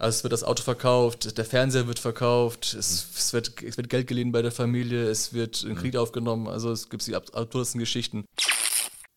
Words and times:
Also 0.00 0.18
es 0.18 0.22
wird 0.22 0.32
das 0.32 0.44
Auto 0.44 0.62
verkauft, 0.62 1.36
der 1.36 1.44
Fernseher 1.44 1.88
wird 1.88 1.98
verkauft, 1.98 2.72
es, 2.74 3.08
mhm. 3.08 3.12
es, 3.16 3.32
wird, 3.32 3.62
es 3.64 3.76
wird 3.76 3.88
Geld 3.88 4.06
geliehen 4.06 4.30
bei 4.30 4.42
der 4.42 4.52
Familie, 4.52 5.08
es 5.08 5.32
wird 5.32 5.64
ein 5.64 5.74
Krieg 5.74 5.94
mhm. 5.94 6.00
aufgenommen, 6.00 6.46
also 6.46 6.70
es 6.70 6.88
gibt 6.88 7.04
die 7.08 7.16
absurdesten 7.16 7.80
Geschichten. 7.80 8.24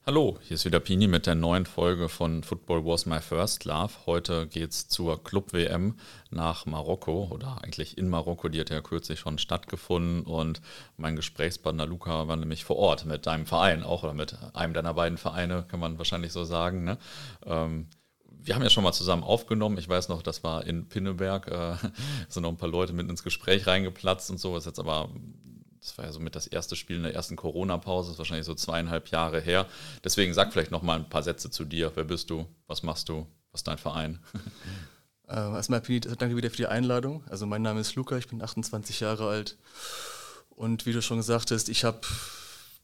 Hallo, 0.07 0.39
hier 0.41 0.55
ist 0.55 0.65
wieder 0.65 0.79
Pini 0.79 1.05
mit 1.05 1.28
der 1.28 1.36
neuen 1.36 1.67
Folge 1.67 2.09
von 2.09 2.41
Football 2.41 2.83
Was 2.83 3.05
My 3.05 3.21
First 3.21 3.65
Love. 3.65 3.94
Heute 4.07 4.47
geht 4.47 4.71
es 4.71 4.88
zur 4.88 5.23
Club-WM 5.23 5.94
nach 6.31 6.65
Marokko 6.65 7.27
oder 7.29 7.63
eigentlich 7.63 8.00
in 8.00 8.09
Marokko, 8.09 8.50
die 8.50 8.59
hat 8.59 8.71
ja 8.71 8.82
kürzlich 8.82 9.20
schon 9.20 9.38
stattgefunden 9.38 10.23
und 10.23 10.61
mein 10.98 11.16
Gesprächspartner 11.16 11.86
Luca 11.86 12.27
war 12.27 12.38
nämlich 12.38 12.66
vor 12.66 12.77
Ort 12.77 13.05
mit 13.05 13.27
deinem 13.27 13.45
Verein 13.45 13.84
auch 13.84 14.02
oder 14.02 14.16
mit 14.16 14.36
einem 14.55 14.73
deiner 14.73 14.95
beiden 14.95 15.20
Vereine, 15.20 15.63
kann 15.68 15.79
man 15.79 16.00
wahrscheinlich 16.00 16.32
so 16.32 16.43
sagen. 16.43 16.84
Ne? 16.84 16.98
Ähm, 17.45 17.86
wir 18.44 18.55
haben 18.55 18.64
ja 18.64 18.70
schon 18.70 18.84
mal 18.84 18.94
zusammen 18.94 19.23
aufgenommen. 19.23 19.78
Ich 19.78 19.88
weiß 19.88 20.10
noch, 20.10 20.21
das 20.21 20.44
war 20.44 20.66
in 20.66 20.88
Pinneberg. 20.88 21.48
Äh, 21.48 21.76
sind 22.30 22.44
noch 22.44 22.50
ein 22.50 22.58
paar 22.58 22.70
Leute 22.70 22.94
mit 22.94 23.09
ins 23.09 23.23
Gespräch 23.23 23.68
reingeplatzt 23.68 24.30
und 24.32 24.40
so. 24.40 24.58
Ist 24.58 24.66
jetzt 24.66 24.80
aber, 24.80 25.09
das 25.80 25.98
war 25.98 26.05
ja 26.05 26.12
so 26.12 26.20
mit 26.20 26.36
das 26.36 26.48
erste 26.48 26.76
Spiel 26.76 26.98
in 26.98 27.04
der 27.04 27.13
ersten 27.13 27.35
Corona-Pause. 27.35 28.12
Ist 28.12 28.18
wahrscheinlich 28.18 28.46
so 28.46 28.55
zweieinhalb 28.55 29.09
Jahre 29.09 29.40
her. 29.40 29.68
Deswegen 30.04 30.34
sag 30.34 30.54
vielleicht 30.54 30.72
noch 30.72 30.82
mal 30.82 30.98
ein 30.98 31.09
paar 31.09 31.23
Sätze 31.23 31.49
zu 31.49 31.66
dir. 31.66 31.91
Wer 31.96 32.04
bist 32.04 32.30
du? 32.30 32.46
Was 32.68 32.84
machst 32.84 33.09
du? 33.09 33.27
Was 33.52 33.62
ist 33.62 33.68
dein 33.68 33.77
Verein? 33.77 34.20
Äh, 35.27 35.54
erstmal 35.54 35.80
danke 35.80 36.35
wieder 36.35 36.49
für 36.49 36.58
die 36.58 36.68
Einladung. 36.68 37.23
Also 37.30 37.46
mein 37.46 37.62
Name 37.62 37.80
ist 37.80 37.96
Luca, 37.96 38.18
ich 38.18 38.27
bin 38.27 38.41
28 38.41 38.99
Jahre 38.99 39.30
alt. 39.30 39.55
Und 40.49 40.85
wie 40.85 40.91
du 40.91 41.02
schon 41.02 41.20
gesagt 41.20 41.52
hast, 41.52 41.70
ich 41.70 41.85
habe 41.85 42.02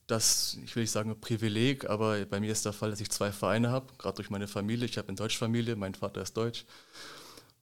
das, 0.07 0.57
ich 0.63 0.75
will 0.75 0.83
nicht 0.83 0.91
sagen 0.91 1.19
Privileg, 1.19 1.89
aber 1.89 2.25
bei 2.25 2.39
mir 2.39 2.51
ist 2.51 2.65
der 2.65 2.73
Fall, 2.73 2.89
dass 2.89 3.01
ich 3.01 3.09
zwei 3.11 3.31
Vereine 3.31 3.69
habe, 3.69 3.87
gerade 3.97 4.15
durch 4.15 4.29
meine 4.29 4.47
Familie. 4.47 4.85
Ich 4.85 4.97
habe 4.97 5.09
eine 5.09 5.17
Deutschfamilie, 5.17 5.75
mein 5.75 5.95
Vater 5.95 6.21
ist 6.21 6.35
Deutsch 6.35 6.65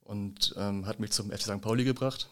und 0.04 0.54
ähm, 0.56 0.86
hat 0.86 1.00
mich 1.00 1.10
zum 1.10 1.30
FC 1.30 1.42
St. 1.42 1.60
Pauli 1.60 1.84
gebracht. 1.84 2.28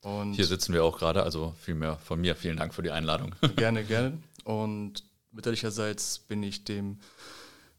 Und 0.00 0.34
Hier 0.34 0.46
sitzen 0.46 0.72
wir 0.74 0.84
auch 0.84 0.98
gerade, 0.98 1.22
also 1.22 1.54
vielmehr 1.60 1.96
von 1.98 2.20
mir. 2.20 2.34
Vielen 2.34 2.56
Dank 2.56 2.74
für 2.74 2.82
die 2.82 2.90
Einladung. 2.90 3.36
Gerne, 3.56 3.84
gerne. 3.84 4.18
Und 4.42 5.04
mütterlicherseits 5.30 6.18
bin 6.18 6.42
ich 6.42 6.64
dem 6.64 6.98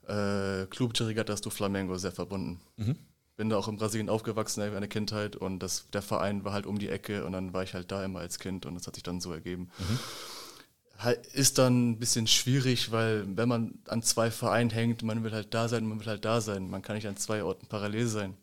äh, 0.07 0.65
Club 0.67 0.93
de 0.93 1.07
Regatas 1.07 1.41
do 1.41 1.49
Flamengo 1.49 1.97
sehr 1.97 2.13
verbunden. 2.13 2.61
Mhm. 2.77 2.95
Bin 3.35 3.49
da 3.49 3.57
auch 3.57 3.67
in 3.67 3.75
Brasilien 3.75 4.07
aufgewachsen 4.07 4.61
in 4.61 4.73
meiner 4.73 4.87
Kindheit 4.87 5.35
und 5.35 5.59
das, 5.59 5.89
der 5.91 6.01
Verein 6.01 6.45
war 6.45 6.53
halt 6.53 6.65
um 6.65 6.79
die 6.79 6.87
Ecke 6.87 7.25
und 7.25 7.33
dann 7.33 7.51
war 7.51 7.63
ich 7.63 7.73
halt 7.73 7.91
da 7.91 8.05
immer 8.05 8.19
als 8.19 8.39
Kind 8.39 8.65
und 8.65 8.75
das 8.75 8.87
hat 8.87 8.95
sich 8.95 9.03
dann 9.03 9.19
so 9.19 9.33
ergeben. 9.33 9.69
Mhm 9.79 9.99
ist 11.33 11.57
dann 11.57 11.91
ein 11.91 11.99
bisschen 11.99 12.27
schwierig, 12.27 12.91
weil 12.91 13.25
wenn 13.35 13.49
man 13.49 13.79
an 13.87 14.03
zwei 14.03 14.31
Vereinen 14.31 14.69
hängt, 14.69 15.03
man 15.03 15.23
will 15.23 15.31
halt 15.33 15.53
da 15.53 15.67
sein, 15.67 15.85
man 15.85 15.99
will 15.99 16.07
halt 16.07 16.23
da 16.23 16.39
sein. 16.39 16.69
Man 16.69 16.81
kann 16.81 16.95
nicht 16.95 17.07
an 17.07 17.17
zwei 17.17 17.43
Orten 17.43 17.67
parallel 17.67 18.07
sein. 18.07 18.37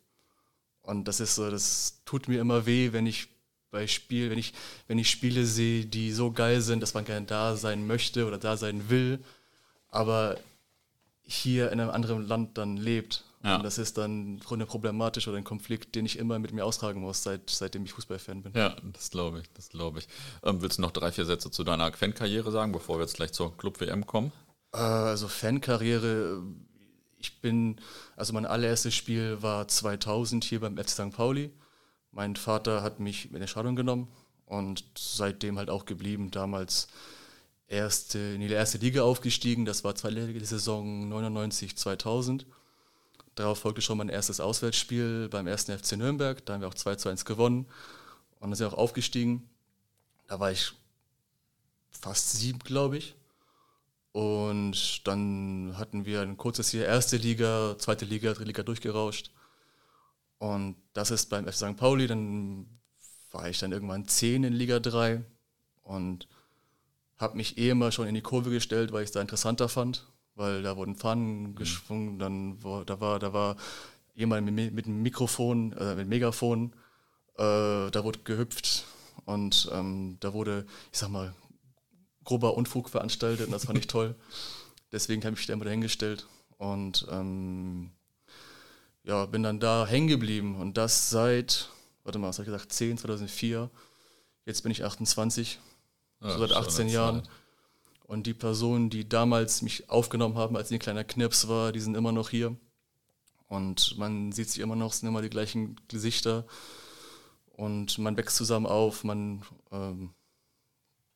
Und 0.83 1.09
das 1.09 1.21
ist 1.21 1.35
so, 1.35 1.51
das 1.51 2.03
tut 2.05 2.29
mir 2.29 2.41
immer 2.41 2.67
weh, 2.67 2.93
wenn 2.93 3.07
ich 3.07 3.29
bei 3.71 3.87
Spiel, 3.87 4.31
wenn 4.31 4.39
ich, 4.39 4.53
wenn 4.89 4.99
ich 4.99 5.11
Spiele 5.11 5.47
sehe, 5.47 5.87
die 5.87 6.13
so 6.13 6.33
geil 6.33 6.61
sind, 6.61 6.81
dass 6.81 6.95
man 6.95 7.05
gerne 7.05 7.27
da 7.27 7.57
sein 7.57 7.87
möchte 7.87 8.27
oder 8.27 8.39
da 8.39 8.57
sein 8.57 8.91
will, 8.91 9.21
aber 9.91 10.37
hier 11.23 11.71
in 11.71 11.81
einem 11.81 11.91
anderen 11.91 12.27
Land 12.27 12.59
dann 12.59 12.77
lebt. 12.77 13.25
Ja. 13.43 13.57
Und 13.57 13.63
das 13.63 13.79
ist 13.79 13.97
dann 13.97 14.41
eine 14.51 14.67
problematisch 14.67 15.27
oder 15.27 15.39
ein 15.39 15.45
Konflikt, 15.45 15.95
den 15.95 16.05
ich 16.05 16.19
immer 16.19 16.39
mit 16.39 16.53
mir 16.53 16.65
austragen 16.65 17.01
muss, 17.01 17.23
seit, 17.23 17.49
seitdem 17.49 17.85
ich 17.85 17.93
Fußballfan 17.93 18.43
bin. 18.43 18.53
Ja, 18.55 18.77
das 18.93 19.11
glaube 19.11 19.41
ich, 19.41 19.51
das 19.55 19.71
glaube 19.71 20.01
ich. 20.01 20.09
Ähm, 20.43 20.61
willst 20.61 20.77
du 20.77 20.83
noch 20.83 20.91
drei, 20.91 21.11
vier 21.11 21.25
Sätze 21.25 21.51
zu 21.51 21.65
deiner 21.65 21.91
Fankarriere 21.93 22.51
sagen, 22.53 22.73
bevor 22.73 22.99
wir 22.99 23.03
jetzt 23.03 23.17
gleich 23.17 23.33
zur 23.33 23.57
Club-WM 23.57 24.07
kommen? 24.07 24.31
Äh, 24.73 24.79
also 24.79 25.27
Fankarriere, 25.27 26.43
ich 27.17 27.41
bin, 27.41 27.81
also 28.15 28.35
mein 28.35 28.45
allererstes 28.45 28.95
Spiel 28.95 29.41
war 29.41 29.67
2000 29.67 30.45
hier 30.45 30.61
beim 30.61 30.77
FC 30.77 30.91
St. 30.91 31.11
Pauli. 31.13 31.51
Mein 32.13 32.37
Vater 32.37 32.83
hat 32.83 33.01
mich 33.01 33.33
in 33.33 33.41
der 33.41 33.47
Scheidung 33.47 33.75
genommen 33.75 34.09
und 34.45 34.85
seitdem 34.99 35.57
halt 35.57 35.71
auch 35.71 35.87
geblieben. 35.87 36.31
Damals 36.31 36.89
erste, 37.69 38.19
in 38.19 38.41
die 38.41 38.53
erste 38.53 38.79
Liga 38.79 39.03
aufgestiegen, 39.03 39.65
das 39.65 39.83
war 39.83 39.95
zweite 39.95 40.45
Saison 40.45 41.09
99, 41.09 41.77
2000 41.77 42.45
Darauf 43.41 43.61
folgte 43.61 43.81
schon 43.81 43.97
mein 43.97 44.11
erstes 44.11 44.39
Auswärtsspiel 44.39 45.31
beim 45.31 45.47
ersten 45.47 45.77
FC 45.77 45.93
Nürnberg. 45.93 46.45
Da 46.45 46.53
haben 46.53 46.61
wir 46.61 46.69
auch 46.69 46.75
2 46.75 46.97
zu 46.97 47.09
1 47.09 47.25
gewonnen 47.25 47.65
und 48.39 48.51
dann 48.51 48.55
sind 48.55 48.67
auch 48.67 48.77
aufgestiegen. 48.77 49.49
Da 50.27 50.39
war 50.41 50.53
ich 50.53 50.75
fast 51.89 52.33
sieben, 52.33 52.59
glaube 52.59 52.99
ich. 52.99 53.15
Und 54.13 55.07
dann 55.07 55.73
hatten 55.79 56.05
wir 56.05 56.21
ein 56.21 56.37
kurzes 56.37 56.71
Jahr 56.73 56.85
erste 56.85 57.17
Liga, 57.17 57.77
zweite 57.79 58.05
Liga, 58.05 58.35
dritte 58.35 58.45
Liga 58.45 58.63
durchgerauscht. 58.63 59.31
Und 60.37 60.77
das 60.93 61.11
ist 61.11 61.31
beim 61.31 61.47
FC 61.47 61.55
St. 61.55 61.77
Pauli. 61.79 62.09
Dann 62.09 62.67
war 63.31 63.49
ich 63.49 63.59
dann 63.59 63.73
irgendwann 63.73 64.07
zehn 64.07 64.45
in 64.45 64.53
Liga 64.53 64.81
3 64.81 65.25
und 65.85 66.29
habe 67.17 67.39
mich 67.39 67.57
eh 67.57 67.71
immer 67.71 67.91
schon 67.91 68.07
in 68.07 68.15
die 68.15 68.21
Kurve 68.21 68.51
gestellt, 68.51 68.93
weil 68.93 69.05
ich 69.05 69.09
es 69.09 69.13
da 69.13 69.23
interessanter 69.23 69.71
fand 69.71 70.10
weil 70.41 70.63
da 70.63 70.77
wurden 70.77 70.97
Pfannen 70.97 71.43
mhm. 71.43 71.55
geschwungen, 71.55 72.19
dann 72.19 72.63
wo, 72.63 72.83
da 72.83 73.01
war 73.01 73.19
da 73.19 73.33
war 73.33 73.57
jemand 74.15 74.51
mit, 74.51 74.73
mit 74.73 74.87
einem 74.87 75.03
Mikrofon, 75.03 75.73
äh, 75.75 75.95
mit 75.95 76.09
Megafon, 76.09 76.73
äh, 77.37 77.91
da 77.91 78.01
wurde 78.03 78.21
gehüpft 78.25 78.87
und 79.27 79.71
ähm, 79.73 80.17
da 80.21 80.33
wurde, 80.33 80.67
ich 80.93 80.99
sag 80.99 81.11
mal, 81.11 81.35
grober 82.25 82.57
Unfug 82.57 82.89
veranstaltet 82.89 83.47
und 83.47 83.53
das 83.53 83.67
fand 83.67 83.79
ich 83.79 83.87
toll. 83.87 84.15
Deswegen 84.93 85.23
habe 85.23 85.35
ich 85.35 85.41
mich 85.41 85.47
da 85.47 85.53
immer 85.53 85.67
dahingestellt 85.67 86.27
und 86.59 87.07
ähm, 87.11 87.91
ja, 89.05 89.27
bin 89.27 89.43
dann 89.43 89.61
da 89.61 89.87
hängen 89.87 90.09
geblieben 90.09 90.57
und 90.57 90.77
das 90.77 91.11
seit, 91.11 91.69
warte 92.03 92.19
mal, 92.19 92.29
was 92.29 92.39
habe 92.39 92.49
ich 92.49 92.53
gesagt, 92.53 92.73
10, 92.73 92.99
2004. 92.99 93.71
Jetzt 94.47 94.63
bin 94.63 94.73
ich 94.73 94.85
28, 94.85 95.61
ja, 96.23 96.31
so 96.31 96.39
seit 96.39 96.53
18 96.53 96.89
Jahren. 96.89 97.25
Zeit. 97.25 97.31
Und 98.11 98.27
die 98.27 98.35
Personen, 98.35 98.91
die 98.91 99.09
damals 99.09 99.63
mich 99.63 99.89
aufgenommen 99.89 100.37
haben, 100.37 100.57
als 100.57 100.69
ich 100.69 100.79
ein 100.79 100.81
kleiner 100.81 101.05
Knirps 101.05 101.47
war, 101.47 101.71
die 101.71 101.79
sind 101.79 101.97
immer 101.97 102.11
noch 102.11 102.29
hier. 102.29 102.57
Und 103.47 103.97
man 103.99 104.33
sieht 104.33 104.51
sich 104.51 104.59
immer 104.59 104.75
noch, 104.75 104.93
sind 104.93 105.09
immer 105.09 105.23
die 105.23 105.31
gleichen 105.31 105.77
Gesichter. 105.87 106.45
Und 107.53 107.99
man 107.99 108.17
wächst 108.17 108.35
zusammen 108.35 108.67
auf, 108.67 109.05
man 109.05 109.43
ähm, 109.71 110.11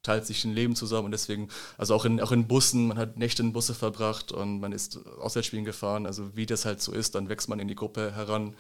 teilt 0.04 0.24
sich 0.24 0.44
ein 0.44 0.52
Leben 0.52 0.76
zusammen. 0.76 1.06
Und 1.06 1.10
deswegen, 1.10 1.48
also 1.78 1.96
auch 1.96 2.04
in, 2.04 2.20
auch 2.20 2.30
in 2.30 2.46
Bussen, 2.46 2.86
man 2.86 2.96
hat 2.96 3.18
Nächte 3.18 3.42
in 3.42 3.52
Busse 3.52 3.74
verbracht 3.74 4.30
und 4.30 4.60
man 4.60 4.70
ist 4.70 5.04
Auswärtsspielen 5.18 5.64
gefahren. 5.64 6.06
Also 6.06 6.36
wie 6.36 6.46
das 6.46 6.64
halt 6.64 6.80
so 6.80 6.92
ist, 6.92 7.16
dann 7.16 7.28
wächst 7.28 7.48
man 7.48 7.58
in 7.58 7.66
die 7.66 7.74
Gruppe 7.74 8.12
heran. 8.14 8.54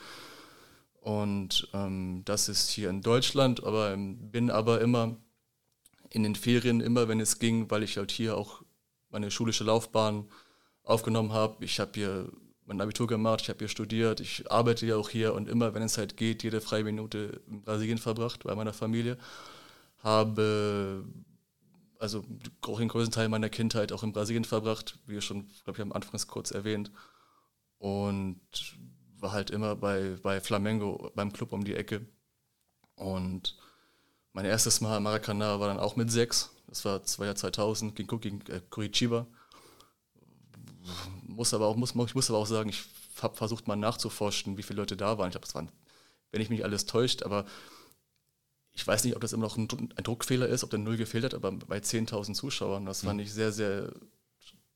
Und 1.00 1.68
ähm, 1.72 2.22
das 2.24 2.48
ist 2.48 2.68
hier 2.68 2.90
in 2.90 3.00
Deutschland, 3.00 3.62
aber 3.62 3.96
bin 3.96 4.50
aber 4.50 4.80
immer 4.80 5.18
in 6.14 6.22
den 6.22 6.36
Ferien 6.36 6.80
immer, 6.80 7.08
wenn 7.08 7.20
es 7.20 7.38
ging, 7.38 7.70
weil 7.70 7.82
ich 7.82 7.96
halt 7.96 8.12
hier 8.12 8.36
auch 8.36 8.62
meine 9.10 9.30
schulische 9.30 9.64
Laufbahn 9.64 10.28
aufgenommen 10.82 11.32
habe. 11.32 11.64
Ich 11.64 11.80
habe 11.80 11.92
hier 11.94 12.32
mein 12.66 12.80
Abitur 12.80 13.06
gemacht, 13.06 13.42
ich 13.42 13.48
habe 13.48 13.58
hier 13.58 13.68
studiert, 13.68 14.20
ich 14.20 14.50
arbeite 14.50 14.86
ja 14.86 14.96
auch 14.96 15.10
hier 15.10 15.34
und 15.34 15.48
immer, 15.48 15.74
wenn 15.74 15.82
es 15.82 15.98
halt 15.98 16.16
geht, 16.16 16.42
jede 16.42 16.60
freie 16.60 16.84
Minute 16.84 17.42
in 17.48 17.62
Brasilien 17.62 17.98
verbracht 17.98 18.44
bei 18.44 18.54
meiner 18.54 18.72
Familie. 18.72 19.18
Habe 19.98 21.04
also 21.98 22.24
auch 22.62 22.78
den 22.78 22.88
größten 22.88 23.12
Teil 23.12 23.28
meiner 23.28 23.48
Kindheit 23.48 23.92
auch 23.92 24.02
in 24.02 24.12
Brasilien 24.12 24.44
verbracht, 24.44 24.98
wie 25.06 25.20
schon, 25.20 25.48
glaube 25.64 25.78
ich, 25.78 25.82
am 25.82 25.92
Anfang 25.92 26.20
kurz 26.28 26.50
erwähnt. 26.50 26.90
Und 27.78 28.40
war 29.18 29.32
halt 29.32 29.50
immer 29.50 29.74
bei, 29.76 30.16
bei 30.22 30.40
Flamengo, 30.40 31.10
beim 31.14 31.32
Club 31.32 31.52
um 31.52 31.64
die 31.64 31.74
Ecke. 31.74 32.06
Und 32.94 33.56
mein 34.34 34.44
erstes 34.44 34.80
Mal 34.80 35.00
Maracanã 35.00 35.58
war 35.60 35.68
dann 35.68 35.78
auch 35.78 35.96
mit 35.96 36.10
sechs. 36.10 36.50
Das 36.66 36.84
war 36.84 37.02
zwei 37.04 37.26
Jahr 37.26 37.36
2000 37.36 37.94
gegen, 37.94 38.20
gegen 38.20 38.40
äh, 38.50 38.60
Curitiba. 38.68 39.26
Muss 41.22 41.54
aber 41.54 41.66
auch, 41.66 41.76
muss, 41.76 41.94
ich 41.94 42.14
muss 42.14 42.28
aber 42.28 42.38
auch 42.38 42.46
sagen, 42.46 42.68
ich 42.68 42.84
habe 43.22 43.36
versucht 43.36 43.68
mal 43.68 43.76
nachzuforschen, 43.76 44.58
wie 44.58 44.62
viele 44.62 44.80
Leute 44.80 44.96
da 44.96 45.16
waren. 45.16 45.28
Ich 45.28 45.32
glaube, 45.32 45.46
es 45.46 45.54
waren, 45.54 45.70
wenn 46.32 46.42
ich 46.42 46.50
mich 46.50 46.64
alles 46.64 46.84
täuscht, 46.84 47.22
aber 47.22 47.46
ich 48.72 48.84
weiß 48.84 49.04
nicht, 49.04 49.14
ob 49.14 49.22
das 49.22 49.32
immer 49.32 49.44
noch 49.44 49.56
ein, 49.56 49.68
ein 49.70 50.04
Druckfehler 50.04 50.48
ist, 50.48 50.64
ob 50.64 50.70
der 50.70 50.80
Null 50.80 50.96
gefehlt 50.96 51.24
hat, 51.24 51.34
aber 51.34 51.52
bei 51.52 51.78
10.000 51.78 52.34
Zuschauern, 52.34 52.86
das 52.86 53.02
fand 53.02 53.20
mhm. 53.20 53.20
ich 53.20 53.32
sehr, 53.32 53.52
sehr 53.52 53.92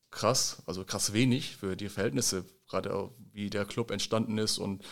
krass, 0.09 0.63
also 0.65 0.85
krass 0.85 1.11
wenig 1.11 1.57
für 1.57 1.75
die 1.75 1.89
Verhältnisse, 1.89 2.45
gerade 2.69 2.95
auch 2.95 3.11
wie 3.33 3.49
der 3.49 3.65
Club 3.65 3.91
entstanden 3.91 4.37
ist 4.37 4.57
und 4.57 4.85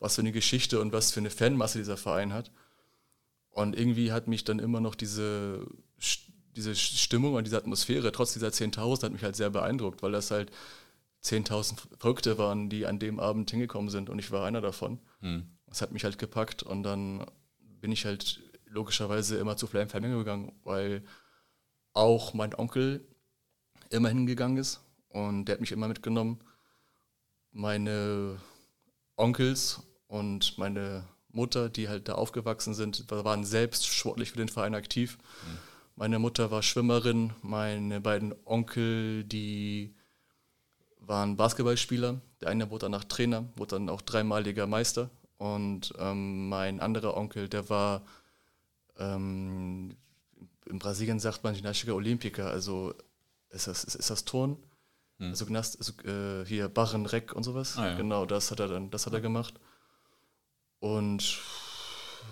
was 0.00 0.16
für 0.16 0.22
eine 0.22 0.32
Geschichte 0.32 0.80
und 0.80 0.92
was 0.92 1.12
für 1.12 1.20
eine 1.20 1.30
Fanmasse 1.30 1.78
dieser 1.78 1.96
Verein 1.96 2.32
hat. 2.32 2.50
Und 3.58 3.76
irgendwie 3.76 4.12
hat 4.12 4.28
mich 4.28 4.44
dann 4.44 4.60
immer 4.60 4.80
noch 4.80 4.94
diese, 4.94 5.66
diese 6.54 6.76
Stimmung 6.76 7.34
und 7.34 7.42
diese 7.42 7.56
Atmosphäre, 7.56 8.12
trotz 8.12 8.32
dieser 8.32 8.50
10.000, 8.50 9.02
hat 9.02 9.12
mich 9.12 9.24
halt 9.24 9.34
sehr 9.34 9.50
beeindruckt, 9.50 10.00
weil 10.00 10.12
das 10.12 10.30
halt 10.30 10.52
10.000 11.24 11.74
Verrückte 11.98 12.38
waren, 12.38 12.70
die 12.70 12.86
an 12.86 13.00
dem 13.00 13.18
Abend 13.18 13.50
hingekommen 13.50 13.90
sind 13.90 14.10
und 14.10 14.20
ich 14.20 14.30
war 14.30 14.46
einer 14.46 14.60
davon. 14.60 15.00
Hm. 15.22 15.48
Das 15.66 15.82
hat 15.82 15.90
mich 15.90 16.04
halt 16.04 16.18
gepackt 16.18 16.62
und 16.62 16.84
dann 16.84 17.26
bin 17.58 17.90
ich 17.90 18.04
halt 18.04 18.40
logischerweise 18.66 19.38
immer 19.38 19.56
zu 19.56 19.66
Flame 19.66 19.88
Flamingo 19.88 20.18
gegangen, 20.18 20.52
weil 20.62 21.02
auch 21.94 22.34
mein 22.34 22.54
Onkel 22.54 23.04
immer 23.90 24.08
hingegangen 24.08 24.58
ist 24.58 24.82
und 25.08 25.46
der 25.46 25.54
hat 25.54 25.60
mich 25.60 25.72
immer 25.72 25.88
mitgenommen. 25.88 26.38
Meine 27.50 28.36
Onkels 29.16 29.82
und 30.06 30.58
meine 30.58 31.08
Mutter, 31.30 31.68
die 31.68 31.88
halt 31.88 32.08
da 32.08 32.14
aufgewachsen 32.14 32.74
sind, 32.74 33.10
waren 33.10 33.44
selbst 33.44 33.86
sportlich 33.86 34.32
für 34.32 34.38
den 34.38 34.48
Verein 34.48 34.74
aktiv. 34.74 35.18
Mhm. 35.18 35.58
Meine 35.96 36.18
Mutter 36.18 36.50
war 36.50 36.62
Schwimmerin, 36.62 37.32
meine 37.42 38.00
beiden 38.00 38.34
Onkel, 38.44 39.24
die 39.24 39.94
waren 41.00 41.36
Basketballspieler. 41.36 42.20
Der 42.40 42.48
eine 42.48 42.70
wurde 42.70 42.86
danach 42.86 43.04
Trainer, 43.04 43.44
wurde 43.56 43.76
dann 43.76 43.88
auch 43.88 44.02
dreimaliger 44.02 44.66
Meister. 44.66 45.10
Und 45.38 45.92
ähm, 45.98 46.48
mein 46.48 46.80
anderer 46.80 47.16
Onkel, 47.16 47.48
der 47.48 47.68
war 47.68 48.02
ähm, 48.98 49.96
in 50.68 50.78
Brasilien 50.78 51.18
sagt 51.18 51.44
man 51.44 51.54
Ginástica 51.54 51.92
Olympica, 51.92 52.48
also 52.48 52.94
ist 53.50 53.66
das, 53.66 53.84
ist, 53.84 53.94
ist 53.94 54.10
das 54.10 54.24
Turn? 54.24 54.56
Hm. 55.18 55.30
Also, 55.30 55.46
also 55.46 55.92
äh, 56.04 56.44
hier 56.44 56.68
Barren, 56.68 57.06
Reck 57.06 57.32
und 57.32 57.42
sowas. 57.42 57.76
Ah, 57.76 57.88
ja. 57.88 57.96
Genau, 57.96 58.26
das 58.26 58.50
hat 58.50 58.60
er 58.60 58.68
dann, 58.68 58.90
das 58.90 59.06
hat 59.06 59.14
er 59.14 59.20
gemacht. 59.20 59.54
Und 60.80 61.38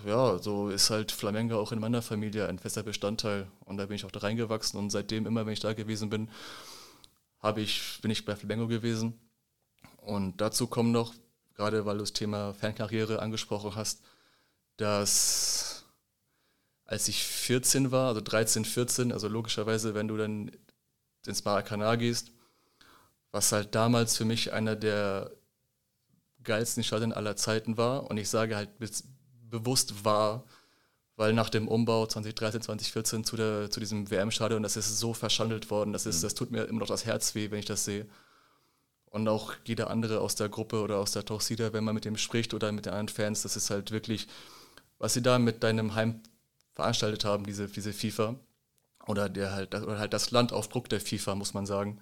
ja, 0.05 0.37
so 0.39 0.69
ist 0.69 0.89
halt 0.89 1.11
Flamengo 1.11 1.59
auch 1.59 1.71
in 1.71 1.79
meiner 1.79 2.01
Familie 2.01 2.47
ein 2.47 2.59
fester 2.59 2.83
Bestandteil. 2.83 3.47
Und 3.65 3.77
da 3.77 3.85
bin 3.85 3.95
ich 3.95 4.05
auch 4.05 4.11
da 4.11 4.19
reingewachsen 4.19 4.79
und 4.79 4.89
seitdem 4.89 5.25
immer, 5.25 5.45
wenn 5.45 5.53
ich 5.53 5.59
da 5.59 5.73
gewesen 5.73 6.09
bin, 6.09 6.29
habe 7.39 7.61
ich, 7.61 7.99
bin 8.01 8.11
ich 8.11 8.25
bei 8.25 8.35
Flamengo 8.35 8.67
gewesen. 8.67 9.19
Und 9.97 10.39
dazu 10.39 10.67
kommen 10.67 10.91
noch, 10.91 11.13
gerade 11.55 11.85
weil 11.85 11.97
du 11.97 12.03
das 12.03 12.13
Thema 12.13 12.53
Fernkarriere 12.53 13.21
angesprochen 13.21 13.75
hast, 13.75 14.01
dass 14.77 15.85
als 16.85 17.07
ich 17.09 17.23
14 17.23 17.91
war, 17.91 18.07
also 18.07 18.21
13, 18.21 18.63
14, 18.63 19.11
also 19.11 19.27
logischerweise, 19.27 19.93
wenn 19.93 20.07
du 20.07 20.15
dann 20.15 20.51
ins 21.25 21.43
Maracanã 21.43 21.95
gehst, 21.95 22.31
was 23.31 23.51
halt 23.51 23.75
damals 23.75 24.15
für 24.15 24.23
mich 24.23 24.53
einer 24.53 24.75
der 24.75 25.31
geilsten 26.47 26.83
Stadien 26.83 27.13
aller 27.13 27.35
Zeiten 27.35 27.77
war. 27.77 28.09
Und 28.09 28.17
ich 28.17 28.29
sage 28.29 28.55
halt 28.55 28.69
bewusst 29.49 30.03
war, 30.03 30.43
weil 31.15 31.33
nach 31.33 31.49
dem 31.49 31.67
Umbau 31.67 32.05
2013, 32.05 32.61
2014 32.61 33.23
zu, 33.23 33.37
der, 33.37 33.69
zu 33.69 33.79
diesem 33.79 34.09
WM-Stadion, 34.09 34.63
das 34.63 34.77
ist 34.77 34.97
so 34.97 35.13
verschandelt 35.13 35.69
worden, 35.69 35.93
das, 35.93 36.05
ist, 36.05 36.19
mhm. 36.19 36.21
das 36.23 36.35
tut 36.35 36.51
mir 36.51 36.65
immer 36.65 36.79
noch 36.79 36.87
das 36.87 37.05
Herz 37.05 37.35
weh, 37.35 37.51
wenn 37.51 37.59
ich 37.59 37.65
das 37.65 37.85
sehe. 37.85 38.07
Und 39.09 39.27
auch 39.27 39.53
jeder 39.65 39.89
andere 39.89 40.19
aus 40.19 40.35
der 40.35 40.49
Gruppe 40.49 40.81
oder 40.81 40.97
aus 40.97 41.11
der 41.11 41.25
Torcida, 41.25 41.73
wenn 41.73 41.83
man 41.83 41.95
mit 41.95 42.05
dem 42.05 42.17
spricht 42.17 42.53
oder 42.53 42.71
mit 42.71 42.85
den 42.85 42.93
anderen 42.93 43.09
Fans, 43.09 43.41
das 43.41 43.55
ist 43.55 43.69
halt 43.69 43.91
wirklich, 43.91 44.27
was 44.99 45.13
sie 45.13 45.21
da 45.21 45.39
mit 45.39 45.63
deinem 45.63 45.95
Heim 45.95 46.21
veranstaltet 46.73 47.25
haben, 47.25 47.45
diese, 47.45 47.67
diese 47.67 47.93
FIFA. 47.93 48.35
Oder, 49.07 49.29
der 49.29 49.53
halt, 49.53 49.73
oder 49.73 49.99
halt 49.99 50.13
das 50.13 50.31
Land 50.31 50.51
auf 50.51 50.67
Druck 50.67 50.89
der 50.89 50.99
FIFA, 50.99 51.35
muss 51.35 51.53
man 51.53 51.65
sagen. 51.65 51.99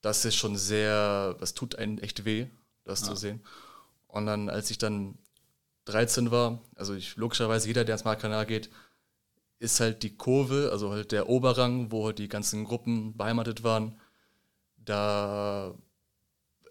Das 0.00 0.24
ist 0.24 0.36
schon 0.36 0.56
sehr, 0.56 1.34
das 1.34 1.54
tut 1.54 1.74
einen 1.76 1.98
echt 1.98 2.24
weh, 2.24 2.46
das 2.86 3.02
ja. 3.02 3.08
zu 3.08 3.16
sehen. 3.16 3.40
Und 4.08 4.26
dann, 4.26 4.48
als 4.48 4.70
ich 4.70 4.78
dann 4.78 5.18
13 5.84 6.30
war, 6.30 6.60
also 6.74 6.94
ich, 6.94 7.16
logischerweise 7.16 7.68
jeder, 7.68 7.84
der 7.84 7.94
ins 7.94 8.04
Marktkanal 8.04 8.46
geht, 8.46 8.70
ist 9.58 9.80
halt 9.80 10.02
die 10.02 10.16
Kurve, 10.16 10.70
also 10.72 10.90
halt 10.90 11.12
der 11.12 11.28
Oberrang, 11.28 11.90
wo 11.90 12.06
halt 12.06 12.18
die 12.18 12.28
ganzen 12.28 12.64
Gruppen 12.64 13.16
beheimatet 13.16 13.62
waren. 13.62 13.98
Da, 14.78 15.74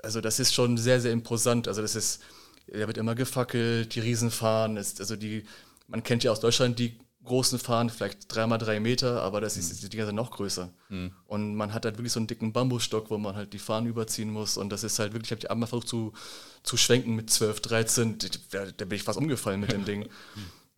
also 0.03 0.21
das 0.21 0.39
ist 0.39 0.53
schon 0.53 0.77
sehr, 0.77 1.01
sehr 1.01 1.11
imposant. 1.11 1.67
Also 1.67 1.81
das 1.81 1.95
ist, 1.95 2.21
da 2.67 2.87
wird 2.87 2.97
immer 2.97 3.15
gefackelt, 3.15 3.95
die 3.95 3.99
Riesen 3.99 4.31
fahren, 4.31 4.77
ist, 4.77 4.99
also 4.99 5.15
die, 5.15 5.45
man 5.87 6.03
kennt 6.03 6.23
ja 6.23 6.31
aus 6.31 6.39
Deutschland 6.39 6.79
die 6.79 6.97
großen 7.25 7.59
Fahnen, 7.59 7.89
vielleicht 7.89 8.33
dreimal 8.33 8.57
drei 8.57 8.79
Meter, 8.79 9.21
aber 9.21 9.41
das 9.41 9.57
ist, 9.57 9.73
mhm. 9.73 9.79
die 9.81 9.89
Dinger 9.89 10.05
sind 10.05 10.15
noch 10.15 10.31
größer. 10.31 10.71
Mhm. 10.89 11.11
Und 11.25 11.55
man 11.55 11.73
hat 11.73 11.85
halt 11.85 11.97
wirklich 11.97 12.13
so 12.13 12.19
einen 12.19 12.27
dicken 12.27 12.53
Bambusstock, 12.53 13.09
wo 13.09 13.17
man 13.17 13.35
halt 13.35 13.53
die 13.53 13.59
Fahnen 13.59 13.89
überziehen 13.89 14.29
muss. 14.29 14.57
Und 14.57 14.69
das 14.69 14.83
ist 14.83 14.99
halt 14.99 15.13
wirklich, 15.13 15.27
ich 15.27 15.31
habe 15.31 15.41
die 15.41 15.49
einmal 15.49 15.67
versucht 15.67 15.87
zu, 15.87 16.13
zu 16.63 16.77
schwenken 16.77 17.15
mit 17.15 17.29
12, 17.29 17.59
13, 17.61 18.17
da, 18.51 18.65
da 18.65 18.85
bin 18.85 18.95
ich 18.95 19.03
fast 19.03 19.19
umgefallen 19.19 19.59
mit 19.59 19.71
dem 19.71 19.85
Ding. 19.85 20.07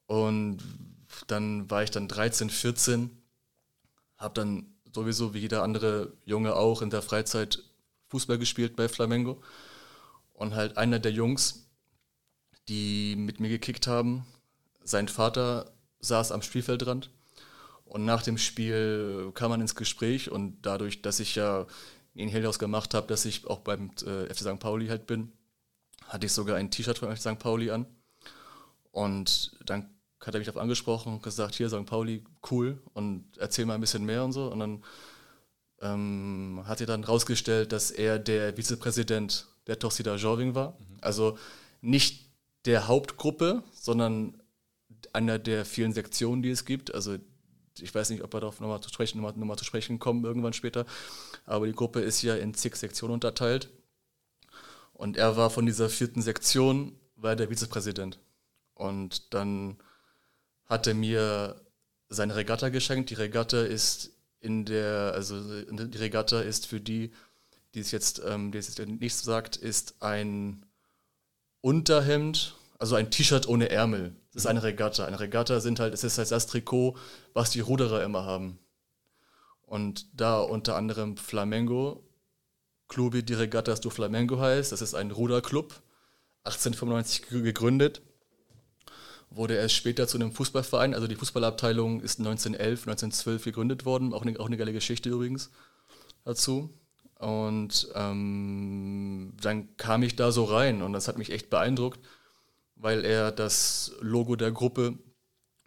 Und 0.07 0.59
dann 1.27 1.69
war 1.69 1.83
ich 1.83 1.91
dann 1.91 2.07
13, 2.07 2.49
14, 2.49 3.11
habe 4.17 4.33
dann 4.33 4.65
sowieso 4.93 5.33
wie 5.33 5.39
jeder 5.39 5.63
andere 5.63 6.13
Junge 6.25 6.55
auch 6.55 6.81
in 6.81 6.89
der 6.89 7.01
Freizeit 7.01 7.63
Fußball 8.07 8.37
gespielt 8.37 8.75
bei 8.75 8.87
Flamengo. 8.87 9.41
Und 10.33 10.55
halt 10.55 10.77
einer 10.77 10.99
der 10.99 11.11
Jungs, 11.11 11.67
die 12.69 13.15
mit 13.15 13.39
mir 13.39 13.49
gekickt 13.49 13.87
haben, 13.87 14.25
sein 14.83 15.07
Vater 15.07 15.71
saß 15.99 16.31
am 16.31 16.41
Spielfeldrand 16.41 17.09
und 17.85 18.05
nach 18.05 18.21
dem 18.21 18.37
Spiel 18.37 19.31
kam 19.33 19.49
man 19.49 19.61
ins 19.61 19.75
Gespräch 19.75 20.29
und 20.29 20.61
dadurch, 20.61 21.01
dass 21.01 21.19
ich 21.19 21.35
ja 21.35 21.65
in 22.13 22.29
Helios 22.29 22.59
gemacht 22.59 22.93
habe, 22.93 23.07
dass 23.07 23.25
ich 23.25 23.47
auch 23.47 23.59
beim 23.59 23.91
äh, 24.05 24.25
FC 24.33 24.39
St. 24.39 24.59
Pauli 24.59 24.87
halt 24.87 25.07
bin, 25.07 25.31
hatte 26.07 26.25
ich 26.25 26.33
sogar 26.33 26.57
ein 26.57 26.71
T-Shirt 26.71 26.97
von 26.97 27.15
FC 27.15 27.21
St. 27.21 27.39
Pauli 27.39 27.69
an. 27.71 27.85
Und 28.91 29.57
dann 29.65 29.89
hat 30.19 30.33
er 30.33 30.39
mich 30.39 30.47
darauf 30.47 30.61
angesprochen 30.61 31.13
und 31.13 31.23
gesagt, 31.23 31.55
hier 31.55 31.69
St. 31.69 31.85
Pauli, 31.85 32.23
cool 32.49 32.81
und 32.93 33.25
erzähl 33.37 33.65
mal 33.65 33.75
ein 33.75 33.81
bisschen 33.81 34.03
mehr 34.03 34.23
und 34.23 34.31
so. 34.31 34.51
Und 34.51 34.59
dann 34.59 34.83
ähm, 35.81 36.63
hat 36.65 36.81
er 36.81 36.87
dann 36.87 37.03
rausgestellt, 37.03 37.71
dass 37.71 37.91
er 37.91 38.17
der 38.17 38.57
Vizepräsident 38.57 39.47
der 39.67 39.77
Torcida 39.77 40.15
Jorving 40.15 40.55
war. 40.55 40.71
Mhm. 40.71 40.97
Also 41.01 41.37
nicht 41.81 42.25
der 42.65 42.87
Hauptgruppe, 42.87 43.63
sondern 43.71 44.41
einer 45.13 45.39
der 45.39 45.65
vielen 45.65 45.93
Sektionen, 45.93 46.41
die 46.41 46.49
es 46.49 46.65
gibt. 46.65 46.93
Also 46.93 47.17
ich 47.79 47.93
weiß 47.93 48.09
nicht, 48.09 48.23
ob 48.23 48.33
wir 48.33 48.39
darauf 48.39 48.59
nochmal 48.59 48.81
zu 48.81 48.89
sprechen, 48.89 49.17
nochmal, 49.17 49.37
nochmal 49.37 49.57
zu 49.57 49.65
sprechen 49.65 49.99
kommen 49.99 50.23
irgendwann 50.23 50.53
später. 50.53 50.85
Aber 51.45 51.67
die 51.67 51.73
Gruppe 51.73 52.01
ist 52.01 52.21
ja 52.21 52.35
in 52.35 52.53
zig 52.53 52.75
Sektionen 52.75 53.13
unterteilt. 53.13 53.69
Und 54.93 55.15
er 55.15 55.37
war 55.37 55.49
von 55.49 55.65
dieser 55.65 55.89
vierten 55.89 56.21
Sektion, 56.21 56.97
war 57.15 57.35
der 57.35 57.49
Vizepräsident. 57.49 58.19
Und 58.73 59.33
dann 59.33 59.77
hat 60.65 60.87
er 60.87 60.93
mir 60.93 61.61
seine 62.09 62.35
Regatta 62.35 62.69
geschenkt. 62.69 63.09
Die 63.09 63.15
Regatta 63.15 63.61
ist 63.61 64.11
in 64.39 64.65
der, 64.65 65.11
also 65.13 65.61
die 65.63 65.97
Regatta 65.97 66.41
ist 66.41 66.67
für 66.67 66.81
die, 66.81 67.11
die 67.73 67.79
es 67.79 67.91
jetzt, 67.91 68.21
ähm, 68.25 68.51
die 68.51 68.57
es 68.57 68.67
jetzt 68.67 68.87
nicht 68.87 69.15
sagt, 69.15 69.55
ist 69.55 69.95
ein 70.01 70.65
Unterhemd 71.61 72.55
also 72.79 72.95
ein 72.95 73.11
T-Shirt 73.11 73.47
ohne 73.47 73.69
Ärmel. 73.69 74.15
Das 74.33 74.43
ist 74.43 74.47
eine 74.47 74.63
Regatta. 74.63 75.05
Eine 75.05 75.19
Regatta 75.19 75.59
sind 75.59 75.79
halt, 75.79 75.93
es 75.93 76.03
ist 76.03 76.17
halt 76.17 76.31
das 76.31 76.47
Trikot, 76.47 76.95
was 77.33 77.49
die 77.51 77.59
Ruderer 77.59 78.03
immer 78.03 78.25
haben. 78.25 78.59
Und 79.63 80.07
da 80.13 80.39
unter 80.39 80.75
anderem 80.75 81.17
Flamengo, 81.17 82.03
Clube 82.87 83.23
di 83.23 83.33
Regattas 83.33 83.81
do 83.81 83.89
Flamengo 83.89 84.39
heißt, 84.39 84.71
das 84.71 84.81
ist 84.81 84.93
ein 84.93 85.11
Ruderclub, 85.11 85.81
1895 86.45 87.43
gegründet, 87.43 88.01
wurde 89.29 89.55
erst 89.55 89.75
später 89.75 90.07
zu 90.07 90.17
einem 90.17 90.31
Fußballverein, 90.31 90.93
also 90.93 91.07
die 91.07 91.15
Fußballabteilung 91.15 91.99
ist 91.99 92.19
1911, 92.19 92.87
1912 92.87 93.43
gegründet 93.43 93.85
worden, 93.85 94.13
auch 94.13 94.21
eine, 94.21 94.39
auch 94.39 94.45
eine 94.45 94.55
geile 94.55 94.71
Geschichte 94.71 95.09
übrigens 95.09 95.51
dazu. 96.23 96.69
Und 97.19 97.89
ähm, 97.95 99.33
dann 99.41 99.75
kam 99.75 100.03
ich 100.03 100.15
da 100.15 100.31
so 100.31 100.45
rein 100.45 100.81
und 100.81 100.93
das 100.93 101.09
hat 101.09 101.17
mich 101.17 101.31
echt 101.31 101.49
beeindruckt 101.49 101.99
weil 102.79 103.05
er 103.05 103.31
das 103.31 103.93
Logo 104.01 104.35
der 104.35 104.51
Gruppe 104.51 104.97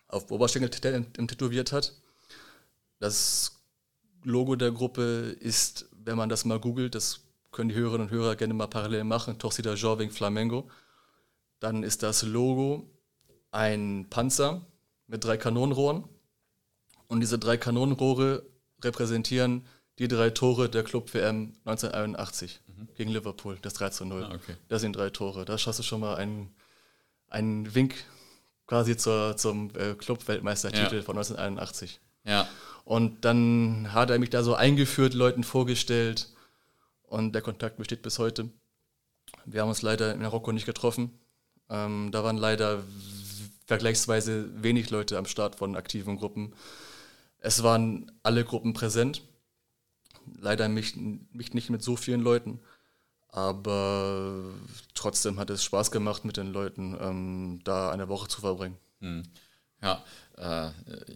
auf 0.09 0.31
Oberschenkel 0.31 0.71
tätowiert 0.71 1.73
hat. 1.73 1.95
Das 2.99 3.63
Logo 4.23 4.57
der 4.57 4.73
Gruppe 4.73 5.37
ist, 5.41 5.89
wenn 5.93 6.17
man 6.17 6.29
das 6.29 6.45
mal 6.45 6.61
googelt, 6.61 6.95
das 6.95 7.21
können 7.53 7.71
die 7.71 7.75
Hörerinnen 7.75 8.09
und 8.09 8.13
Hörer 8.13 8.37
gerne 8.37 8.55
mal 8.55 8.67
parallel 8.67 9.05
machen, 9.05 9.39
Torcida 9.39 9.75
Jorving 9.75 10.11
Flamengo, 10.11 10.71
dann 11.59 11.83
ist 11.83 12.03
das 12.03 12.23
Logo 12.23 12.89
ein 13.51 14.07
Panzer 14.09 14.65
mit 15.07 15.25
drei 15.25 15.37
Kanonenrohren 15.37 16.05
und 17.09 17.21
diese 17.21 17.39
drei 17.39 17.57
Kanonenrohre 17.57 18.45
repräsentieren 18.83 19.67
die 19.99 20.09
drei 20.09 20.31
Tore 20.31 20.71
der 20.71 20.83
Club 20.83 21.13
WM 21.13 21.53
1981 21.65 22.61
mhm. 22.67 22.89
gegen 22.95 23.11
Liverpool, 23.11 23.59
das 23.61 23.75
3 23.75 23.91
zu 23.91 24.05
0. 24.07 24.25
Ah, 24.25 24.35
okay. 24.35 24.57
Das 24.69 24.81
sind 24.81 24.97
drei 24.97 25.11
Tore. 25.11 25.45
Da 25.45 25.59
schaust 25.59 25.79
du 25.79 25.83
schon 25.83 26.01
mal 26.01 26.15
einen 26.15 26.55
ein 27.31 27.75
Wink 27.75 27.95
quasi 28.67 28.97
zur, 28.97 29.37
zum 29.37 29.71
äh, 29.77 29.95
Club-Weltmeistertitel 29.95 30.97
ja. 30.97 31.03
von 31.03 31.17
1981. 31.17 32.01
Ja. 32.25 32.49
Und 32.85 33.25
dann 33.25 33.93
hat 33.93 34.11
er 34.11 34.19
mich 34.19 34.31
da 34.31 34.43
so 34.43 34.55
eingeführt, 34.55 35.15
Leuten 35.15 35.45
vorgestellt 35.45 36.29
und 37.03 37.35
der 37.35 37.43
Kontakt 37.43 37.77
besteht 37.79 38.03
bis 38.03 38.19
heute. 38.19 38.51
Wir 39.45 39.63
haben 39.63 39.69
uns 39.69 39.83
leider 39.83 40.13
in 40.13 40.21
Marokko 40.21 40.53
nicht 40.53 40.67
getroffen. 40.67 41.19
Ähm, 41.69 42.11
da 42.13 42.25
waren 42.25 42.37
leider 42.37 42.83
vergleichsweise 43.67 44.51
wenig 44.63 44.91
Leute 44.91 45.19
am 45.19 45.27
Start 45.27 45.57
von 45.57 45.77
aktiven 45.77 46.17
Gruppen. 46.17 46.55
Es 47.39 47.63
waren 47.63 48.11
alle 48.23 48.45
Gruppen 48.45 48.73
präsent. 48.73 49.23
Leider 50.39 50.69
mich, 50.69 50.97
mich 50.97 51.55
nicht 51.55 51.71
mit 51.71 51.83
so 51.83 51.97
vielen 51.97 52.21
Leuten. 52.21 52.61
Aber 53.33 54.43
trotzdem 54.95 55.39
hat 55.39 55.51
es 55.51 55.63
Spaß 55.65 55.91
gemacht, 55.91 56.25
mit 56.25 56.37
den 56.37 56.53
Leuten 56.53 56.97
ähm, 57.01 57.61
da 57.65 57.91
eine 57.91 58.09
Woche 58.09 58.29
zu 58.29 58.41
verbringen. 58.41 58.77
Hm. 59.01 59.23
Ja, 59.83 60.05
äh, 60.37 60.71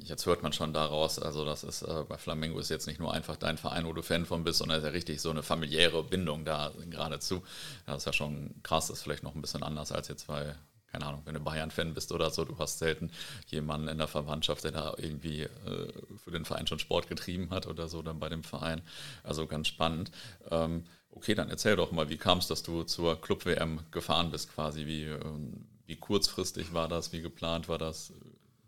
jetzt 0.05 0.25
hört 0.25 0.43
man 0.43 0.55
schon 0.55 0.73
daraus, 0.73 1.19
also 1.19 1.45
das 1.45 1.65
ist 1.65 1.83
äh, 1.83 2.05
bei 2.09 2.17
Flamingo 2.17 2.59
ist 2.59 2.71
jetzt 2.71 2.87
nicht 2.87 2.99
nur 2.99 3.13
einfach 3.13 3.37
dein 3.37 3.59
Verein, 3.59 3.87
wo 3.87 3.93
du 3.93 4.01
Fan 4.03 4.25
von 4.25 4.43
bist, 4.43 4.59
sondern 4.59 4.79
ist 4.79 4.85
ja 4.85 4.91
richtig 4.91 5.21
so 5.21 5.29
eine 5.31 5.43
familiäre 5.43 6.03
Bindung 6.03 6.47
da 6.47 6.73
geradezu. 6.89 7.43
Das 7.85 7.99
ist 7.99 8.07
ja 8.07 8.15
schon 8.15 8.55
krass, 8.63 8.87
das 8.87 8.99
ist 8.99 9.03
vielleicht 9.03 9.23
noch 9.23 9.35
ein 9.35 9.43
bisschen 9.43 9.63
anders 9.63 9.93
als 9.93 10.09
jetzt 10.09 10.29
bei, 10.29 10.55
keine 10.87 11.05
Ahnung, 11.05 11.23
wenn 11.27 11.35
du 11.35 11.41
Bayern-Fan 11.41 11.93
bist 11.93 12.11
oder 12.11 12.31
so, 12.31 12.47
du 12.47 12.59
hast 12.59 12.79
selten 12.79 13.11
jemanden 13.49 13.89
in 13.89 13.99
der 13.99 14.09
Verwandtschaft, 14.09 14.65
der 14.65 14.73
da 14.73 14.95
irgendwie 14.97 15.43
äh, 15.43 15.93
für 16.17 16.31
den 16.31 16.47
Verein 16.47 16.67
schon 16.67 16.79
Sport 16.79 17.07
getrieben 17.09 17.51
hat 17.51 17.67
oder 17.67 17.89
so, 17.89 18.01
dann 18.01 18.19
bei 18.19 18.31
dem 18.31 18.45
Verein. 18.45 18.81
Also 19.25 19.47
ganz 19.47 19.69
spannend. 19.69 20.11
Ähm, 20.51 20.85
okay, 21.15 21.35
dann 21.35 21.51
erzähl 21.51 21.77
doch 21.77 21.93
mal, 21.93 22.09
wie 22.09 22.17
kam 22.17 22.39
es, 22.39 22.47
dass 22.47 22.63
du 22.63 22.83
zur 22.83 23.21
Club-WM 23.21 23.81
gefahren 23.91 24.31
bist 24.31 24.53
quasi? 24.53 24.87
Wie, 24.87 25.05
ähm, 25.05 25.67
wie 25.87 25.97
kurzfristig 25.97 26.73
war 26.73 26.89
das? 26.89 27.13
Wie 27.13 27.23
geplant 27.23 27.69
war 27.69 27.79
das? 27.79 28.13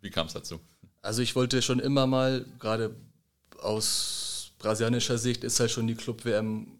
Wie 0.00 0.10
kam 0.10 0.26
es 0.26 0.32
dazu? 0.32 0.60
Also 1.02 1.22
ich 1.22 1.36
wollte 1.36 1.62
schon 1.62 1.78
immer 1.78 2.06
mal, 2.06 2.44
gerade 2.58 2.94
aus 3.60 4.52
brasilianischer 4.58 5.18
Sicht 5.18 5.44
ist 5.44 5.60
halt 5.60 5.70
schon 5.70 5.86
die 5.86 5.94
Club-WM 5.94 6.76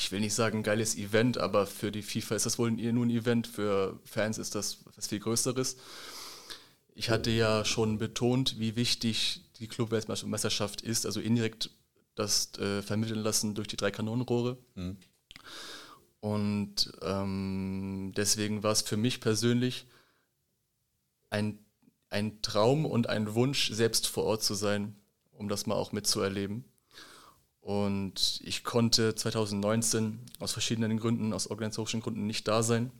ich 0.00 0.10
will 0.12 0.20
nicht 0.20 0.32
sagen 0.32 0.62
geiles 0.62 0.96
Event, 0.96 1.36
aber 1.36 1.66
für 1.66 1.92
die 1.92 2.02
FIFA 2.02 2.34
ist 2.34 2.46
das 2.46 2.58
wohl 2.58 2.70
nur 2.70 3.04
ein 3.04 3.10
Event, 3.10 3.46
für 3.46 4.00
Fans 4.04 4.38
ist 4.38 4.54
das 4.54 4.78
was 4.96 5.08
viel 5.08 5.20
Größeres. 5.20 5.76
Ich 6.94 7.10
hatte 7.10 7.30
ja 7.30 7.66
schon 7.66 7.98
betont, 7.98 8.58
wie 8.58 8.76
wichtig 8.76 9.42
die 9.58 9.68
Clubweltmeisterschaft 9.68 10.80
ist, 10.80 11.04
also 11.04 11.20
indirekt 11.20 11.70
das 12.20 12.52
äh, 12.58 12.82
vermitteln 12.82 13.20
lassen 13.20 13.54
durch 13.54 13.68
die 13.68 13.76
drei 13.76 13.90
Kanonenrohre. 13.90 14.58
Mhm. 14.74 14.96
Und 16.20 16.92
ähm, 17.02 18.12
deswegen 18.14 18.62
war 18.62 18.72
es 18.72 18.82
für 18.82 18.98
mich 18.98 19.20
persönlich 19.20 19.86
ein, 21.30 21.58
ein 22.10 22.42
Traum 22.42 22.84
und 22.84 23.08
ein 23.08 23.34
Wunsch, 23.34 23.70
selbst 23.72 24.06
vor 24.06 24.24
Ort 24.24 24.42
zu 24.42 24.54
sein, 24.54 24.96
um 25.32 25.48
das 25.48 25.66
mal 25.66 25.76
auch 25.76 25.92
mitzuerleben. 25.92 26.64
Und 27.62 28.40
ich 28.44 28.64
konnte 28.64 29.14
2019 29.14 30.20
aus 30.38 30.52
verschiedenen 30.52 30.98
Gründen, 30.98 31.32
aus 31.32 31.46
organisatorischen 31.46 32.00
Gründen 32.00 32.26
nicht 32.26 32.48
da 32.48 32.62
sein, 32.62 32.90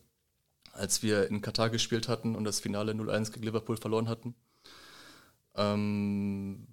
als 0.73 1.03
wir 1.03 1.29
in 1.29 1.43
Katar 1.43 1.71
gespielt 1.71 2.09
hatten 2.09 2.35
und 2.35 2.45
das 2.45 2.61
Finale 2.61 2.93
0-1 2.93 3.33
gegen 3.33 3.45
Liverpool 3.45 3.77
verloren 3.77 4.09
hatten. 4.09 4.35
Ähm, 5.57 6.67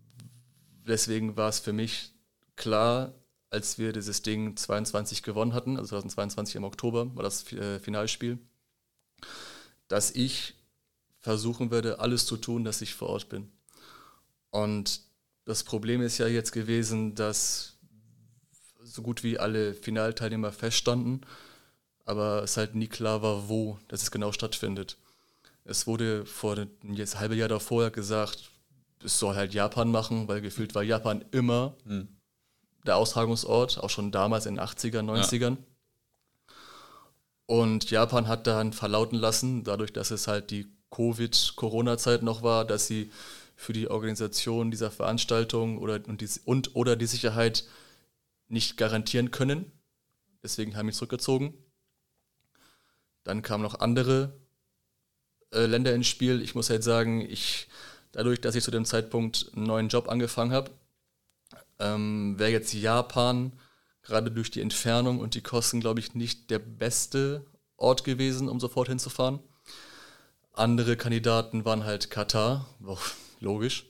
deswegen 0.85 1.35
war 1.35 1.49
es 1.49 1.59
für 1.59 1.73
mich 1.73 2.13
klar, 2.57 3.13
als 3.49 3.77
wir 3.77 3.93
dieses 3.93 4.21
Ding 4.21 4.57
22 4.57 5.23
gewonnen 5.23 5.53
hatten, 5.53 5.77
also 5.77 5.89
2022 5.89 6.55
im 6.55 6.65
Oktober 6.65 7.15
war 7.15 7.23
das 7.23 7.51
äh, 7.53 7.79
Finalspiel, 7.79 8.37
dass 9.87 10.11
ich 10.11 10.55
versuchen 11.21 11.71
werde, 11.71 11.99
alles 11.99 12.25
zu 12.25 12.37
tun, 12.37 12.65
dass 12.65 12.81
ich 12.81 12.93
vor 12.93 13.09
Ort 13.09 13.29
bin. 13.29 13.49
Und 14.49 15.01
das 15.45 15.63
Problem 15.63 16.01
ist 16.01 16.17
ja 16.17 16.27
jetzt 16.27 16.51
gewesen, 16.51 17.15
dass 17.15 17.77
so 18.83 19.01
gut 19.01 19.23
wie 19.23 19.39
alle 19.39 19.73
Finalteilnehmer 19.73 20.51
feststanden, 20.51 21.25
aber 22.05 22.43
es 22.43 22.57
halt 22.57 22.75
nie 22.75 22.87
klar 22.87 23.21
war, 23.21 23.49
wo 23.49 23.79
das 23.87 24.11
genau 24.11 24.31
stattfindet. 24.31 24.97
Es 25.65 25.87
wurde 25.87 26.25
vor 26.25 26.57
jetzt 26.83 27.19
halbe 27.19 27.35
Jahr 27.35 27.49
davor 27.49 27.89
gesagt, 27.91 28.49
es 29.03 29.19
soll 29.19 29.35
halt 29.35 29.53
Japan 29.53 29.91
machen, 29.91 30.27
weil 30.27 30.41
gefühlt 30.41 30.73
war 30.75 30.83
Japan 30.83 31.23
immer 31.31 31.75
hm. 31.83 32.07
Der 32.87 32.97
Austragungsort, 32.97 33.79
auch 33.79 33.89
schon 33.89 34.11
damals 34.11 34.45
in 34.45 34.55
den 34.55 34.63
80er, 34.63 34.99
90ern. 34.99 35.57
Ja. 35.57 36.53
Und 37.45 37.89
Japan 37.89 38.27
hat 38.27 38.45
dann 38.47 38.73
verlauten 38.73 39.17
lassen, 39.17 39.63
dadurch, 39.63 39.93
dass 39.93 40.11
es 40.11 40.27
halt 40.27 40.51
die 40.51 40.67
Covid-Corona-Zeit 40.91 42.23
noch 42.23 42.43
war, 42.43 42.65
dass 42.65 42.87
sie 42.87 43.11
für 43.55 43.73
die 43.73 43.89
Organisation 43.89 44.69
dieser 44.69 44.91
Veranstaltung 44.91 45.77
oder, 45.79 45.99
und, 46.07 46.21
die, 46.21 46.29
und 46.45 46.75
oder 46.75 46.95
die 46.95 47.07
Sicherheit 47.07 47.65
nicht 48.49 48.77
garantieren 48.77 49.31
können. 49.31 49.71
Deswegen 50.43 50.75
haben 50.75 50.87
wir 50.87 50.93
zurückgezogen. 50.93 51.53
Dann 53.23 53.41
kamen 53.41 53.63
noch 53.63 53.79
andere 53.79 54.33
äh, 55.51 55.65
Länder 55.65 55.93
ins 55.93 56.07
Spiel. 56.07 56.41
Ich 56.41 56.55
muss 56.55 56.69
halt 56.69 56.83
sagen, 56.83 57.21
ich, 57.21 57.67
dadurch, 58.11 58.39
dass 58.41 58.55
ich 58.55 58.63
zu 58.63 58.71
dem 58.71 58.85
Zeitpunkt 58.85 59.51
einen 59.55 59.65
neuen 59.65 59.89
Job 59.89 60.07
angefangen 60.07 60.51
habe, 60.51 60.71
ähm, 61.79 62.37
wäre 62.37 62.51
jetzt 62.51 62.73
Japan 62.73 63.51
gerade 64.03 64.31
durch 64.31 64.51
die 64.51 64.61
Entfernung 64.61 65.19
und 65.19 65.35
die 65.35 65.41
Kosten, 65.41 65.79
glaube 65.79 65.99
ich, 65.99 66.15
nicht 66.15 66.49
der 66.49 66.59
beste 66.59 67.45
Ort 67.75 68.03
gewesen, 68.03 68.49
um 68.49 68.59
sofort 68.59 68.87
hinzufahren. 68.87 69.39
Andere 70.53 70.97
Kandidaten 70.97 71.65
waren 71.65 71.83
halt 71.83 72.09
Katar, 72.09 72.65
logisch. 73.39 73.85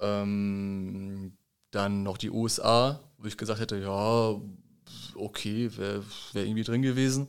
Ähm, 0.00 1.36
dann 1.70 2.02
noch 2.02 2.18
die 2.18 2.30
USA, 2.30 3.00
wo 3.18 3.26
ich 3.26 3.36
gesagt 3.36 3.60
hätte, 3.60 3.78
ja, 3.78 4.40
okay, 5.14 5.76
wäre 5.76 6.04
wär 6.32 6.44
irgendwie 6.44 6.64
drin 6.64 6.82
gewesen. 6.82 7.28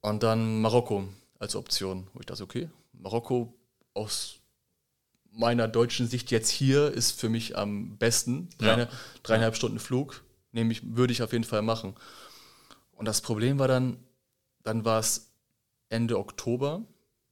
Und 0.00 0.22
dann 0.22 0.60
Marokko 0.60 1.08
als 1.38 1.56
Option, 1.56 2.08
wo 2.12 2.20
ich 2.20 2.26
dachte, 2.26 2.42
okay, 2.42 2.68
Marokko 2.92 3.54
aus 3.94 4.40
meiner 5.34 5.68
deutschen 5.68 6.06
Sicht 6.06 6.30
jetzt 6.30 6.50
hier 6.50 6.92
ist 6.92 7.18
für 7.18 7.28
mich 7.28 7.56
am 7.58 7.96
besten. 7.98 8.48
Dreine, 8.58 8.84
ja. 8.84 8.88
Dreieinhalb 9.22 9.56
Stunden 9.56 9.78
Flug, 9.78 10.22
nämlich 10.52 10.82
würde 10.96 11.12
ich 11.12 11.22
auf 11.22 11.32
jeden 11.32 11.44
Fall 11.44 11.62
machen. 11.62 11.94
Und 12.92 13.06
das 13.06 13.20
Problem 13.20 13.58
war 13.58 13.68
dann, 13.68 13.98
dann 14.62 14.84
war 14.84 15.00
es 15.00 15.32
Ende 15.88 16.18
Oktober 16.18 16.84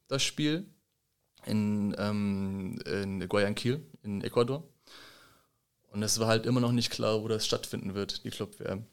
das 0.08 0.22
Spiel 0.22 0.66
in, 1.46 1.94
ähm, 1.98 2.78
in 2.84 3.28
Guayaquil 3.28 3.84
in 4.02 4.22
Ecuador. 4.22 4.62
Und 5.90 6.02
es 6.02 6.18
war 6.18 6.28
halt 6.28 6.46
immer 6.46 6.60
noch 6.60 6.72
nicht 6.72 6.90
klar, 6.90 7.22
wo 7.22 7.28
das 7.28 7.46
stattfinden 7.46 7.94
wird, 7.94 8.24
die 8.24 8.30
Club-WM. 8.30 8.86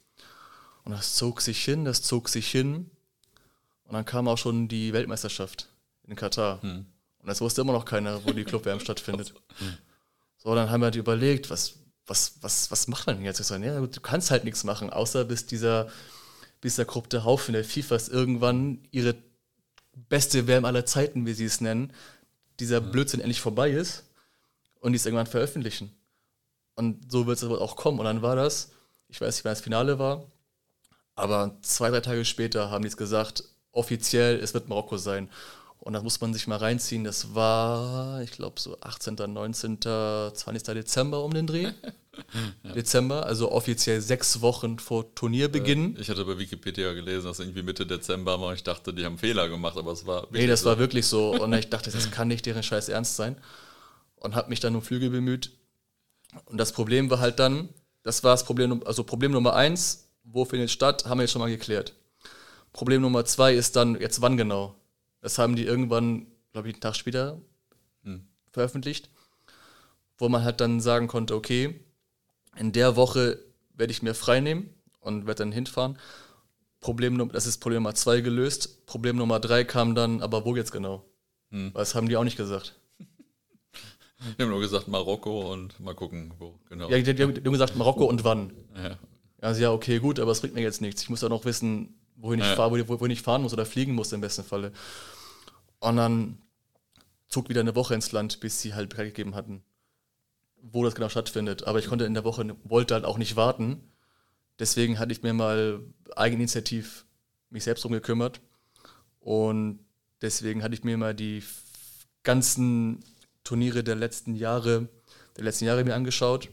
Und 0.84 0.92
das 0.92 1.16
zog 1.16 1.42
sich 1.42 1.64
hin, 1.64 1.86
das 1.86 2.02
zog 2.02 2.30
sich 2.30 2.50
hin. 2.50 2.90
Und 3.84 3.94
dann 3.94 4.06
kam 4.06 4.28
auch 4.28 4.38
schon 4.38 4.68
die 4.68 4.94
Weltmeisterschaft 4.94 5.70
in 6.08 6.16
Katar. 6.16 6.62
Hm. 6.62 6.86
Und 7.22 7.30
es 7.30 7.42
wusste 7.42 7.62
immer 7.62 7.74
noch 7.74 7.86
keiner, 7.86 8.24
wo 8.26 8.32
die 8.32 8.44
Club-WM 8.44 8.80
stattfindet. 8.80 9.34
So, 10.42 10.56
dann 10.56 10.70
haben 10.70 10.80
wir 10.80 10.86
halt 10.86 10.96
überlegt, 10.96 11.50
was, 11.50 11.74
was, 12.08 12.36
was, 12.40 12.72
was 12.72 12.88
macht 12.88 13.08
man 13.08 13.22
jetzt? 13.26 13.42
Ich 13.42 13.46
so, 13.48 13.56
ja, 13.56 13.78
du 13.82 14.00
kannst 14.00 14.32
halt 14.32 14.46
nichts 14.46 14.64
machen, 14.64 14.90
außer 14.90 15.26
bis 15.26 15.46
dieser, 15.48 15.90
bis 16.62 16.78
der 16.78 16.86
korrupte 16.86 17.26
Haufen 17.26 17.52
der 17.52 17.66
FIFAs 17.66 18.08
irgendwann 18.08 18.88
ihre 18.92 19.16
beste 20.08 20.48
WM 20.48 20.64
aller 20.64 20.86
Zeiten, 20.86 21.26
wie 21.26 21.34
sie 21.34 21.44
es 21.44 21.60
nennen, 21.60 21.92
dieser 22.60 22.80
Blödsinn 22.80 23.20
endlich 23.20 23.42
vorbei 23.42 23.72
ist 23.72 24.06
und 24.80 24.94
die 24.94 24.96
es 24.96 25.06
irgendwann 25.06 25.28
veröffentlichen. 25.28 25.92
Und 26.76 27.12
so 27.12 27.28
wird 27.28 27.38
es 27.38 27.44
auch 27.44 27.76
kommen. 27.76 28.00
Und 28.00 28.06
dann 28.06 28.22
war 28.22 28.38
das, 28.38 28.72
ich 29.10 29.20
weiß 29.20 29.36
nicht, 29.36 29.46
wann 29.46 29.52
das 29.52 29.62
Finale 29.62 30.00
war, 30.00 30.26
aber 31.16 31.58
zwei, 31.62 31.90
drei 31.90 32.00
Tage 32.00 32.24
später 32.24 32.72
haben 32.72 32.84
die 32.84 32.88
es 32.88 32.96
gesagt, 32.96 33.44
offiziell, 33.72 34.40
es 34.40 34.54
wird 34.54 34.70
Marokko 34.70 34.98
sein. 34.98 35.30
Und 35.80 35.94
das 35.94 36.04
muss 36.04 36.20
man 36.20 36.34
sich 36.34 36.46
mal 36.46 36.58
reinziehen. 36.58 37.06
Das 37.06 37.34
war, 37.34 38.22
ich 38.22 38.32
glaube, 38.32 38.60
so 38.60 38.78
18., 38.82 39.16
19., 39.16 39.80
20. 39.82 40.64
Dezember 40.74 41.24
um 41.24 41.34
den 41.34 41.48
Dreh. 41.48 41.72
ja. 42.64 42.74
Dezember, 42.74 43.26
also 43.26 43.52
offiziell 43.52 44.02
sechs 44.02 44.42
Wochen 44.42 44.78
vor 44.78 45.16
Turnierbeginn. 45.16 45.96
Äh, 45.96 46.02
ich 46.02 46.10
hatte 46.10 46.26
bei 46.26 46.38
Wikipedia 46.38 46.94
gelesen, 46.94 47.28
dass 47.28 47.40
irgendwie 47.40 47.64
Mitte 47.64 47.86
Dezember 47.86 48.42
war. 48.42 48.54
Ich 48.54 48.64
dachte, 48.64 48.94
die 48.94 49.06
haben 49.06 49.18
Fehler 49.18 49.48
gemacht, 49.48 49.78
aber 49.78 49.94
es 49.94 50.06
war. 50.06 50.28
Nee, 50.32 50.48
das 50.48 50.62
so. 50.62 50.70
war 50.70 50.80
wirklich 50.80 51.08
so. 51.08 51.32
Und 51.32 51.54
ich 51.54 51.70
dachte, 51.70 51.92
das 51.92 52.12
kann 52.12 52.28
nicht 52.28 52.46
deren 52.46 52.62
Scheiß 52.64 52.90
ernst 52.90 53.16
sein. 53.16 53.38
Und 54.16 54.36
habe 54.36 54.50
mich 54.50 54.60
dann 54.60 54.76
um 54.76 54.82
Flüge 54.82 55.10
bemüht. 55.10 55.52
Und 56.46 56.58
das 56.58 56.74
Problem 56.74 57.10
war 57.10 57.20
halt 57.20 57.40
dann, 57.40 57.70
das 58.04 58.24
war 58.24 58.32
das 58.32 58.44
Problem, 58.44 58.84
also 58.86 59.06
Problem 59.06 59.32
Nummer 59.32 59.56
eins, 59.56 60.10
wo 60.24 60.44
findet 60.44 60.72
statt, 60.72 61.06
haben 61.06 61.20
wir 61.20 61.24
jetzt 61.24 61.32
schon 61.32 61.42
mal 61.42 61.50
geklärt. 61.50 61.94
Problem 62.74 63.02
Nummer 63.02 63.24
zwei 63.26 63.54
ist 63.54 63.78
dann, 63.78 64.00
jetzt 64.00 64.22
wann 64.22 64.36
genau? 64.38 64.76
Das 65.22 65.38
haben 65.38 65.56
die 65.56 65.66
irgendwann, 65.66 66.28
glaube 66.52 66.70
ich, 66.70 66.76
einen 66.76 66.82
Tag 66.82 66.96
später 66.96 67.42
hm. 68.04 68.28
veröffentlicht, 68.52 69.10
wo 70.18 70.30
man 70.30 70.44
halt 70.44 70.62
dann 70.62 70.80
sagen 70.80 71.08
konnte, 71.08 71.36
okay, 71.36 71.80
in 72.56 72.72
der 72.72 72.96
Woche 72.96 73.40
werde 73.74 73.92
ich 73.92 74.02
mir 74.02 74.14
frei 74.14 74.40
nehmen 74.40 74.74
und 75.00 75.28
werde 75.28 75.44
dann 75.44 75.52
hinfahren. 75.52 75.98
Problem, 76.80 77.30
das 77.30 77.46
ist 77.46 77.58
Problem 77.58 77.84
Nummer 77.84 77.96
zwei 77.96 78.22
gelöst. 78.22 78.86
Problem 78.86 79.18
Nummer 79.18 79.40
drei 79.40 79.64
kam 79.64 79.96
dann, 79.96 80.22
aber 80.22 80.46
wo 80.46 80.56
jetzt 80.56 80.72
genau? 80.72 81.06
Hm. 81.52 81.72
Das 81.74 81.96
haben 81.96 82.08
die 82.08 82.16
auch 82.16 82.24
nicht 82.24 82.38
gesagt. 82.38 82.80
Die 84.38 84.44
haben 84.44 84.50
nur 84.50 84.60
gesagt 84.60 84.90
Marokko 84.90 85.52
und 85.54 85.80
mal 85.80 85.96
gucken, 85.96 86.34
wo 86.40 86.60
genau. 86.68 86.90
Ja, 86.90 87.00
die, 87.00 87.16
die, 87.16 87.24
haben 87.24 87.52
gesagt 87.54 87.78
Marokko 87.78 88.04
und 88.04 88.26
wann. 88.26 88.52
Ja. 88.76 88.98
Also 89.40 89.62
ja, 89.62 89.72
okay, 89.72 90.00
gut, 90.00 90.20
aber 90.20 90.32
es 90.32 90.42
bringt 90.42 90.56
mir 90.56 90.62
jetzt 90.62 90.82
nichts. 90.82 91.04
Ich 91.04 91.10
muss 91.10 91.22
ja 91.22 91.30
noch 91.30 91.46
wissen, 91.46 91.99
wohin 92.22 92.40
ich, 92.40 92.46
ja. 92.46 92.56
fahr, 92.56 92.72
wohin 92.72 93.12
ich 93.12 93.22
fahren 93.22 93.42
muss 93.42 93.54
oder 93.54 93.66
fliegen 93.66 93.96
muss 93.96 94.12
im 94.12 94.22
besten 94.22 94.44
Falle. 94.44 94.72
Und 95.80 95.96
dann 95.96 96.38
zog 97.28 97.50
wieder 97.50 97.62
eine 97.62 97.76
Woche 97.76 97.96
ins 97.96 98.12
Land, 98.12 98.40
bis 98.40 98.62
sie 98.62 98.74
halt 98.74 98.90
bekannt 98.90 99.10
gegeben 99.10 99.36
hatten, 99.36 99.64
wo 100.62 100.84
das 100.84 100.96
genau 100.96 101.10
stattfindet. 101.10 101.66
Aber 101.66 101.80
ich 101.80 101.88
konnte 101.88 102.06
in 102.06 102.14
der 102.14 102.24
Woche, 102.24 102.56
wollte 102.64 102.94
halt 102.94 103.06
auch 103.06 103.18
nicht 103.18 103.36
warten. 103.36 103.82
Deswegen 104.58 105.00
hatte 105.00 105.14
ich 105.14 105.24
mir 105.24 105.34
mal 105.34 105.82
eigeninitiativ 106.16 107.06
mich 107.50 107.64
selbst 107.64 107.84
drum 107.84 107.94
gekümmert. 107.94 108.42
Und 109.20 109.80
deswegen 110.22 110.64
hatte 110.64 110.74
ich 110.74 110.84
mir 110.84 110.98
mal 110.98 111.16
die 111.16 111.44
ganzen 112.24 113.04
Turniere 113.44 113.84
der 113.84 113.96
letzten 113.96 114.36
Jahre, 114.36 114.90
der 115.38 115.46
letzten 115.46 115.66
Jahre 115.66 115.84
mir 115.84 115.96
angeschaut. 115.96 116.50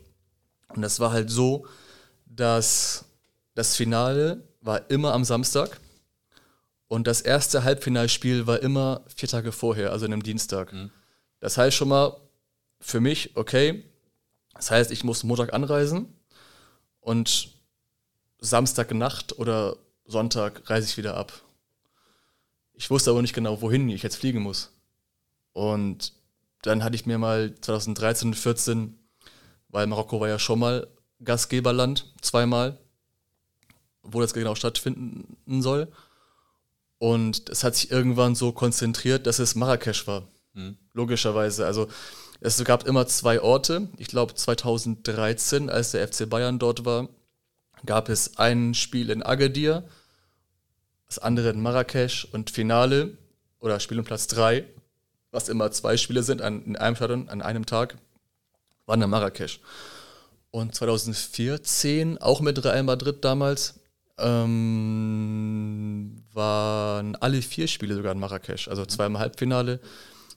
Und 0.69 0.83
das 0.83 1.01
war 1.01 1.11
halt 1.11 1.31
so, 1.31 1.67
dass 2.27 3.07
das 3.55 3.77
Finale 3.77 4.47
war 4.67 4.91
immer 4.91 5.15
am 5.15 5.25
Samstag 5.25 5.81
Und 6.89 7.07
das 7.07 7.21
erste 7.21 7.65
Halbfinalspiel 7.65 8.47
war 8.47 8.63
immer 8.63 9.03
vier 9.15 9.29
Tage 9.29 9.51
vorher, 9.51 9.91
also 9.91 10.07
an 10.07 10.13
einem 10.13 10.23
Dienstag. 10.23 10.73
Mhm. 10.73 10.91
Das 11.41 11.59
heißt 11.59 11.77
schon 11.77 11.89
mal 11.89 12.17
für 12.81 13.01
mich, 13.01 13.37
okay, 13.37 13.85
das 14.55 14.71
heißt, 14.71 14.91
ich 14.91 15.03
muss 15.03 15.25
Montag 15.25 15.53
anreisen 15.53 16.15
und 17.01 17.51
Samstagnacht 18.39 19.39
oder 19.39 19.77
Sonntag 20.05 20.69
reise 20.71 20.87
ich 20.87 20.97
wieder 20.97 21.17
ab. 21.17 21.33
Ich 22.75 22.91
wusste 22.91 23.11
aber 23.11 23.23
nicht 23.23 23.35
genau, 23.35 23.61
wohin 23.63 23.89
ich 23.89 24.03
jetzt 24.03 24.17
fliegen 24.17 24.43
muss. 24.43 24.71
Und 25.53 26.13
dann 26.63 26.85
hatte 26.85 26.95
ich 26.95 27.07
mir 27.07 27.19
mal 27.19 27.55
2013 27.61 28.29
und 28.29 28.35
14, 28.35 28.99
weil 29.69 29.87
Marokko 29.87 30.21
war 30.21 30.29
ja 30.29 30.39
schon 30.39 30.59
mal 30.59 30.87
Gastgeberland, 31.25 32.13
zweimal, 32.21 32.79
wo 34.11 34.21
das 34.21 34.35
genau 34.35 34.55
stattfinden 34.55 35.63
soll. 35.63 35.89
Und 36.99 37.49
es 37.51 37.63
hat 37.63 37.77
sich 37.77 37.91
irgendwann 37.91 38.35
so 38.35 38.53
konzentriert, 38.53 39.27
dass 39.27 39.39
es 39.39 39.55
Marrakesch 39.55 40.07
war. 40.07 40.27
Mhm. 40.55 40.77
Logischerweise. 40.95 41.67
Also 41.67 41.89
es 42.41 42.63
gab 42.65 42.87
immer 42.87 43.07
zwei 43.07 43.41
Orte. 43.41 43.89
Ich 43.99 44.09
glaube 44.09 44.35
2013, 44.35 45.71
als 45.71 45.93
der 45.93 46.07
FC 46.07 46.29
Bayern 46.29 46.59
dort 46.59 46.85
war, 46.85 47.09
gab 47.85 48.09
es 48.09 48.39
ein 48.39 48.75
Spiel 48.75 49.11
in 49.11 49.23
Agadir, 49.23 49.85
das 51.07 51.19
andere 51.19 51.51
in 51.51 51.61
Marrakesch 51.61 52.27
und 52.33 52.51
Finale 52.51 53.17
oder 53.61 53.81
Spiel 53.81 53.99
um 53.99 54.05
Platz 54.05 54.27
3, 54.29 54.65
was 55.31 55.49
immer 55.49 55.71
zwei 55.71 55.97
Spiele 55.97 56.23
sind 56.23 56.43
an, 56.43 56.65
in 56.65 56.77
einem 56.77 56.97
Stadion 56.97 57.29
an 57.29 57.43
einem 57.43 57.67
Tag, 57.67 57.97
waren 58.87 59.03
in 59.03 59.11
Marrakesch. 59.11 59.61
Und 60.51 60.75
2014, 60.75 62.19
auch 62.19 62.41
mit 62.41 62.65
Real 62.65 62.83
Madrid 62.83 63.25
damals, 63.25 63.75
ähm, 64.19 66.17
waren 66.33 67.17
alle 67.17 67.43
vier 67.43 67.69
Spiele 67.69 67.95
sogar 67.95 68.13
in 68.13 68.21
Marrakesch. 68.21 68.69
Also 68.69 68.87
zweimal 68.87 69.21
Halbfinale, 69.21 69.81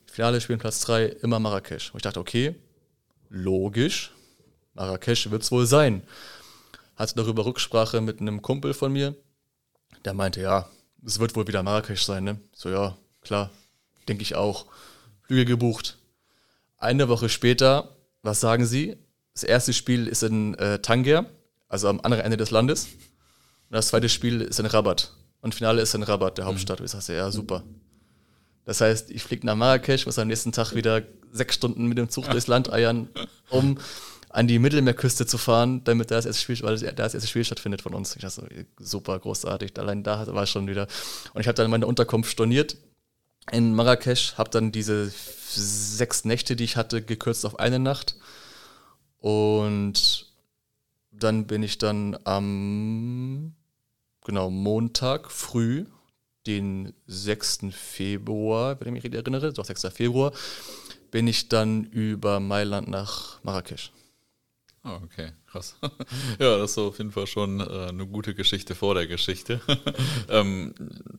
Finale 0.06 0.42
spielen 0.42 0.60
Platz 0.60 0.82
3, 0.82 1.06
immer 1.06 1.40
Marrakesch. 1.40 1.92
Und 1.92 1.98
ich 1.98 2.04
dachte, 2.04 2.20
okay, 2.20 2.56
logisch, 3.30 4.12
Marrakesch 4.74 5.30
wird 5.30 5.44
es 5.44 5.52
wohl 5.52 5.66
sein. 5.66 6.04
Hatte 6.96 7.16
darüber 7.16 7.46
Rücksprache 7.46 8.02
mit 8.02 8.20
einem 8.20 8.42
Kumpel 8.42 8.74
von 8.74 8.92
mir, 8.92 9.16
der 10.06 10.14
meinte, 10.14 10.42
ja, 10.42 10.70
es 11.06 11.20
wird 11.20 11.36
wohl 11.36 11.48
wieder 11.48 11.64
Marrakesch 11.64 12.04
sein, 12.04 12.24
ne? 12.24 12.40
So, 12.54 12.70
ja, 12.70 12.98
klar, 13.22 13.52
denke 14.08 14.24
ich 14.24 14.36
auch. 14.36 14.66
Flüge 15.22 15.46
gebucht. 15.46 15.98
Eine 16.78 17.08
Woche 17.08 17.30
später, 17.30 17.96
was 18.24 18.42
sagen 18.42 18.66
Sie? 18.66 18.98
Das 19.34 19.44
erste 19.44 19.74
Spiel 19.74 20.08
ist 20.08 20.24
in 20.24 20.56
äh, 20.56 20.80
Tanger, 20.80 21.26
also 21.68 21.88
am 21.88 22.02
anderen 22.02 22.24
Ende 22.24 22.38
des 22.38 22.52
Landes. 22.52 22.88
Und 23.70 23.76
das 23.76 23.88
zweite 23.90 24.10
Spiel 24.10 24.42
ist 24.42 24.60
in 24.60 24.66
Rabat. 24.66 25.14
Und 25.42 25.56
Finale 25.56 25.82
ist 25.82 25.94
in 25.94 26.04
Rabat, 26.04 26.38
der 26.38 26.46
Hauptstadt. 26.46 26.80
Mhm. 26.80 26.86
Ich 26.86 26.92
sagte, 26.92 27.14
ja, 27.14 27.32
super. 27.32 27.64
Das 28.66 28.82
heißt, 28.82 29.12
ich 29.12 29.24
fliege 29.24 29.46
nach 29.46 29.56
Marrakesch, 29.56 30.06
muss 30.06 30.20
am 30.20 30.28
nächsten 30.28 30.52
Tag 30.52 30.76
wieder 30.76 31.04
sechs 31.32 31.56
Stunden 31.56 31.86
mit 31.88 31.98
dem 31.98 32.10
Zug 32.10 32.30
durchs 32.30 32.48
Land 32.48 32.72
eiern, 32.72 33.10
um 33.50 33.78
an 34.30 34.48
die 34.48 34.60
Mittelmeerküste 34.60 35.26
zu 35.26 35.38
fahren, 35.38 35.84
damit 35.84 36.12
da 36.12 36.16
das 36.16 36.26
erste 36.26 36.42
Spiel, 36.42 36.62
weil 36.62 36.78
da 36.78 36.92
das 36.92 37.14
erste 37.14 37.28
Spiel 37.28 37.44
stattfindet 37.44 37.82
von 37.82 37.94
uns. 37.94 38.16
Ich 38.16 38.22
dachte, 38.22 38.48
super 38.80 39.18
großartig. 39.18 39.78
Allein 39.80 40.04
da 40.04 40.28
war 40.34 40.44
ich 40.44 40.50
schon 40.50 40.68
wieder. 40.68 40.88
Und 41.34 41.42
ich 41.42 41.48
habe 41.48 41.56
dann 41.56 41.72
meine 41.72 41.88
Unterkunft 41.88 42.32
storniert 42.32 42.78
in 43.52 43.74
Marrakesch, 43.74 44.36
habe 44.38 44.50
dann 44.52 44.72
diese 44.72 45.12
sechs 45.50 46.26
Nächte, 46.26 46.56
die 46.56 46.64
ich 46.64 46.76
hatte, 46.76 47.02
gekürzt 47.02 47.46
auf 47.46 47.60
eine 47.60 47.80
Nacht. 47.80 48.18
Und 49.18 50.28
dann 51.12 51.48
bin 51.48 51.64
ich 51.64 51.78
dann 51.80 52.18
am 52.24 53.56
genau 54.30 54.52
Montag 54.52 55.32
früh, 55.32 55.86
den 56.46 56.94
6. 57.08 57.62
Februar, 57.72 58.80
wenn 58.80 58.90
ich 58.90 58.94
mich 58.94 59.04
richtig 59.04 59.22
erinnere, 59.22 59.52
doch 59.52 59.66
6. 59.66 59.88
Februar, 59.92 60.34
bin 61.10 61.28
ich 61.28 61.50
dann 61.50 61.86
über 61.86 62.40
Mailand 62.40 62.88
nach 62.88 63.44
Marrakesch. 63.44 63.92
Oh, 64.86 65.00
okay, 65.04 65.32
krass. 65.48 65.76
ja, 66.40 66.58
das 66.60 66.72
ist 66.72 66.78
auf 66.78 67.00
jeden 67.00 67.12
Fall 67.12 67.26
schon 67.26 67.60
äh, 67.60 67.88
eine 67.88 68.06
gute 68.06 68.36
Geschichte 68.36 68.76
vor 68.76 68.94
der 68.94 69.08
Geschichte. 69.08 69.62
ähm, 70.30 70.76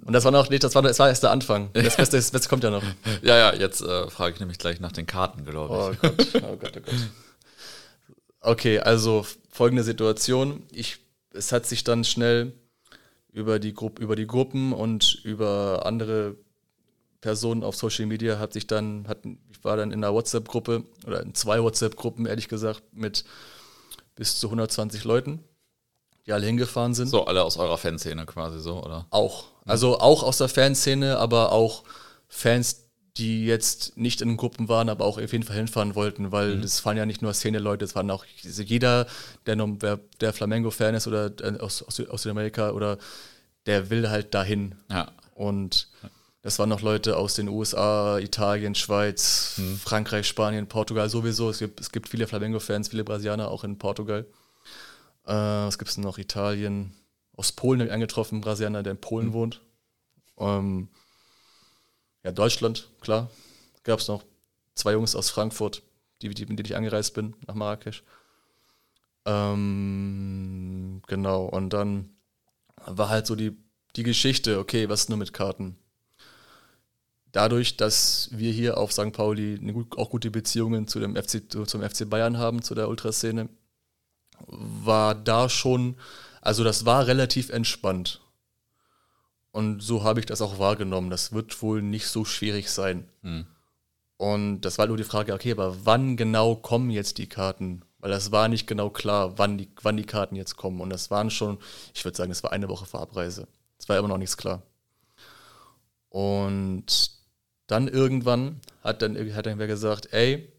Und 0.07 0.13
das 0.13 0.25
war 0.25 0.31
noch 0.31 0.49
nicht, 0.49 0.63
das 0.63 0.77
war, 0.77 0.83
das 0.83 1.01
war 1.01 1.09
erst 1.09 1.25
der 1.25 1.33
Anfang. 1.33 1.71
Das 1.75 1.97
Beste, 1.97 2.17
das 2.17 2.31
Beste 2.31 2.49
kommt 2.49 2.63
ja 2.63 2.71
noch. 2.71 2.85
ja, 3.23 3.37
ja, 3.37 3.55
jetzt 3.55 3.83
äh, 3.83 4.09
frage 4.09 4.35
ich 4.35 4.41
nämlich 4.41 4.59
gleich 4.59 4.79
nach 4.79 4.93
den 4.93 5.07
Karten, 5.07 5.45
glaube 5.45 5.97
ich. 6.01 6.11
Oh 6.11 6.15
Gott, 6.15 6.29
oh 6.35 6.57
Gott, 6.57 6.73
oh 6.77 6.81
Gott. 6.81 6.95
Okay, 8.41 8.79
also 8.79 9.27
folgende 9.51 9.83
Situation. 9.83 10.63
Ich, 10.71 10.99
es 11.33 11.51
hat 11.51 11.67
sich 11.67 11.83
dann 11.83 12.05
schnell 12.05 12.53
über 13.33 13.59
die, 13.59 13.75
Gru 13.75 13.91
über 13.99 14.17
die 14.17 14.27
Gruppen 14.27 14.73
und 14.73 15.21
über 15.25 15.87
andere 15.87 16.37
Personen 17.21 17.63
auf 17.63 17.77
Social 17.77 18.07
Media 18.07 18.39
hat 18.39 18.53
sich 18.53 18.67
dann, 18.67 19.07
hat, 19.07 19.19
ich 19.25 19.63
war 19.63 19.77
dann 19.77 19.93
in 19.93 20.03
einer 20.03 20.15
WhatsApp-Gruppe 20.15 20.85
oder 21.07 21.23
in 21.23 21.35
zwei 21.35 21.63
WhatsApp-Gruppen, 21.63 22.27
ehrlich 22.27 22.49
gesagt, 22.49 22.83
mit 22.93 23.25
bis 24.17 24.39
zu 24.39 24.49
120 24.49 25.05
Leuten, 25.05 25.45
die 26.27 26.33
alle 26.33 26.47
hingefahren 26.47 26.95
sind. 26.95 27.09
So, 27.09 27.25
alle 27.25 27.43
aus 27.43 27.57
eurer 27.57 27.79
Fanszene 27.79 28.27
quasi 28.27 28.59
so, 28.59 28.83
oder? 28.83 29.07
Auch. 29.11 29.45
Also 29.65 29.99
auch 29.99 30.23
aus 30.23 30.39
der 30.39 30.49
Fanszene, 30.49 31.19
aber 31.19 31.53
auch 31.53 31.85
Fans, 32.29 32.90
die 33.17 33.45
jetzt 33.45 33.97
nicht 33.97 34.21
in 34.21 34.37
Gruppen 34.37 34.69
waren, 34.69 34.89
aber 34.89 35.05
auch 35.05 35.19
auf 35.21 35.33
jeden 35.33 35.45
Fall 35.45 35.57
hinfahren 35.57 35.95
wollten, 35.95 36.33
weil 36.33 36.57
mhm. 36.57 36.63
das 36.63 36.85
waren 36.85 36.97
ja 36.97 37.07
nicht 37.07 37.23
nur 37.23 37.35
Szene-Leute, 37.35 37.85
es 37.85 37.95
waren 37.95 38.11
auch 38.11 38.25
jeder, 38.43 39.07
der, 39.47 40.01
der 40.21 40.33
Flamengo-Fan 40.33 40.95
ist 40.95 41.07
oder 41.07 41.33
äh, 41.41 41.59
aus, 41.59 41.83
aus, 41.83 42.23
Südamerika 42.23 42.71
oder 42.71 42.99
der 43.67 43.91
will 43.91 44.09
halt 44.09 44.35
dahin. 44.35 44.77
Ja. 44.91 45.13
Und 45.35 45.89
das 46.43 46.59
waren 46.59 46.69
noch 46.69 46.81
Leute 46.81 47.17
aus 47.17 47.35
den 47.35 47.49
USA, 47.49 48.19
Italien, 48.19 48.75
Schweiz, 48.75 49.55
mhm. 49.59 49.77
Frankreich, 49.77 50.27
Spanien, 50.27 50.69
Portugal 50.69 51.09
sowieso. 51.11 51.51
Es 51.51 51.59
gibt, 51.59 51.81
es 51.81 51.93
gibt 51.93 52.09
viele 52.09 52.27
Flamengo-Fans, 52.27 52.89
viele 52.89 53.05
Brasilianer 53.05 53.49
auch 53.49 53.65
in 53.65 53.77
Portugal. 53.77 54.27
Äh, 55.27 55.33
was 55.33 55.79
gibt 55.79 55.91
es 55.91 55.99
noch? 55.99 56.19
Italien. 56.19 56.95
Aus 57.37 57.53
Polen 57.53 57.81
habe 57.81 57.89
ich 57.89 57.95
angetroffen, 57.95 58.41
Brasilianer, 58.41 58.83
der 58.83 58.93
in 58.93 59.01
Polen 59.01 59.29
mhm. 59.29 59.33
wohnt. 59.33 59.61
Ähm, 60.39 60.89
ja, 62.25 62.33
Deutschland, 62.33 62.89
klar. 63.01 63.31
Gab 63.85 64.01
es 64.01 64.09
noch 64.09 64.25
zwei 64.75 64.93
Jungs 64.93 65.15
aus 65.15 65.31
Frankfurt, 65.31 65.83
die, 66.23 66.29
die, 66.29 66.47
mit 66.47 66.59
denen 66.59 66.67
ich 66.67 66.77
angereist 66.77 67.15
bin, 67.15 67.35
nach 67.47 67.55
Marrakesch. 67.55 68.03
Ähm, 69.25 71.03
genau, 71.07 71.45
und 71.45 71.71
dann 71.71 72.11
war 72.87 73.09
halt 73.09 73.27
so 73.27 73.37
die, 73.37 73.57
die 73.97 74.03
Geschichte, 74.03 74.59
okay, 74.59 74.89
was 74.89 75.03
ist 75.03 75.09
nur 75.09 75.19
mit 75.19 75.33
Karten? 75.33 75.77
Dadurch, 77.33 77.77
dass 77.77 78.29
wir 78.33 78.53
hier 78.53 78.77
auf 78.77 78.93
St. 78.93 79.13
Pauli 79.13 79.59
gut, 79.73 79.97
auch 79.97 80.11
gute 80.11 80.31
Beziehungen 80.31 80.89
zu 80.89 80.99
dem 80.99 81.15
FC, 81.15 81.43
zum 81.69 81.83
FC 81.83 82.09
Bayern 82.09 82.39
haben, 82.39 82.63
zu 82.63 82.75
der 82.75 82.89
Ultraszene, 82.89 83.49
war 84.47 85.15
da 85.15 85.49
schon, 85.49 85.97
also 86.41 86.65
das 86.65 86.87
war 86.87 87.07
relativ 87.07 87.51
entspannt. 87.51 88.21
Und 89.53 89.81
so 89.83 90.05
habe 90.05 90.21
ich 90.21 90.27
das 90.27 90.43
auch 90.43 90.59
wahrgenommen. 90.59 91.11
Das 91.11 91.33
wird 91.33 91.61
wohl 91.63 91.83
nicht 91.83 92.07
so 92.07 92.25
schwierig 92.25 92.71
sein. 92.71 93.09
Hm. 93.23 93.47
Und 94.17 94.61
das 94.61 94.79
war 94.79 94.87
nur 94.87 94.97
die 94.97 95.05
Frage, 95.05 95.33
okay, 95.33 95.53
aber 95.53 95.87
wann 95.87 96.17
genau 96.17 96.55
kommen 96.55 96.91
jetzt 96.91 97.19
die 97.19 97.29
Karten? 97.29 97.83
Weil 97.99 98.11
das 98.11 98.33
war 98.33 98.49
nicht 98.49 98.67
genau 98.67 98.91
klar, 98.91 99.39
wann 99.39 99.59
die, 99.59 99.69
wann 99.83 99.97
die 99.97 100.05
Karten 100.05 100.37
jetzt 100.37 100.57
kommen. 100.57 100.81
Und 100.81 100.91
das 100.91 101.11
waren 101.11 101.31
schon, 101.31 101.59
ich 101.95 102.05
würde 102.05 102.17
sagen, 102.17 102.31
es 102.31 102.43
war 102.43 102.53
eine 102.53 102.69
Woche 102.69 102.87
vor 102.87 103.01
Abreise. 103.01 103.49
Es 103.79 103.89
war 103.89 103.99
immer 103.99 104.09
noch 104.09 104.19
nichts 104.19 104.37
klar. 104.37 104.63
Und 106.11 107.13
dann 107.67 107.89
irgendwann 107.89 108.61
hat 108.83 109.03
dann, 109.03 109.17
hat 109.35 109.47
dann 109.47 109.59
wer 109.59 109.67
gesagt, 109.67 110.13
ey, 110.13 110.53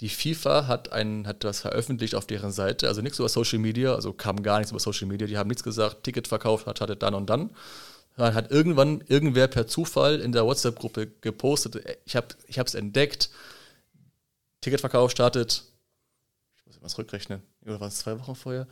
die 0.00 0.08
FIFA 0.08 0.66
hat, 0.66 0.92
ein, 0.92 1.26
hat 1.26 1.42
das 1.44 1.60
veröffentlicht 1.60 2.14
auf 2.14 2.26
deren 2.26 2.52
Seite, 2.52 2.88
also 2.88 3.00
nichts 3.00 3.18
über 3.18 3.28
Social 3.28 3.58
Media, 3.58 3.94
also 3.94 4.12
kam 4.12 4.42
gar 4.42 4.58
nichts 4.58 4.70
über 4.70 4.80
Social 4.80 5.08
Media, 5.08 5.26
die 5.26 5.38
haben 5.38 5.48
nichts 5.48 5.62
gesagt, 5.62 6.04
Ticket 6.04 6.28
verkauft 6.28 6.66
hat, 6.66 6.80
hatte 6.80 6.96
dann 6.96 7.14
und 7.14 7.30
dann, 7.30 7.50
dann 8.16 8.34
hat 8.34 8.50
irgendwann 8.50 9.02
irgendwer 9.02 9.46
per 9.46 9.66
Zufall 9.66 10.20
in 10.20 10.32
der 10.32 10.44
WhatsApp-Gruppe 10.46 11.06
gepostet, 11.20 11.82
ich 12.04 12.16
habe 12.16 12.34
es 12.48 12.74
entdeckt, 12.74 13.30
Ticketverkauf 14.62 15.10
startet, 15.10 15.64
ich 16.56 16.64
muss 16.64 16.78
was 16.80 16.98
rückrechnen, 16.98 17.42
oder 17.64 17.78
war 17.80 17.88
es 17.88 17.98
zwei 17.98 18.18
Wochen 18.18 18.34
vorher? 18.34 18.66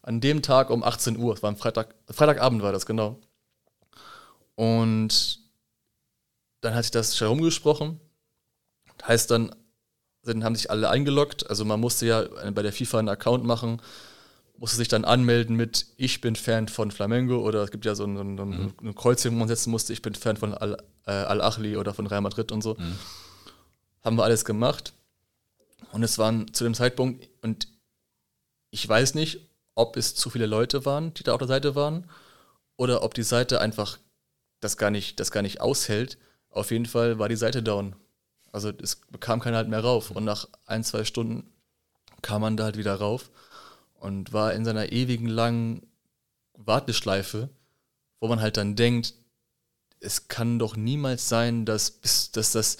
An 0.00 0.20
dem 0.20 0.42
Tag 0.42 0.70
um 0.70 0.84
18 0.84 1.16
Uhr, 1.16 1.34
es 1.34 1.42
war 1.42 1.48
am 1.48 1.56
Freitag, 1.56 1.94
Freitagabend 2.08 2.62
war 2.62 2.72
das, 2.72 2.86
genau. 2.86 3.20
Und 4.54 5.40
dann 6.60 6.74
hat 6.74 6.84
sich 6.84 6.90
das 6.92 7.16
schon 7.16 7.28
rumgesprochen. 7.28 8.00
Heißt 9.02 9.30
dann, 9.30 9.54
dann 10.22 10.44
haben 10.44 10.54
sich 10.54 10.70
alle 10.70 10.88
eingeloggt, 10.88 11.50
also 11.50 11.64
man 11.64 11.80
musste 11.80 12.06
ja 12.06 12.22
bei 12.52 12.62
der 12.62 12.72
FIFA 12.72 13.00
einen 13.00 13.08
Account 13.08 13.44
machen, 13.44 13.82
musste 14.64 14.78
sich 14.78 14.88
dann 14.88 15.04
anmelden 15.04 15.56
mit 15.56 15.88
Ich 15.98 16.22
bin 16.22 16.36
Fan 16.36 16.68
von 16.68 16.90
Flamengo 16.90 17.36
oder 17.46 17.64
es 17.64 17.70
gibt 17.70 17.84
ja 17.84 17.94
so 17.94 18.04
ein, 18.04 18.16
ein, 18.16 18.34
mhm. 18.36 18.74
eine 18.80 18.94
Kreuzung, 18.94 19.34
wo 19.34 19.40
man 19.40 19.48
setzen 19.48 19.70
musste, 19.70 19.92
ich 19.92 20.00
bin 20.00 20.14
Fan 20.14 20.38
von 20.38 20.54
äh, 20.54 20.76
Al-Achli 21.04 21.76
oder 21.76 21.92
von 21.92 22.06
Real 22.06 22.22
Madrid 22.22 22.50
und 22.50 22.62
so. 22.62 22.72
Mhm. 22.72 22.98
Haben 24.02 24.16
wir 24.16 24.24
alles 24.24 24.46
gemacht. 24.46 24.94
Und 25.92 26.02
es 26.02 26.16
waren 26.16 26.54
zu 26.54 26.64
dem 26.64 26.72
Zeitpunkt, 26.72 27.28
und 27.42 27.68
ich 28.70 28.88
weiß 28.88 29.12
nicht, 29.12 29.40
ob 29.74 29.98
es 29.98 30.14
zu 30.14 30.30
viele 30.30 30.46
Leute 30.46 30.86
waren, 30.86 31.12
die 31.12 31.24
da 31.24 31.34
auf 31.34 31.40
der 31.40 31.48
Seite 31.48 31.74
waren, 31.74 32.08
oder 32.78 33.02
ob 33.02 33.12
die 33.12 33.22
Seite 33.22 33.60
einfach 33.60 33.98
das 34.60 34.78
gar 34.78 34.90
nicht, 34.90 35.20
das 35.20 35.30
gar 35.30 35.42
nicht 35.42 35.60
aushält. 35.60 36.16
Auf 36.48 36.70
jeden 36.70 36.86
Fall 36.86 37.18
war 37.18 37.28
die 37.28 37.36
Seite 37.36 37.62
down. 37.62 37.96
Also 38.50 38.72
es 38.82 38.96
bekam 39.10 39.40
keiner 39.40 39.58
halt 39.58 39.68
mehr 39.68 39.84
rauf. 39.84 40.10
Und 40.10 40.24
nach 40.24 40.48
ein, 40.64 40.84
zwei 40.84 41.04
Stunden 41.04 41.52
kam 42.22 42.40
man 42.40 42.56
da 42.56 42.64
halt 42.64 42.78
wieder 42.78 42.94
rauf 42.94 43.30
und 44.04 44.34
war 44.34 44.52
in 44.52 44.66
seiner 44.66 44.92
ewigen 44.92 45.28
langen 45.28 45.86
Warteschleife, 46.52 47.48
wo 48.20 48.28
man 48.28 48.40
halt 48.40 48.58
dann 48.58 48.76
denkt, 48.76 49.14
es 49.98 50.28
kann 50.28 50.58
doch 50.58 50.76
niemals 50.76 51.30
sein, 51.30 51.64
dass, 51.64 52.00
dass 52.32 52.52
das 52.52 52.76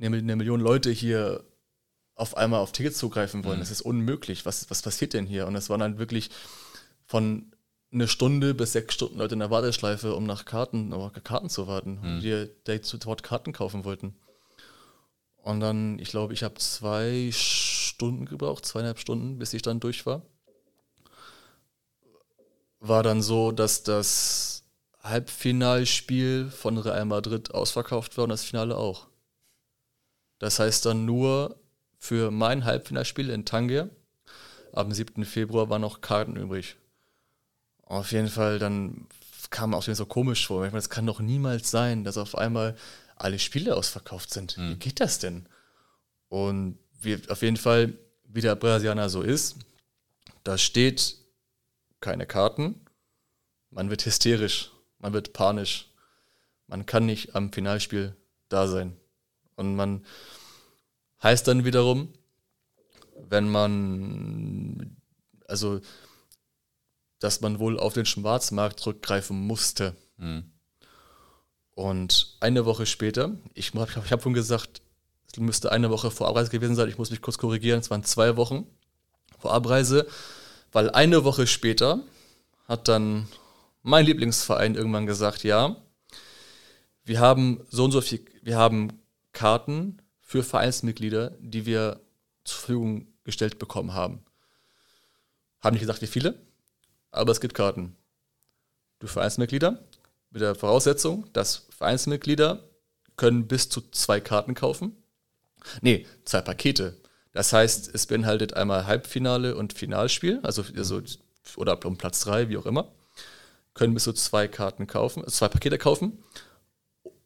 eine, 0.00 0.10
Million 0.10 0.60
Leute 0.60 0.90
hier 0.90 1.44
auf 2.16 2.36
einmal 2.36 2.60
auf 2.60 2.72
Tickets 2.72 2.98
zugreifen 2.98 3.44
wollen. 3.44 3.58
Mhm. 3.58 3.62
Das 3.62 3.70
ist 3.70 3.82
unmöglich. 3.82 4.44
Was, 4.44 4.68
was 4.70 4.82
passiert 4.82 5.14
denn 5.14 5.24
hier? 5.26 5.46
Und 5.46 5.54
es 5.54 5.70
waren 5.70 5.80
dann 5.80 5.98
wirklich 5.98 6.30
von 7.06 7.52
eine 7.92 8.08
Stunde 8.08 8.52
bis 8.52 8.72
sechs 8.72 8.94
Stunden 8.94 9.18
Leute 9.18 9.34
in 9.34 9.40
der 9.40 9.50
Warteschleife, 9.50 10.16
um 10.16 10.24
nach 10.24 10.44
Karten, 10.44 10.92
um 10.92 11.12
Karten 11.12 11.48
zu 11.48 11.68
warten, 11.68 12.00
mhm. 12.02 12.20
die, 12.20 12.48
die 12.66 12.80
sofort 12.82 13.22
Karten 13.22 13.52
kaufen 13.52 13.84
wollten. 13.84 14.16
Und 15.36 15.60
dann, 15.60 15.98
ich 16.00 16.10
glaube, 16.10 16.34
ich 16.34 16.42
habe 16.42 16.54
zwei 16.56 17.30
Stunden 17.32 18.26
gebraucht, 18.26 18.66
zweieinhalb 18.66 18.98
Stunden, 18.98 19.38
bis 19.38 19.54
ich 19.54 19.62
dann 19.62 19.80
durch 19.80 20.06
war. 20.06 20.22
War 22.80 23.02
dann 23.02 23.22
so, 23.22 23.52
dass 23.52 23.82
das 23.82 24.64
Halbfinalspiel 25.02 26.50
von 26.50 26.78
Real 26.78 27.04
Madrid 27.04 27.54
ausverkauft 27.54 28.16
war 28.16 28.24
und 28.24 28.30
das 28.30 28.44
Finale 28.44 28.76
auch. 28.76 29.06
Das 30.38 30.58
heißt 30.58 30.86
dann 30.86 31.04
nur 31.04 31.56
für 31.98 32.30
mein 32.30 32.64
Halbfinalspiel 32.64 33.30
in 33.30 33.44
Tangier 33.44 33.90
am 34.72 34.92
7. 34.92 35.24
Februar 35.24 35.68
waren 35.68 35.82
noch 35.82 36.00
Karten 36.00 36.36
übrig. 36.36 36.76
Auf 37.84 38.12
jeden 38.12 38.28
Fall, 38.28 38.58
dann 38.58 39.06
kam 39.50 39.74
auch 39.74 39.82
so 39.82 40.06
komisch 40.06 40.46
vor. 40.46 40.64
Ich 40.64 40.70
meine, 40.70 40.78
das 40.78 40.90
kann 40.90 41.06
doch 41.06 41.20
niemals 41.20 41.70
sein, 41.70 42.04
dass 42.04 42.16
auf 42.16 42.36
einmal 42.36 42.76
alle 43.16 43.38
Spiele 43.38 43.76
ausverkauft 43.76 44.32
sind. 44.32 44.56
Mhm. 44.56 44.70
Wie 44.70 44.76
geht 44.76 45.00
das 45.00 45.18
denn? 45.18 45.46
Und 46.28 46.78
wir, 47.00 47.20
auf 47.28 47.42
jeden 47.42 47.56
Fall, 47.56 47.92
wie 48.24 48.40
der 48.40 48.54
Brasilianer 48.54 49.08
so 49.08 49.22
ist, 49.22 49.56
da 50.44 50.56
steht 50.56 51.16
keine 52.00 52.26
Karten, 52.26 52.80
man 53.70 53.90
wird 53.90 54.04
hysterisch, 54.04 54.72
man 54.98 55.12
wird 55.12 55.32
panisch, 55.32 55.90
man 56.66 56.86
kann 56.86 57.06
nicht 57.06 57.34
am 57.34 57.52
Finalspiel 57.52 58.16
da 58.48 58.66
sein. 58.68 58.96
Und 59.56 59.76
man 59.76 60.04
heißt 61.22 61.46
dann 61.46 61.64
wiederum, 61.64 62.12
wenn 63.28 63.48
man, 63.48 64.96
also, 65.46 65.80
dass 67.18 67.40
man 67.40 67.58
wohl 67.58 67.78
auf 67.78 67.94
den 67.94 68.06
Schwarzmarkt 68.06 68.80
zurückgreifen 68.80 69.38
musste. 69.38 69.94
Mhm. 70.16 70.52
Und 71.72 72.36
eine 72.40 72.64
Woche 72.64 72.86
später, 72.86 73.36
ich, 73.54 73.74
ich 73.74 74.12
habe 74.12 74.22
schon 74.22 74.34
gesagt, 74.34 74.82
es 75.32 75.38
müsste 75.38 75.70
eine 75.72 75.90
Woche 75.90 76.10
vor 76.10 76.28
Abreise 76.28 76.50
gewesen 76.50 76.74
sein, 76.74 76.88
ich 76.88 76.98
muss 76.98 77.10
mich 77.10 77.22
kurz 77.22 77.38
korrigieren, 77.38 77.80
es 77.80 77.90
waren 77.90 78.04
zwei 78.04 78.36
Wochen 78.36 78.66
vor 79.38 79.52
Abreise, 79.52 80.06
weil 80.72 80.90
eine 80.90 81.24
Woche 81.24 81.46
später 81.46 82.00
hat 82.68 82.88
dann 82.88 83.28
mein 83.82 84.06
Lieblingsverein 84.06 84.74
irgendwann 84.74 85.06
gesagt, 85.06 85.44
ja, 85.44 85.76
wir 87.04 87.20
haben 87.20 87.66
so 87.70 87.84
und 87.84 87.92
so 87.92 88.00
viel, 88.00 88.24
wir 88.42 88.56
haben 88.56 89.00
Karten 89.32 90.00
für 90.20 90.42
Vereinsmitglieder, 90.42 91.36
die 91.40 91.66
wir 91.66 92.00
zur 92.44 92.58
Verfügung 92.58 93.08
gestellt 93.24 93.58
bekommen 93.58 93.94
haben. 93.94 94.22
Haben 95.60 95.74
nicht 95.74 95.80
gesagt, 95.80 96.02
wie 96.02 96.06
viele, 96.06 96.40
aber 97.10 97.32
es 97.32 97.40
gibt 97.40 97.54
Karten. 97.54 97.96
Du 98.98 99.06
Vereinsmitglieder 99.06 99.82
mit 100.30 100.42
der 100.42 100.54
Voraussetzung, 100.54 101.30
dass 101.32 101.66
Vereinsmitglieder 101.70 102.68
können 103.16 103.48
bis 103.48 103.68
zu 103.68 103.80
zwei 103.90 104.20
Karten 104.20 104.54
kaufen. 104.54 104.96
Nee, 105.80 106.06
zwei 106.24 106.40
Pakete. 106.40 106.99
Das 107.32 107.52
heißt, 107.52 107.94
es 107.94 108.06
beinhaltet 108.06 108.54
einmal 108.54 108.86
Halbfinale 108.86 109.54
und 109.56 109.72
Finalspiel, 109.72 110.40
also, 110.42 110.64
also 110.76 111.00
oder 111.56 111.84
um 111.84 111.96
Platz 111.96 112.20
drei, 112.20 112.48
wie 112.48 112.56
auch 112.56 112.66
immer. 112.66 112.90
Können 113.74 113.94
bis 113.94 114.04
zu 114.04 114.12
zwei 114.12 114.48
Karten 114.48 114.86
kaufen, 114.86 115.26
zwei 115.28 115.48
Pakete 115.48 115.78
kaufen 115.78 116.22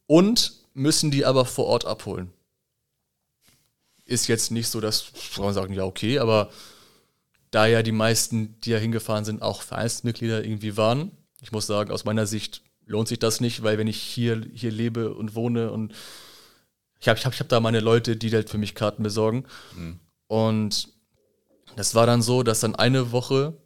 und 0.07 0.53
müssen 0.75 1.11
die 1.11 1.25
aber 1.25 1.47
vor 1.47 1.67
Ort 1.67 1.87
abholen. 1.87 2.33
Ist 4.05 4.27
jetzt 4.27 4.51
nicht 4.51 4.69
so, 4.69 4.81
dass 4.81 5.07
man 5.38 5.55
sagen, 5.55 5.73
ja, 5.73 5.85
okay, 5.85 6.19
aber 6.19 6.51
da 7.51 7.67
ja 7.67 7.83
die 7.83 7.93
meisten, 7.93 8.61
die 8.61 8.71
ja 8.71 8.79
hingefahren 8.79 9.25
sind, 9.25 9.40
auch 9.40 9.62
Vereinsmitglieder 9.62 10.45
irgendwie 10.45 10.77
waren, 10.77 11.12
ich 11.40 11.53
muss 11.53 11.67
sagen, 11.67 11.90
aus 11.90 12.05
meiner 12.05 12.27
Sicht 12.27 12.62
lohnt 12.87 13.09
sich 13.09 13.19
das 13.19 13.40
nicht, 13.40 13.62
weil 13.62 13.79
wenn 13.79 13.87
ich 13.87 14.01
hier, 14.01 14.47
hier 14.53 14.71
lebe 14.71 15.14
und 15.14 15.35
wohne 15.35 15.71
und 15.71 15.95
ich 17.05 17.09
habe 17.09 17.19
ich 17.19 17.27
hab, 17.27 17.35
ich 17.35 17.40
hab 17.40 17.51
da 17.51 17.61
meine 17.61 17.81
Leute, 17.81 18.17
die 18.17 18.33
halt 18.33 18.49
für 18.49 18.57
mich 18.57 18.75
Karten 18.75 19.03
besorgen. 19.03 19.45
Mhm. 19.77 20.01
Und 20.27 20.88
das 21.77 21.95
war 21.95 22.07
dann 22.07 22.23
so, 22.23 22.43
dass 22.43 22.61
dann 22.61 22.75
eine 22.75 23.12
Woche 23.12 23.61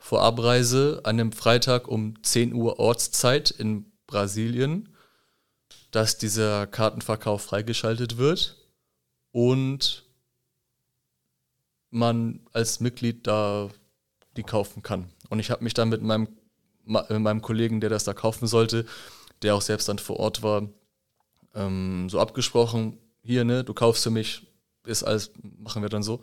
vor 0.00 0.22
Abreise 0.22 1.02
an 1.04 1.20
einem 1.20 1.30
Freitag 1.30 1.86
um 1.86 2.20
10 2.24 2.52
Uhr 2.52 2.80
Ortszeit 2.80 3.52
in 3.52 3.92
Brasilien, 4.08 4.88
dass 5.92 6.18
dieser 6.18 6.66
Kartenverkauf 6.66 7.42
freigeschaltet 7.42 8.16
wird 8.16 8.56
und 9.30 10.04
man 11.90 12.40
als 12.52 12.80
Mitglied 12.80 13.28
da 13.28 13.70
die 14.36 14.42
kaufen 14.42 14.82
kann. 14.82 15.12
Und 15.28 15.38
ich 15.38 15.52
habe 15.52 15.62
mich 15.62 15.74
dann 15.74 15.90
mit 15.90 16.02
meinem 16.02 16.26
mit 16.84 17.20
meinem 17.20 17.42
Kollegen, 17.42 17.80
der 17.80 17.90
das 17.90 18.02
da 18.02 18.14
kaufen 18.14 18.48
sollte, 18.48 18.84
der 19.42 19.54
auch 19.54 19.62
selbst 19.62 19.88
dann 19.88 19.98
vor 19.98 20.18
Ort 20.18 20.42
war, 20.42 20.68
ähm, 21.56 22.08
so 22.08 22.20
abgesprochen, 22.20 22.98
hier, 23.22 23.44
ne, 23.44 23.64
du 23.64 23.74
kaufst 23.74 24.04
für 24.04 24.10
mich, 24.10 24.46
ist 24.84 25.02
alles, 25.02 25.32
machen 25.58 25.82
wir 25.82 25.88
dann 25.88 26.04
so. 26.04 26.20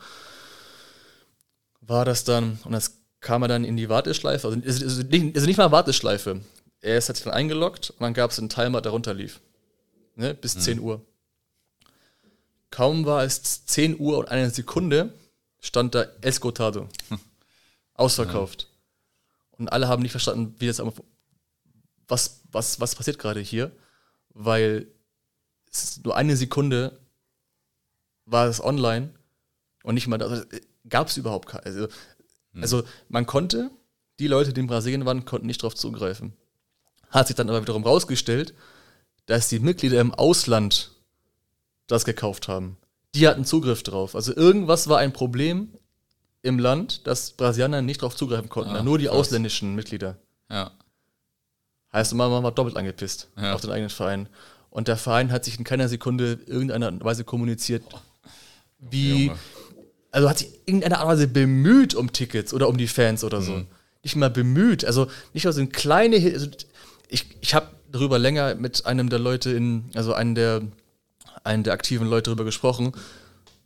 War 1.82 2.06
das 2.06 2.24
dann, 2.24 2.60
und 2.64 2.72
das 2.72 3.02
kam 3.20 3.42
er 3.42 3.50
dann 3.50 3.66
in 3.66 3.76
die 3.76 3.90
Warteschleife, 3.90 4.48
also, 4.48 4.62
also, 4.66 5.04
nicht, 5.04 5.36
also 5.36 5.48
nicht 5.48 5.58
mal 5.58 5.72
Warteschleife. 5.72 6.42
Er 6.80 6.98
ist, 6.98 7.10
hat 7.10 7.18
sich 7.18 7.26
dann 7.26 7.34
eingeloggt 7.34 7.90
und 7.92 8.02
dann 8.02 8.14
gab 8.14 8.32
es 8.32 8.40
einen 8.40 8.50
Timer, 8.50 8.82
der 8.82 8.92
runterlief. 8.92 9.42
Ne, 10.16 10.34
bis 10.34 10.56
mhm. 10.56 10.60
10 10.62 10.80
Uhr. 10.80 11.02
Kaum 12.70 13.06
war 13.06 13.24
es 13.24 13.66
10 13.66 14.00
Uhr 14.00 14.18
und 14.20 14.30
eine 14.30 14.50
Sekunde, 14.50 15.14
stand 15.60 15.96
da 15.96 16.06
Escotado. 16.22 16.88
Hm. 17.10 17.20
Ausverkauft. 17.96 18.68
Und 19.52 19.72
alle 19.72 19.88
haben 19.88 20.02
nicht 20.02 20.12
verstanden, 20.12 20.56
wie 20.60 20.68
das 20.68 20.82
was, 22.08 22.42
was, 22.52 22.80
was 22.80 22.96
passiert 22.96 23.20
gerade 23.20 23.40
hier, 23.40 23.72
weil 24.30 24.88
es 25.74 25.84
ist 25.84 26.06
nur 26.06 26.16
eine 26.16 26.36
Sekunde 26.36 27.00
war 28.26 28.48
es 28.48 28.64
online 28.64 29.14
und 29.84 29.96
nicht 29.96 30.08
mal, 30.08 30.22
also, 30.22 30.44
gab 30.88 31.08
es 31.08 31.18
überhaupt 31.18 31.50
keine. 31.50 31.66
Also, 31.66 31.88
hm. 32.54 32.62
also 32.62 32.84
man 33.10 33.26
konnte, 33.26 33.72
die 34.20 34.28
Leute, 34.28 34.54
die 34.54 34.62
in 34.62 34.68
Brasilien 34.68 35.06
waren, 35.06 35.26
konnten 35.26 35.48
nicht 35.48 35.62
darauf 35.62 35.76
zugreifen. 35.76 36.34
Hat 37.10 37.28
sich 37.28 37.36
dann 37.36 37.50
aber 37.50 37.62
wiederum 37.62 37.84
rausgestellt, 37.84 38.54
dass 39.26 39.50
die 39.50 39.60
Mitglieder 39.60 40.00
im 40.00 40.14
Ausland 40.14 40.92
das 41.88 42.06
gekauft 42.06 42.48
haben. 42.48 42.78
Die 43.16 43.28
hatten 43.28 43.46
Zugriff 43.46 43.84
drauf. 43.84 44.16
Also 44.16 44.36
irgendwas 44.36 44.88
war 44.88 45.00
ein 45.00 45.14
Problem 45.14 45.78
im 46.42 46.60
Land, 46.60 47.08
dass 47.08 47.32
Brasilianer 47.32 47.82
nicht 47.82 48.02
darauf 48.02 48.16
zugreifen 48.16 48.50
konnten, 48.50 48.76
ah, 48.76 48.84
nur 48.84 48.98
die 48.98 49.06
krass. 49.06 49.16
ausländischen 49.16 49.76
Mitglieder. 49.76 50.18
Ja. 50.50 50.72
Heißt, 51.92 52.14
man 52.16 52.44
war 52.44 52.52
doppelt 52.52 52.76
angepisst 52.76 53.30
ja. 53.38 53.54
auf 53.54 53.62
den 53.62 53.72
eigenen 53.72 53.90
Verein. 53.90 54.28
Und 54.74 54.88
der 54.88 54.98
Verein 54.98 55.32
hat 55.32 55.46
sich 55.46 55.58
in 55.60 55.64
keiner 55.64 55.88
Sekunde 55.88 56.40
irgendeiner 56.48 56.92
Weise 57.04 57.24
kommuniziert, 57.24 57.84
wie, 58.80 59.28
Junge. 59.28 59.40
also 60.12 60.30
hat 60.30 60.40
sich 60.40 60.48
in 60.66 60.82
irgendeiner 60.82 60.98
Art 60.98 61.06
und 61.06 61.12
Weise 61.12 61.28
bemüht 61.28 61.94
um 61.94 62.12
Tickets 62.12 62.54
oder 62.54 62.68
um 62.68 62.78
die 62.78 62.88
Fans 62.88 63.24
oder 63.24 63.42
so. 63.42 63.54
Mhm. 63.54 63.68
Nicht 64.02 64.16
mal 64.16 64.32
bemüht. 64.32 64.84
Also 64.84 65.08
nicht 65.34 65.46
mal 65.46 65.54
so 65.54 65.62
ein 65.62 65.72
kleine, 65.72 66.18
also 66.34 66.48
ich, 67.08 67.28
ich 67.40 67.54
habe 67.54 67.68
darüber 67.92 68.18
länger 68.18 68.56
mit 68.56 68.86
einem 68.86 69.10
der 69.10 69.20
Leute 69.20 69.52
in, 69.52 69.92
also 69.94 70.14
einen 70.14 70.34
der, 70.34 70.64
einen 71.44 71.64
der 71.64 71.74
aktiven 71.74 72.08
Leute 72.08 72.32
darüber 72.32 72.44
gesprochen, 72.44 72.94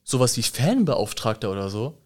sowas 0.04 0.36
wie 0.36 0.44
Fanbeauftragter 0.44 1.50
oder 1.50 1.70
so 1.70 1.98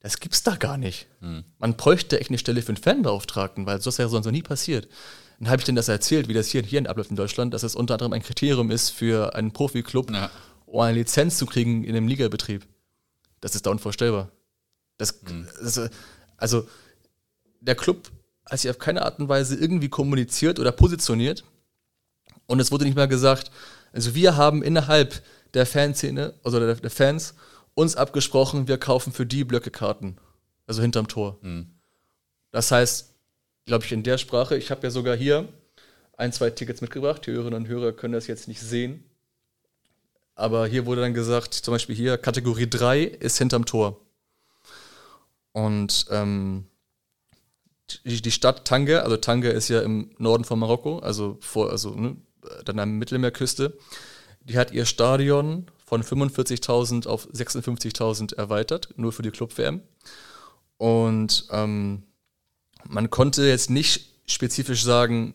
das 0.00 0.20
gibt's 0.20 0.42
da 0.42 0.56
gar 0.56 0.76
nicht. 0.76 1.06
Hm. 1.20 1.44
Man 1.58 1.76
bräuchte 1.76 2.20
echt 2.20 2.30
eine 2.30 2.38
Stelle 2.38 2.62
für 2.62 2.68
einen 2.68 2.76
Fanbeauftragten, 2.76 3.66
weil 3.66 3.78
das 3.78 3.98
wäre 3.98 4.08
sonst 4.08 4.26
noch 4.26 4.32
nie 4.32 4.42
passiert. 4.42 4.88
Dann 5.38 5.50
habe 5.50 5.60
ich 5.60 5.64
denen 5.64 5.76
das 5.76 5.88
erzählt, 5.88 6.28
wie 6.28 6.34
das 6.34 6.48
hier, 6.48 6.62
hier 6.62 6.88
abläuft 6.88 7.10
in 7.10 7.16
Deutschland, 7.16 7.54
dass 7.54 7.62
es 7.62 7.76
unter 7.76 7.94
anderem 7.94 8.12
ein 8.12 8.22
Kriterium 8.22 8.70
ist 8.70 8.90
für 8.90 9.34
einen 9.34 9.52
Profiklub, 9.52 10.10
ja. 10.10 10.30
um 10.66 10.80
eine 10.80 10.98
Lizenz 10.98 11.38
zu 11.38 11.46
kriegen 11.46 11.84
in 11.84 11.94
einem 11.94 12.08
Ligabetrieb. 12.08 12.66
Das 13.40 13.54
ist 13.54 13.66
da 13.66 13.70
unvorstellbar. 13.70 14.32
Das, 14.96 15.20
hm. 15.26 15.46
das, 15.60 15.90
also, 16.36 16.66
der 17.60 17.76
Club 17.76 18.10
hat 18.46 18.58
sich 18.58 18.70
auf 18.70 18.78
keine 18.78 19.02
Art 19.02 19.20
und 19.20 19.28
Weise 19.28 19.54
irgendwie 19.54 19.88
kommuniziert 19.88 20.58
oder 20.58 20.72
positioniert. 20.72 21.44
Und 22.46 22.60
es 22.60 22.72
wurde 22.72 22.84
nicht 22.84 22.96
mal 22.96 23.06
gesagt, 23.06 23.50
also 23.92 24.14
wir 24.14 24.36
haben 24.36 24.62
innerhalb 24.62 25.22
der 25.54 25.66
Fanszene, 25.66 26.34
also 26.42 26.58
der, 26.58 26.74
der 26.74 26.90
Fans, 26.90 27.34
uns 27.74 27.94
abgesprochen, 27.94 28.66
wir 28.66 28.78
kaufen 28.78 29.12
für 29.12 29.26
die 29.26 29.44
Blöcke 29.44 29.70
Karten. 29.70 30.16
Also 30.66 30.82
hinterm 30.82 31.08
Tor. 31.08 31.38
Mhm. 31.42 31.78
Das 32.50 32.70
heißt, 32.70 33.14
glaube 33.68 33.84
ich, 33.84 33.92
in 33.92 34.02
der 34.02 34.18
Sprache, 34.18 34.56
ich 34.56 34.70
habe 34.70 34.82
ja 34.82 34.90
sogar 34.90 35.14
hier 35.14 35.46
ein, 36.16 36.32
zwei 36.32 36.50
Tickets 36.50 36.80
mitgebracht. 36.80 37.24
Die 37.26 37.30
Hörerinnen 37.30 37.62
und 37.62 37.68
Hörer 37.68 37.92
können 37.92 38.14
das 38.14 38.26
jetzt 38.26 38.48
nicht 38.48 38.60
sehen. 38.60 39.04
Aber 40.34 40.66
hier 40.66 40.86
wurde 40.86 41.02
dann 41.02 41.14
gesagt, 41.14 41.54
zum 41.54 41.72
Beispiel 41.74 41.94
hier, 41.94 42.16
Kategorie 42.16 42.68
3 42.68 43.02
ist 43.02 43.38
hinterm 43.38 43.66
Tor. 43.66 44.00
Und 45.52 46.06
ähm, 46.10 46.66
die, 48.04 48.30
Stadt 48.30 48.64
Tange, 48.64 49.02
also 49.02 49.16
Tange 49.16 49.50
ist 49.50 49.68
ja 49.68 49.80
im 49.82 50.10
Norden 50.18 50.44
von 50.44 50.58
Marokko, 50.58 51.00
also 51.00 51.36
vor, 51.40 51.70
also 51.70 51.90
ne, 51.90 52.16
dann 52.64 52.78
an 52.78 52.88
der 52.88 52.98
Mittelmeerküste, 52.98 53.76
die 54.40 54.56
hat 54.56 54.72
ihr 54.72 54.86
Stadion 54.86 55.66
von 55.84 56.02
45.000 56.02 57.06
auf 57.06 57.28
56.000 57.28 58.36
erweitert, 58.36 58.94
nur 58.96 59.12
für 59.12 59.22
die 59.22 59.30
Club-WM. 59.30 59.82
Und 60.78 61.48
ähm, 61.50 62.04
man 62.88 63.10
konnte 63.10 63.46
jetzt 63.46 63.70
nicht 63.70 64.14
spezifisch 64.26 64.82
sagen, 64.82 65.34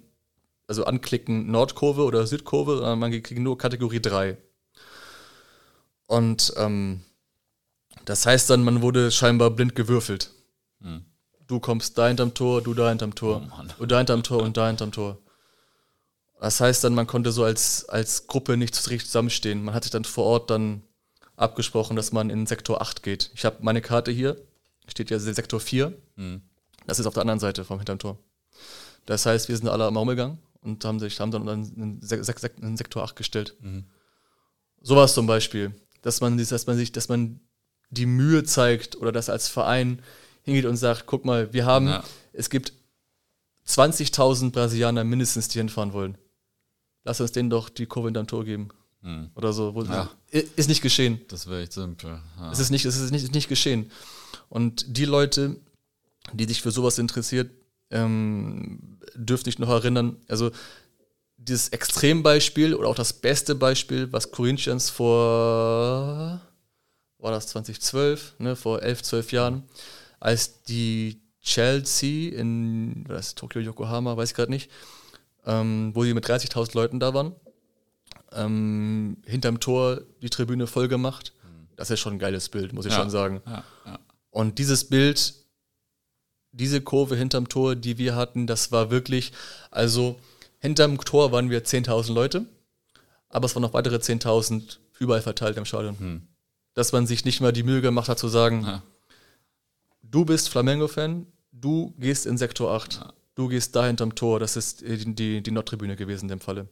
also 0.68 0.86
anklicken 0.86 1.52
Nordkurve 1.52 2.04
oder 2.04 2.26
Südkurve, 2.26 2.78
sondern 2.78 3.00
man 3.00 3.12
kriegt 3.12 3.40
nur 3.40 3.58
Kategorie 3.58 4.02
3. 4.02 4.38
Und 6.08 6.54
ähm, 6.58 7.02
das 8.06 8.26
heißt 8.26 8.50
dann, 8.50 8.64
man 8.64 8.82
wurde 8.82 9.12
scheinbar 9.12 9.52
blind 9.52 9.76
gewürfelt. 9.76 10.32
Hm. 10.82 11.06
Du 11.48 11.60
kommst 11.60 11.98
da 11.98 12.08
hinterm 12.08 12.34
Tor, 12.34 12.62
du 12.62 12.74
da 12.74 12.90
hinterm 12.90 13.16
Tor, 13.16 13.48
oh 13.52 13.64
du 13.80 13.86
da 13.86 13.98
hinterm 13.98 14.24
Tor 14.24 14.42
und 14.42 14.58
da 14.58 14.68
hinterm 14.68 14.92
Tor. 14.92 15.20
Das 16.40 16.60
heißt 16.60 16.84
dann, 16.84 16.94
man 16.94 17.08
konnte 17.08 17.32
so 17.32 17.44
als, 17.44 17.88
als 17.88 18.28
Gruppe 18.28 18.58
nicht 18.58 18.76
richtig 18.90 19.08
zusammenstehen. 19.08 19.64
Man 19.64 19.74
hat 19.74 19.84
sich 19.84 19.92
dann 19.92 20.04
vor 20.04 20.26
Ort 20.26 20.50
dann 20.50 20.84
abgesprochen, 21.36 21.96
dass 21.96 22.12
man 22.12 22.30
in 22.30 22.48
Sektor 22.48 22.82
8 22.82 23.04
geht. 23.04 23.32
Ich 23.34 23.46
habe 23.46 23.58
meine 23.62 23.82
Karte 23.82 24.12
hier, 24.12 24.38
steht 24.88 25.10
ja 25.10 25.20
Sektor 25.20 25.60
4. 25.60 25.94
Hm. 26.18 26.42
Das 26.88 27.00
ist 27.00 27.06
auf 27.06 27.14
der 27.14 27.22
anderen 27.22 27.40
Seite 27.40 27.64
vom 27.66 27.78
hinterm 27.78 28.00
Tor. 28.00 28.18
Das 29.06 29.26
heißt, 29.26 29.50
wir 29.50 29.58
sind 29.58 29.68
alle 29.68 29.86
am 29.86 29.98
Raum 29.98 30.08
gegangen 30.08 30.40
und 30.62 30.84
haben 30.86 31.00
sich 31.00 31.20
haben 31.20 31.32
dann 31.32 31.48
in, 31.48 32.02
in 32.02 32.78
Sektor 32.78 33.04
8 33.04 33.16
gestellt. 33.16 33.56
Mhm. 33.62 33.86
Sowas 34.82 35.14
zum 35.14 35.28
Beispiel, 35.28 35.74
dass 36.02 36.22
man, 36.22 36.38
dass 36.38 36.68
man 36.68 36.78
sich, 36.78 36.92
dass 36.92 37.10
man 37.10 37.40
die 37.90 38.06
Mühe 38.06 38.44
zeigt 38.44 38.96
oder 38.96 39.12
das 39.12 39.30
als 39.30 39.48
Verein 39.48 40.02
hingeht 40.44 40.66
und 40.66 40.78
sagt, 40.78 41.06
guck 41.06 41.26
mal, 41.26 41.54
wir 41.54 41.66
haben, 41.66 41.88
ja. 41.88 42.04
es 42.34 42.50
gibt 42.50 42.74
20.000 43.68 44.52
Brasilianer 44.52 45.04
mindestens, 45.04 45.48
die 45.48 45.60
hinfahren 45.60 45.94
wollen. 45.94 46.18
Lass 47.06 47.22
uns 47.22 47.32
denen 47.32 47.50
doch 47.50 47.70
die 47.70 47.86
Kurve 47.86 48.10
in 48.10 48.14
dein 48.14 48.28
Tor 48.28 48.44
geben. 48.44 48.70
Hm. 49.02 49.32
Oder 49.36 49.52
so. 49.54 49.74
Ja. 49.84 50.10
Ist 50.32 50.70
nicht 50.70 50.82
geschehen. 50.82 51.22
Das 51.28 51.48
wäre 51.48 51.62
echt 51.62 51.74
simpel. 51.74 52.20
Ja. 52.38 52.52
Es 52.52 52.60
ist, 52.60 52.70
nicht, 52.70 52.86
es 52.86 52.98
ist 52.98 53.12
nicht, 53.12 53.34
nicht 53.34 53.50
geschehen. 53.50 53.92
Und 54.50 54.98
die 54.98 55.06
Leute, 55.06 55.58
die 56.32 56.46
sich 56.46 56.62
für 56.62 56.72
sowas 56.72 56.98
interessiert, 56.98 57.52
ähm, 57.92 58.98
dürfte 59.16 59.50
ich 59.50 59.60
noch 59.60 59.70
erinnern, 59.70 60.18
also 60.28 60.52
dieses 61.38 61.70
Extrembeispiel 61.70 62.74
oder 62.74 62.88
auch 62.88 62.96
das 62.96 63.14
beste 63.14 63.56
Beispiel, 63.56 64.12
was 64.12 64.32
Corinthians 64.32 64.90
vor, 64.90 66.42
war 67.20 67.32
das 67.32 67.48
2012, 67.48 68.36
ne, 68.40 68.56
vor 68.56 68.82
11, 68.82 69.04
12 69.04 69.32
Jahren, 69.32 69.64
als 70.20 70.64
die 70.64 71.22
Chelsea 71.42 72.34
in, 72.34 73.06
ist 73.08 73.38
Tokio, 73.38 73.62
Yokohama, 73.62 74.16
weiß 74.16 74.30
ich 74.30 74.36
gerade 74.36 74.52
nicht, 74.52 74.72
ähm, 75.46 75.92
wo 75.94 76.04
sie 76.04 76.14
mit 76.14 76.26
30.000 76.26 76.76
Leuten 76.76 77.00
da 77.00 77.14
waren, 77.14 77.36
ähm, 78.32 79.18
hinterm 79.26 79.60
Tor 79.60 80.02
die 80.22 80.30
Tribüne 80.30 80.68
voll 80.68 80.88
gemacht. 80.88 81.34
Das 81.76 81.90
ist 81.90 82.00
schon 82.00 82.14
ein 82.14 82.20
geiles 82.20 82.50
Bild, 82.50 82.72
muss 82.72 82.86
ich 82.86 82.94
ja, 82.94 83.00
schon 83.00 83.10
sagen. 83.10 83.42
Ja, 83.46 83.64
ja. 83.86 84.00
Und 84.30 84.60
dieses 84.60 84.86
Bild 84.86 85.34
diese 86.54 86.82
Kurve 86.82 87.16
hinterm 87.16 87.50
Tor, 87.50 87.76
die 87.76 87.98
wir 87.98 88.16
hatten, 88.16 88.48
das 88.48 88.72
war 88.72 88.92
wirklich, 88.92 89.34
also 89.72 90.20
hinterm 90.60 90.98
Tor 91.00 91.32
waren 91.32 91.50
wir 91.50 91.66
10.000 91.66 92.14
Leute, 92.14 92.46
aber 93.28 93.48
es 93.48 93.56
waren 93.56 93.64
noch 93.64 93.74
weitere 93.74 93.98
10.000 93.98 94.78
überall 95.00 95.22
verteilt 95.22 95.58
im 95.58 95.66
Stadion. 95.66 96.00
Hm. 96.00 96.22
Dass 96.76 96.92
man 96.92 97.08
sich 97.08 97.26
nicht 97.26 97.42
mal 97.42 97.52
die 97.52 97.64
Mühe 97.64 97.82
gemacht 97.82 98.08
hat 98.08 98.20
zu 98.20 98.28
sagen, 98.28 98.64
ja. 98.64 98.84
du 100.04 100.26
bist 100.26 100.50
Flamengo-Fan, 100.50 101.26
du 101.52 101.94
gehst 101.98 102.26
in 102.28 102.38
Sektor 102.38 102.72
8, 102.72 102.94
ja. 102.94 103.14
du 103.36 103.48
gehst 103.48 103.76
da 103.76 103.88
hinterm 103.88 104.14
Tor, 104.16 104.40
das 104.40 104.56
ist 104.56 104.82
die, 104.82 105.16
die, 105.16 105.42
die 105.42 105.52
Nordtribüne 105.52 105.96
gewesen 105.96 106.26
in 106.26 106.30
dem 106.30 106.40
Falle. 106.40 106.68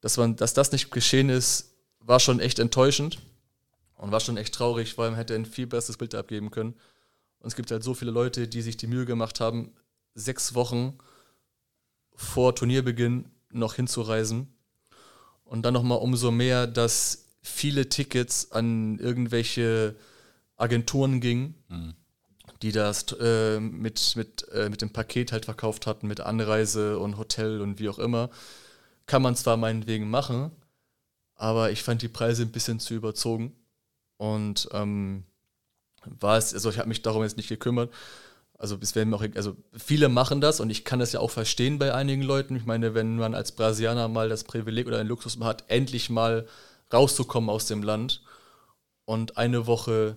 Dass, 0.00 0.16
man, 0.16 0.36
dass 0.36 0.54
das 0.54 0.72
nicht 0.72 0.90
geschehen 0.90 1.28
ist, 1.28 1.74
war 2.00 2.20
schon 2.20 2.40
echt 2.40 2.58
enttäuschend 2.58 3.18
und 3.96 4.12
war 4.12 4.20
schon 4.20 4.38
echt 4.38 4.54
traurig, 4.54 4.96
weil 4.96 5.10
man 5.10 5.18
hätte 5.18 5.34
ein 5.34 5.44
viel 5.44 5.66
besseres 5.66 5.98
Bild 5.98 6.14
abgeben 6.14 6.50
können. 6.50 6.74
Und 7.46 7.50
es 7.50 7.54
gibt 7.54 7.70
halt 7.70 7.84
so 7.84 7.94
viele 7.94 8.10
Leute, 8.10 8.48
die 8.48 8.60
sich 8.60 8.76
die 8.76 8.88
Mühe 8.88 9.04
gemacht 9.06 9.38
haben, 9.38 9.70
sechs 10.14 10.56
Wochen 10.56 10.98
vor 12.12 12.56
Turnierbeginn 12.56 13.26
noch 13.52 13.74
hinzureisen. 13.74 14.52
Und 15.44 15.62
dann 15.62 15.72
nochmal 15.72 15.98
umso 15.98 16.32
mehr, 16.32 16.66
dass 16.66 17.28
viele 17.42 17.88
Tickets 17.88 18.50
an 18.50 18.98
irgendwelche 18.98 19.94
Agenturen 20.56 21.20
gingen, 21.20 21.54
mhm. 21.68 21.94
die 22.62 22.72
das 22.72 23.12
äh, 23.20 23.60
mit, 23.60 24.16
mit, 24.16 24.48
äh, 24.48 24.68
mit 24.68 24.82
dem 24.82 24.92
Paket 24.92 25.30
halt 25.30 25.44
verkauft 25.44 25.86
hatten, 25.86 26.08
mit 26.08 26.18
Anreise 26.18 26.98
und 26.98 27.16
Hotel 27.16 27.60
und 27.60 27.78
wie 27.78 27.88
auch 27.88 28.00
immer. 28.00 28.28
Kann 29.06 29.22
man 29.22 29.36
zwar 29.36 29.56
meinetwegen 29.56 30.10
machen, 30.10 30.50
aber 31.36 31.70
ich 31.70 31.84
fand 31.84 32.02
die 32.02 32.08
Preise 32.08 32.42
ein 32.42 32.50
bisschen 32.50 32.80
zu 32.80 32.94
überzogen. 32.94 33.54
Und 34.16 34.68
ähm, 34.72 35.22
war 36.20 36.34
also 36.34 36.70
ich 36.70 36.78
habe 36.78 36.88
mich 36.88 37.02
darum 37.02 37.22
jetzt 37.22 37.36
nicht 37.36 37.48
gekümmert. 37.48 37.92
Also 38.58 38.78
es 38.80 38.94
werden 38.94 39.12
auch, 39.12 39.22
also 39.34 39.56
viele 39.76 40.08
machen 40.08 40.40
das 40.40 40.60
und 40.60 40.70
ich 40.70 40.84
kann 40.84 40.98
das 40.98 41.12
ja 41.12 41.20
auch 41.20 41.30
verstehen 41.30 41.78
bei 41.78 41.92
einigen 41.92 42.22
Leuten. 42.22 42.56
Ich 42.56 42.64
meine, 42.64 42.94
wenn 42.94 43.16
man 43.16 43.34
als 43.34 43.52
Brasilianer 43.52 44.08
mal 44.08 44.30
das 44.30 44.44
Privileg 44.44 44.86
oder 44.86 44.98
den 44.98 45.08
Luxus 45.08 45.38
hat, 45.40 45.64
endlich 45.68 46.08
mal 46.08 46.46
rauszukommen 46.92 47.50
aus 47.50 47.66
dem 47.66 47.82
Land 47.82 48.22
und 49.04 49.36
eine 49.36 49.66
Woche 49.66 50.16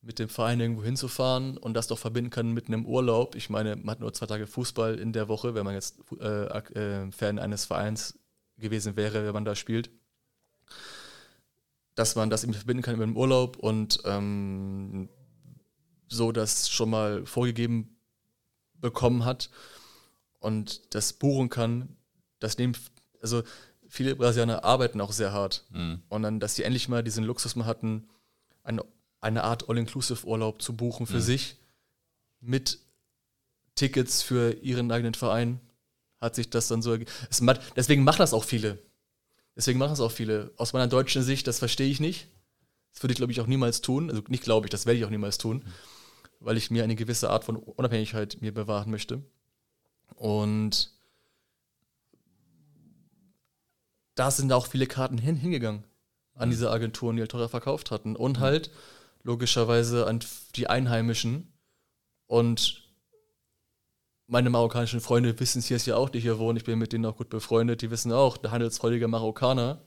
mit 0.00 0.18
dem 0.18 0.30
Verein 0.30 0.60
irgendwo 0.60 0.82
hinzufahren 0.82 1.58
und 1.58 1.74
das 1.74 1.86
doch 1.86 1.98
verbinden 1.98 2.30
kann 2.30 2.52
mit 2.52 2.68
einem 2.68 2.86
Urlaub. 2.86 3.34
Ich 3.34 3.50
meine, 3.50 3.76
man 3.76 3.90
hat 3.90 4.00
nur 4.00 4.14
zwei 4.14 4.26
Tage 4.26 4.46
Fußball 4.46 4.98
in 4.98 5.12
der 5.12 5.28
Woche, 5.28 5.54
wenn 5.54 5.66
man 5.66 5.74
jetzt 5.74 5.98
äh, 6.18 6.46
äh, 6.46 7.12
Fan 7.12 7.38
eines 7.38 7.66
Vereins 7.66 8.18
gewesen 8.56 8.96
wäre, 8.96 9.26
wenn 9.26 9.34
man 9.34 9.44
da 9.44 9.54
spielt 9.54 9.90
dass 12.00 12.16
man 12.16 12.30
das 12.30 12.44
eben 12.44 12.54
verbinden 12.54 12.82
kann 12.82 12.96
mit 12.96 13.06
dem 13.06 13.14
Urlaub 13.14 13.58
und 13.58 14.00
ähm, 14.06 15.10
so 16.08 16.32
das 16.32 16.70
schon 16.70 16.88
mal 16.88 17.26
vorgegeben 17.26 17.94
bekommen 18.72 19.26
hat 19.26 19.50
und 20.38 20.94
das 20.94 21.12
buchen 21.12 21.50
kann. 21.50 21.94
Das 22.38 22.56
nehmen, 22.56 22.74
also 23.20 23.42
viele 23.86 24.16
Brasilianer 24.16 24.64
arbeiten 24.64 25.02
auch 25.02 25.12
sehr 25.12 25.32
hart. 25.32 25.66
Mhm. 25.68 26.00
Und 26.08 26.22
dann, 26.22 26.40
dass 26.40 26.54
sie 26.54 26.62
endlich 26.62 26.88
mal 26.88 27.04
diesen 27.04 27.22
Luxus 27.22 27.54
mal 27.54 27.66
hatten, 27.66 28.08
eine, 28.62 28.82
eine 29.20 29.44
Art 29.44 29.68
All-Inclusive-Urlaub 29.68 30.62
zu 30.62 30.74
buchen 30.74 31.06
für 31.06 31.16
mhm. 31.16 31.20
sich 31.20 31.56
mit 32.40 32.78
Tickets 33.74 34.22
für 34.22 34.54
ihren 34.62 34.90
eigenen 34.90 35.12
Verein, 35.12 35.60
hat 36.18 36.34
sich 36.34 36.48
das 36.48 36.66
dann 36.68 36.80
so. 36.80 36.94
Es, 37.28 37.42
deswegen 37.76 38.04
machen 38.04 38.20
das 38.20 38.32
auch 38.32 38.44
viele. 38.44 38.78
Deswegen 39.56 39.78
machen 39.78 39.92
es 39.92 40.00
auch 40.00 40.12
viele. 40.12 40.52
Aus 40.56 40.72
meiner 40.72 40.86
deutschen 40.86 41.22
Sicht, 41.22 41.46
das 41.46 41.58
verstehe 41.58 41.90
ich 41.90 42.00
nicht. 42.00 42.28
Das 42.92 43.02
würde 43.02 43.12
ich, 43.12 43.18
glaube 43.18 43.32
ich, 43.32 43.40
auch 43.40 43.46
niemals 43.46 43.80
tun. 43.80 44.10
Also 44.10 44.22
nicht 44.28 44.42
glaube 44.42 44.66
ich, 44.66 44.70
das 44.70 44.86
werde 44.86 44.98
ich 44.98 45.04
auch 45.04 45.10
niemals 45.10 45.38
tun, 45.38 45.64
weil 46.40 46.56
ich 46.56 46.70
mir 46.70 46.84
eine 46.84 46.96
gewisse 46.96 47.30
Art 47.30 47.44
von 47.44 47.56
Unabhängigkeit 47.56 48.38
mir 48.40 48.52
bewahren 48.52 48.90
möchte. 48.90 49.22
Und 50.14 50.92
da 54.14 54.30
sind 54.30 54.52
auch 54.52 54.66
viele 54.66 54.86
Karten 54.86 55.18
hin, 55.18 55.36
hingegangen 55.36 55.84
an 56.34 56.50
diese 56.50 56.70
Agenturen, 56.70 57.16
die 57.16 57.22
halt 57.22 57.30
teurer 57.30 57.48
verkauft 57.48 57.90
hatten. 57.90 58.16
Und 58.16 58.40
halt 58.40 58.70
logischerweise 59.22 60.06
an 60.06 60.20
die 60.56 60.68
Einheimischen. 60.68 61.52
Und 62.26 62.89
meine 64.30 64.48
marokkanischen 64.48 65.00
Freunde 65.00 65.38
wissen 65.40 65.58
es 65.58 65.68
jetzt 65.68 65.86
ja 65.86 65.96
auch, 65.96 66.08
die 66.08 66.20
hier 66.20 66.38
wohnen. 66.38 66.56
Ich 66.56 66.64
bin 66.64 66.78
mit 66.78 66.92
denen 66.92 67.04
auch 67.04 67.16
gut 67.16 67.28
befreundet. 67.30 67.82
Die 67.82 67.90
wissen 67.90 68.12
auch, 68.12 68.36
der 68.36 68.52
handelsfreudige 68.52 69.08
Marokkaner, 69.08 69.80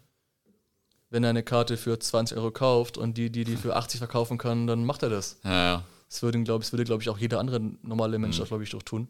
wenn 1.09 1.23
er 1.23 1.29
eine 1.29 1.43
Karte 1.43 1.77
für 1.77 1.97
20 1.97 2.37
Euro 2.37 2.51
kauft 2.51 2.97
und 2.97 3.17
die, 3.17 3.29
die 3.29 3.45
die 3.45 3.55
für 3.55 3.75
80 3.75 3.99
verkaufen 3.99 4.37
kann, 4.37 4.67
dann 4.67 4.83
macht 4.83 5.01
er 5.01 5.09
das. 5.09 5.39
Ja, 5.45 5.51
ja. 5.51 5.83
Das 6.09 6.21
würde, 6.21 6.43
glaube 6.43 6.63
ich, 6.63 6.69
glaube 6.69 7.01
ich, 7.01 7.09
auch 7.09 7.17
jeder 7.17 7.39
andere 7.39 7.61
normale 7.83 8.19
Mensch, 8.19 8.37
mhm. 8.37 8.43
glaube 8.43 8.63
ich, 8.63 8.71
doch 8.71 8.83
tun. 8.83 9.07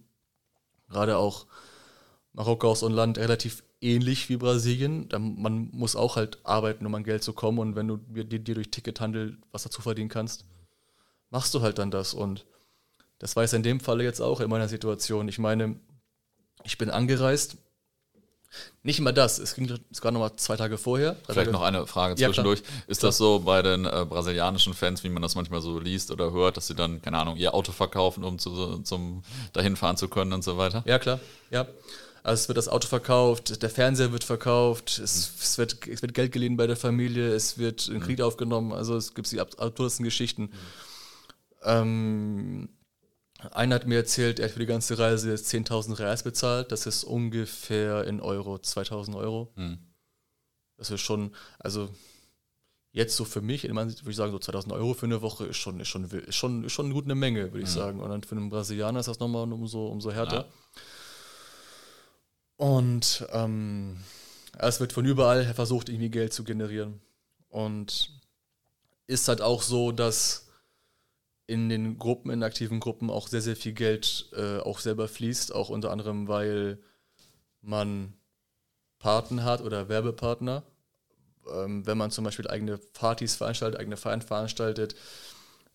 Gerade 0.88 1.17
auch 1.17 1.48
Marokko 2.34 2.69
aus 2.69 2.84
und 2.84 2.93
Land 2.93 3.17
relativ 3.17 3.63
ähnlich 3.82 4.30
wie 4.30 4.38
Brasilien. 4.38 5.10
Man 5.12 5.69
muss 5.72 5.96
auch 5.96 6.15
halt 6.15 6.38
arbeiten, 6.43 6.86
um 6.86 6.93
an 6.93 7.04
Geld 7.04 7.24
zu 7.24 7.34
kommen. 7.34 7.58
Und 7.58 7.76
wenn 7.76 7.88
du 7.88 7.98
dir, 7.98 8.24
dir 8.24 8.54
durch 8.54 8.69
Tickethandel 8.69 9.38
was 9.52 9.63
dazu 9.63 9.82
verdienen 9.82 10.10
kannst, 10.10 10.46
machst 11.32 11.56
du 11.56 11.62
halt 11.62 11.80
dann 11.80 11.89
das. 11.89 12.13
Und 12.13 12.46
das 13.19 13.36
war 13.36 13.43
es 13.43 13.54
in 13.54 13.63
dem 13.63 13.80
Falle 13.80 14.04
jetzt 14.04 14.21
auch 14.21 14.39
in 14.39 14.49
meiner 14.49 14.67
Situation. 14.67 15.28
Ich 15.28 15.39
meine, 15.39 15.80
ich 16.63 16.78
bin 16.78 16.89
angereist. 16.89 17.58
Nicht 18.84 18.99
immer 18.99 19.13
das, 19.13 19.39
es 19.39 19.56
ging 19.56 19.80
sogar 19.89 20.12
noch 20.12 20.19
mal 20.19 20.38
zwei 20.38 20.56
Tage 20.56 20.78
vorher. 20.78 21.15
Vielleicht 21.23 21.38
Tage. 21.38 21.52
noch 21.52 21.63
eine 21.63 21.88
Frage 21.88 22.15
zwischendurch. 22.15 22.60
Ja, 22.60 22.65
ist 22.86 23.04
das 23.04 23.17
so 23.17 23.39
bei 23.39 23.63
den 23.63 23.86
äh, 23.86 24.06
brasilianischen 24.08 24.76
Fans, 24.76 25.04
wie 25.04 25.10
man 25.10 25.23
das 25.23 25.34
manchmal 25.34 25.62
so 25.62 25.80
liest 25.80 26.12
oder 26.12 26.32
hört, 26.32 26.58
dass 26.58 26.67
sie 26.67 26.76
dann, 26.76 27.02
keine 27.02 27.17
Ahnung, 27.17 27.36
ihr 27.38 27.56
Auto 27.56 27.71
verkaufen, 27.71 28.23
um 28.23 28.38
zu, 28.38 28.80
zum 28.84 29.23
dahin 29.54 29.76
fahren 29.76 29.97
zu 29.97 30.08
können 30.08 30.34
und 30.34 30.43
so 30.43 30.58
weiter? 30.58 30.84
Ja, 30.86 30.99
klar. 30.99 31.19
Ja. 31.49 31.65
Also 32.23 32.43
es 32.43 32.47
wird 32.47 32.58
das 32.58 32.69
Auto 32.69 32.88
verkauft, 32.88 33.62
der 33.62 33.69
Fernseher 33.69 34.13
wird 34.13 34.23
verkauft, 34.23 34.99
es, 35.04 35.32
mhm. 35.32 35.36
es, 35.41 35.58
wird, 35.58 35.88
es 35.88 36.02
wird 36.02 36.13
Geld 36.13 36.32
geliehen 36.32 36.56
bei 36.56 36.67
der 36.67 36.78
Familie, 36.78 37.34
es 37.34 37.58
wird 37.58 37.89
ein 37.89 37.99
Krieg 37.99 38.19
mhm. 38.19 38.26
aufgenommen, 38.26 38.71
also 38.71 38.95
es 38.95 39.13
gibt 39.13 39.30
die 39.32 39.41
absurdesten 39.41 40.06
Geschichten. 40.06 40.43
Mhm. 40.43 40.49
Ähm, 41.65 42.69
einer 43.51 43.75
hat 43.75 43.88
mir 43.88 43.97
erzählt, 43.97 44.39
er 44.39 44.45
hat 44.45 44.53
für 44.53 44.60
die 44.60 44.65
ganze 44.65 44.97
Reise 44.97 45.29
jetzt 45.29 45.53
10.000 45.53 45.99
Reals 45.99 46.23
bezahlt, 46.23 46.71
das 46.71 46.86
ist 46.86 47.03
ungefähr 47.03 48.06
in 48.06 48.21
Euro 48.21 48.56
2.000 48.56 49.15
Euro. 49.15 49.51
Mhm. 49.56 49.79
Das 50.77 50.89
ist 50.91 51.01
schon, 51.01 51.36
also 51.60 51.89
jetzt 52.93 53.15
so 53.15 53.25
für 53.25 53.41
mich, 53.41 53.63
würde 53.63 53.93
ich 54.08 54.15
sagen, 54.15 54.32
so 54.32 54.39
2000 54.39 54.73
Euro 54.73 54.93
für 54.93 55.08
eine 55.08 55.21
Woche 55.21 55.45
ist 55.45 55.58
schon, 55.58 55.79
ist 55.79 55.88
schon, 55.88 56.06
ist 56.06 56.36
schon, 56.36 56.63
ist 56.63 56.73
schon 56.73 56.93
gut 56.93 57.06
eine 57.06 57.15
Menge, 57.15 57.51
würde 57.51 57.63
ich 57.63 57.69
mhm. 57.69 57.79
sagen. 57.79 57.99
Und 57.99 58.10
dann 58.10 58.23
für 58.23 58.36
einen 58.36 58.49
Brasilianer 58.49 58.99
ist 58.99 59.08
das 59.08 59.19
nochmal 59.19 59.51
umso, 59.51 59.88
umso 59.88 60.12
härter. 60.12 60.45
Ja. 60.45 60.45
Und 62.58 63.27
ähm, 63.32 63.97
es 64.58 64.79
wird 64.79 64.93
von 64.93 65.06
überall 65.06 65.53
versucht, 65.53 65.89
irgendwie 65.89 66.10
Geld 66.10 66.34
zu 66.34 66.43
generieren. 66.43 67.01
Und 67.49 68.12
ist 69.08 69.27
halt 69.27 69.41
auch 69.41 69.62
so, 69.63 69.91
dass 69.91 70.47
in 71.54 71.70
den 71.70 71.98
Gruppen, 71.98 72.32
in 72.32 72.44
aktiven 72.44 72.80
Gruppen 72.80 73.10
auch 73.10 73.28
sehr, 73.28 73.42
sehr 73.42 73.56
viel 73.56 73.74
Geld 73.74 74.30
äh, 74.36 74.60
auch 74.60 74.80
selber 74.80 75.08
fließt, 75.08 75.54
auch 75.54 75.70
unter 75.70 75.92
anderem, 75.92 76.28
weil 76.28 76.80
man 77.62 78.13
Paten 79.00 79.44
hat 79.44 79.62
oder 79.62 79.89
Werbepartner 79.89 80.63
ähm, 81.52 81.86
wenn 81.86 81.98
man 81.98 82.12
zum 82.12 82.24
Beispiel 82.24 82.48
eigene 82.48 82.78
Partys 82.78 83.36
veranstaltet, 83.36 83.80
eigene 83.80 83.98
Feiern 83.98 84.22
veranstaltet, 84.22 84.96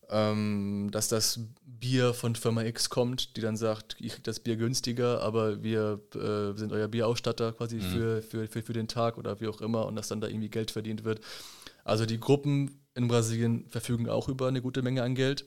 ähm, 0.09 0.89
dass 0.91 1.07
das 1.07 1.39
Bier 1.65 2.13
von 2.13 2.35
Firma 2.35 2.63
X 2.63 2.89
kommt, 2.89 3.37
die 3.37 3.41
dann 3.41 3.57
sagt, 3.57 3.95
ihr 3.99 4.09
kriegt 4.09 4.27
das 4.27 4.39
Bier 4.39 4.55
günstiger, 4.55 5.21
aber 5.21 5.61
wir 5.63 6.01
äh, 6.15 6.57
sind 6.57 6.71
euer 6.71 6.87
Bierausstatter 6.87 7.53
quasi 7.53 7.77
mhm. 7.77 7.81
für, 7.81 8.21
für, 8.21 8.47
für, 8.47 8.61
für 8.63 8.73
den 8.73 8.87
Tag 8.87 9.17
oder 9.17 9.39
wie 9.39 9.47
auch 9.47 9.61
immer 9.61 9.85
und 9.85 9.95
dass 9.95 10.07
dann 10.07 10.21
da 10.21 10.27
irgendwie 10.27 10.49
Geld 10.49 10.71
verdient 10.71 11.03
wird. 11.03 11.21
Also 11.83 12.05
die 12.05 12.19
Gruppen 12.19 12.81
in 12.95 13.07
Brasilien 13.07 13.65
verfügen 13.69 14.09
auch 14.09 14.27
über 14.27 14.47
eine 14.47 14.61
gute 14.61 14.81
Menge 14.81 15.03
an 15.03 15.15
Geld. 15.15 15.45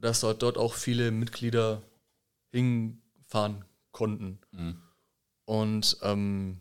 Dass 0.00 0.20
dort, 0.20 0.42
dort 0.42 0.56
auch 0.58 0.74
viele 0.74 1.10
Mitglieder 1.10 1.82
hinfahren 2.50 3.64
konnten. 3.92 4.38
Mhm. 4.52 4.82
Und 5.44 5.96
ähm, 6.02 6.60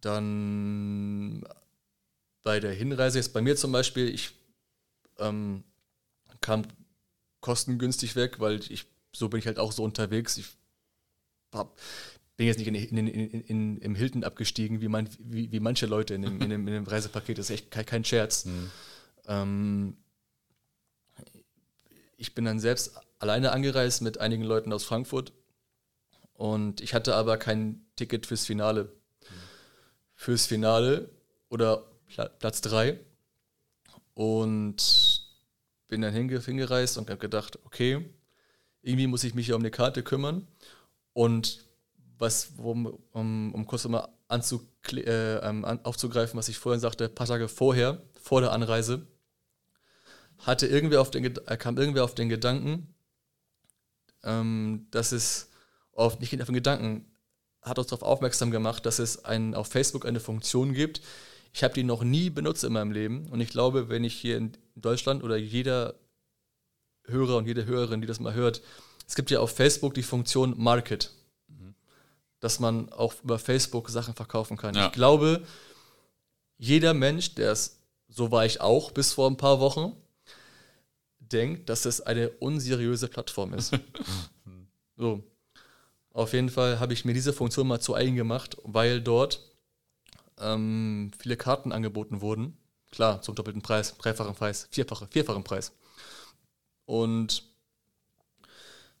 dann 0.00 1.44
bei 2.42 2.60
der 2.60 2.72
Hinreise, 2.72 3.18
jetzt 3.18 3.32
bei 3.32 3.42
mir 3.42 3.56
zum 3.56 3.72
Beispiel, 3.72 4.08
ich 4.08 4.32
ähm, 5.18 5.62
kam 6.40 6.62
kostengünstig 7.40 8.16
weg, 8.16 8.40
weil 8.40 8.60
ich, 8.68 8.86
so 9.14 9.28
bin 9.28 9.38
ich 9.38 9.46
halt 9.46 9.58
auch 9.58 9.72
so 9.72 9.84
unterwegs. 9.84 10.38
Ich 10.38 10.46
hab, 11.52 11.78
bin 12.36 12.46
jetzt 12.46 12.58
nicht 12.58 12.68
in, 12.68 12.74
in, 12.74 13.06
in, 13.06 13.78
im 13.78 13.94
Hilton 13.94 14.24
abgestiegen, 14.24 14.80
wie, 14.80 14.88
man, 14.88 15.08
wie, 15.18 15.52
wie 15.52 15.60
manche 15.60 15.86
Leute 15.86 16.14
in 16.14 16.22
dem, 16.22 16.40
in, 16.40 16.50
dem, 16.50 16.66
in 16.66 16.74
dem 16.74 16.84
Reisepaket. 16.84 17.38
Das 17.38 17.50
ist 17.50 17.50
echt 17.50 17.70
kein, 17.70 17.86
kein 17.86 18.04
Scherz. 18.04 18.46
Mhm. 18.46 18.70
Ähm, 19.26 19.96
ich 22.22 22.36
bin 22.36 22.44
dann 22.44 22.60
selbst 22.60 22.92
alleine 23.18 23.50
angereist 23.50 24.00
mit 24.00 24.18
einigen 24.18 24.44
Leuten 24.44 24.72
aus 24.72 24.84
Frankfurt. 24.84 25.32
Und 26.34 26.80
ich 26.80 26.94
hatte 26.94 27.16
aber 27.16 27.36
kein 27.36 27.84
Ticket 27.96 28.26
fürs 28.26 28.46
Finale. 28.46 28.92
Fürs 30.14 30.46
Finale 30.46 31.10
oder 31.48 31.84
Platz 32.38 32.60
3 32.60 33.00
und 34.14 34.76
bin 35.88 36.00
dann 36.00 36.14
hingereist 36.14 36.96
und 36.96 37.10
habe 37.10 37.18
gedacht, 37.18 37.58
okay, 37.64 38.08
irgendwie 38.82 39.08
muss 39.08 39.24
ich 39.24 39.34
mich 39.34 39.48
ja 39.48 39.56
um 39.56 39.62
eine 39.62 39.72
Karte 39.72 40.04
kümmern. 40.04 40.46
Und 41.14 41.64
was, 42.18 42.52
um, 42.56 42.86
um, 43.10 43.52
um 43.52 43.66
kurz 43.66 43.88
mal 43.88 44.08
äh, 44.30 45.36
ähm, 45.38 45.64
aufzugreifen, 45.64 46.38
was 46.38 46.48
ich 46.48 46.56
vorhin 46.56 46.80
sagte, 46.80 47.06
ein 47.06 47.14
paar 47.16 47.26
Tage 47.26 47.48
vorher, 47.48 48.00
vor 48.20 48.40
der 48.40 48.52
Anreise, 48.52 49.08
hatte 50.42 50.66
irgendwer 50.66 51.00
auf 51.00 51.10
den, 51.10 51.24
äh, 51.24 51.56
kam 51.56 51.78
irgendwer 51.78 52.04
auf 52.04 52.14
den 52.14 52.28
Gedanken, 52.28 52.94
ähm, 54.24 54.86
dass 54.90 55.12
es 55.12 55.50
oft 55.92 56.20
nicht 56.20 56.38
auf 56.40 56.46
den 56.46 56.54
Gedanken, 56.54 57.06
hat 57.62 57.78
uns 57.78 57.88
darauf 57.88 58.02
aufmerksam 58.02 58.50
gemacht, 58.50 58.84
dass 58.86 58.98
es 58.98 59.24
ein, 59.24 59.54
auf 59.54 59.68
Facebook 59.68 60.04
eine 60.04 60.20
Funktion 60.20 60.74
gibt. 60.74 61.00
Ich 61.52 61.62
habe 61.62 61.74
die 61.74 61.84
noch 61.84 62.02
nie 62.02 62.30
benutzt 62.30 62.64
in 62.64 62.72
meinem 62.72 62.92
Leben 62.92 63.28
und 63.28 63.40
ich 63.40 63.50
glaube, 63.50 63.88
wenn 63.88 64.04
ich 64.04 64.14
hier 64.14 64.36
in 64.36 64.52
Deutschland 64.74 65.22
oder 65.22 65.36
jeder 65.36 65.94
Hörer 67.04 67.36
und 67.36 67.46
jede 67.46 67.66
Hörerin, 67.66 68.00
die 68.00 68.06
das 68.06 68.20
mal 68.20 68.34
hört, 68.34 68.62
es 69.06 69.14
gibt 69.14 69.30
ja 69.30 69.40
auf 69.40 69.54
Facebook 69.54 69.94
die 69.94 70.02
Funktion 70.02 70.54
Market, 70.56 71.12
mhm. 71.48 71.74
dass 72.40 72.58
man 72.58 72.90
auch 72.90 73.14
über 73.22 73.38
Facebook 73.38 73.90
Sachen 73.90 74.14
verkaufen 74.14 74.56
kann. 74.56 74.74
Ja. 74.74 74.86
Ich 74.86 74.92
glaube, 74.92 75.42
jeder 76.56 76.94
Mensch, 76.94 77.34
der 77.34 77.52
es, 77.52 77.78
so 78.08 78.30
war 78.30 78.46
ich 78.46 78.60
auch 78.60 78.90
bis 78.90 79.12
vor 79.12 79.28
ein 79.28 79.36
paar 79.36 79.60
Wochen, 79.60 79.94
denkt, 81.32 81.68
dass 81.68 81.84
es 81.84 82.00
eine 82.00 82.30
unseriöse 82.30 83.08
Plattform 83.08 83.54
ist. 83.54 83.72
so. 84.96 85.22
Auf 86.12 86.34
jeden 86.34 86.50
Fall 86.50 86.78
habe 86.78 86.92
ich 86.92 87.04
mir 87.04 87.14
diese 87.14 87.32
Funktion 87.32 87.66
mal 87.66 87.80
zu 87.80 87.94
eigen 87.94 88.16
gemacht, 88.16 88.58
weil 88.64 89.00
dort 89.00 89.40
ähm, 90.38 91.10
viele 91.18 91.36
Karten 91.36 91.72
angeboten 91.72 92.20
wurden. 92.20 92.56
Klar, 92.90 93.22
zum 93.22 93.34
doppelten 93.34 93.62
Preis, 93.62 93.96
dreifachen 93.96 94.34
Preis, 94.34 94.68
vierfache, 94.70 95.06
vierfachen 95.06 95.44
Preis. 95.44 95.72
Und 96.84 97.44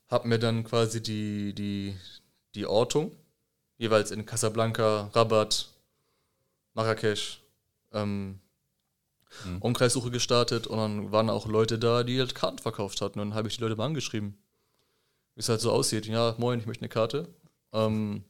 habe 0.08 0.28
mir 0.28 0.38
dann 0.38 0.64
quasi 0.64 1.02
die, 1.02 1.54
die, 1.54 1.96
die 2.54 2.66
Ortung, 2.66 3.12
jeweils 3.76 4.10
in 4.10 4.24
Casablanca, 4.24 5.10
Rabat, 5.12 5.68
Marrakesch, 6.74 7.42
ähm, 7.92 8.40
mhm. 9.44 9.58
Umkreissuche 9.58 10.10
gestartet 10.10 10.66
und 10.66 10.78
dann 10.78 11.12
waren 11.12 11.30
auch 11.30 11.46
Leute 11.46 11.78
da, 11.78 12.02
die 12.02 12.18
halt 12.18 12.34
Karten 12.34 12.58
verkauft 12.58 13.00
hatten. 13.00 13.20
Und 13.20 13.30
dann 13.30 13.34
habe 13.36 13.48
ich 13.48 13.56
die 13.56 13.62
Leute 13.62 13.76
mal 13.76 13.86
angeschrieben 13.86 14.36
wie 15.34 15.40
es 15.40 15.48
halt 15.48 15.60
so 15.60 15.72
aussieht. 15.72 16.06
Ja, 16.06 16.34
moin, 16.38 16.60
ich 16.60 16.66
möchte 16.66 16.82
eine 16.82 16.88
Karte. 16.88 17.28
Ähm, 17.72 18.24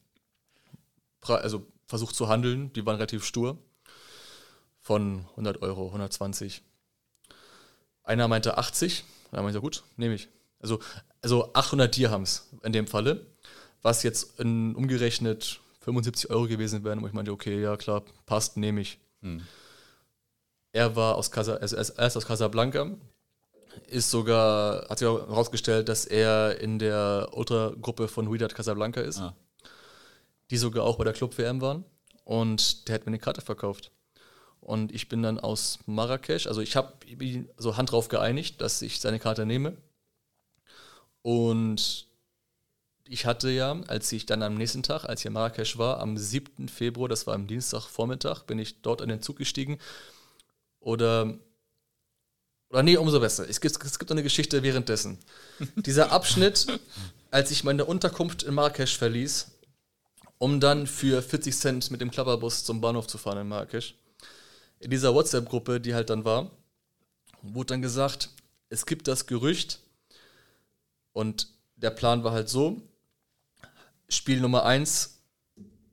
also 1.23 1.67
versucht 1.87 2.15
zu 2.15 2.29
handeln, 2.29 2.73
die 2.73 2.85
waren 2.87 2.97
relativ 2.97 3.25
stur. 3.25 3.59
Von 4.81 5.27
100 5.33 5.63
Euro, 5.63 5.87
120. 5.87 6.63
Einer 8.05 8.27
meinte 8.27 8.59
80, 8.59 9.05
dann 9.31 9.45
meinte 9.45 9.59
ich, 9.59 9.63
gut, 9.63 9.85
nehme 9.97 10.15
ich. 10.15 10.29
Also, 10.59 10.81
also 11.21 11.53
800 11.55 11.97
Dirhams 11.97 12.51
in 12.63 12.73
dem 12.73 12.87
Falle, 12.89 13.27
was 13.81 14.03
jetzt 14.03 14.41
in, 14.41 14.75
umgerechnet 14.75 15.61
75 15.81 16.31
Euro 16.31 16.47
gewesen 16.47 16.83
wären, 16.85 17.01
wo 17.03 17.07
ich 17.07 17.13
meinte, 17.13 17.33
okay, 17.33 17.61
ja 17.61 17.77
klar, 17.77 18.05
passt, 18.27 18.57
nehme 18.57 18.81
ich. 18.81 18.99
Hm. 19.21 19.43
Er 20.73 20.97
war 20.97 21.17
aus 21.17 21.31
Casa, 21.31 21.55
also 21.55 21.77
er 21.77 22.07
ist 22.07 22.17
aus 22.17 22.27
Casablanca, 22.27 22.91
ist 23.87 24.11
sogar, 24.11 24.89
hat 24.89 24.99
sich 24.99 25.09
herausgestellt, 25.09 25.89
dass 25.89 26.07
er 26.07 26.61
in 26.61 26.79
der 26.79 27.29
Ultra-Gruppe 27.33 28.09
von 28.09 28.33
Wydad 28.33 28.55
Casablanca 28.55 29.01
ist, 29.01 29.19
ah. 29.19 29.35
die 30.51 30.57
sogar 30.57 30.85
auch 30.85 30.97
bei 30.97 31.05
der 31.05 31.13
Club-WM 31.13 31.61
waren. 31.61 31.85
Und 32.25 32.89
der 32.89 32.95
hat 32.95 33.03
mir 33.07 33.11
eine 33.11 33.19
Karte 33.19 33.43
verkauft. 33.43 33.91
Und 34.61 34.93
ich 34.93 35.09
bin 35.09 35.23
dann 35.23 35.41
aus 35.41 35.81
Marrakesch, 35.87 36.47
also 36.47 36.61
ich 36.61 36.77
habe 36.77 36.93
so 37.57 37.77
Hand 37.77 37.91
drauf 37.91 38.09
geeinigt, 38.09 38.61
dass 38.61 38.81
ich 38.81 39.01
seine 39.01 39.19
Karte 39.19 39.45
nehme. 39.45 39.77
Und 41.23 42.07
ich 43.09 43.27
hatte 43.27 43.51
ja, 43.51 43.79
als 43.89 44.11
ich 44.13 44.25
dann 44.25 44.43
am 44.43 44.55
nächsten 44.55 44.83
Tag, 44.83 45.05
als 45.05 45.21
ich 45.21 45.27
in 45.27 45.33
Marrakesch 45.33 45.79
war, 45.79 45.99
am 45.99 46.17
7. 46.17 46.69
Februar, 46.69 47.09
das 47.09 47.27
war 47.27 47.35
am 47.35 47.49
Dienstagvormittag, 47.49 48.45
bin 48.45 48.59
ich 48.59 48.83
dort 48.83 49.01
in 49.01 49.09
den 49.09 49.21
Zug 49.21 49.37
gestiegen. 49.37 49.79
Oder 50.83 51.39
oder 52.73 52.83
nee, 52.83 52.97
umso 52.97 53.21
besser. 53.21 53.47
Es 53.49 53.61
gibt, 53.61 53.85
es 53.85 53.99
gibt 53.99 54.11
eine 54.11 54.23
Geschichte 54.23 54.63
währenddessen. 54.63 55.19
Dieser 55.77 56.11
Abschnitt, 56.11 56.67
als 57.31 57.51
ich 57.51 57.65
meine 57.65 57.85
Unterkunft 57.85 58.43
in 58.45 58.55
Marrakesch 58.55 58.97
verließ, 58.97 59.51
um 60.39 60.59
dann 60.59 60.87
für 60.87 61.21
40 61.21 61.55
Cent 61.55 61.91
mit 61.91 62.01
dem 62.01 62.11
Klapperbus 62.11 62.65
zum 62.65 62.81
Bahnhof 62.81 63.07
zu 63.07 63.19
fahren 63.19 63.43
in 63.43 63.49
Marrakesch. 63.49 63.95
In 64.81 64.91
dieser 64.91 65.15
WhatsApp-Gruppe, 65.15 65.81
die 65.83 65.95
halt 65.95 66.09
dann 66.09 66.25
war, 66.25 66.51
wurde 67.43 67.75
dann 67.75 67.83
gesagt, 67.83 68.31
es 68.71 68.87
gibt 68.87 69.07
das 69.07 69.27
Gerücht 69.27 69.81
und 71.13 71.49
der 71.77 71.91
Plan 71.91 72.25
war 72.25 72.33
halt 72.33 72.49
so, 72.49 72.81
Spiel 74.09 74.41
Nummer 74.41 74.65
1 74.65 75.21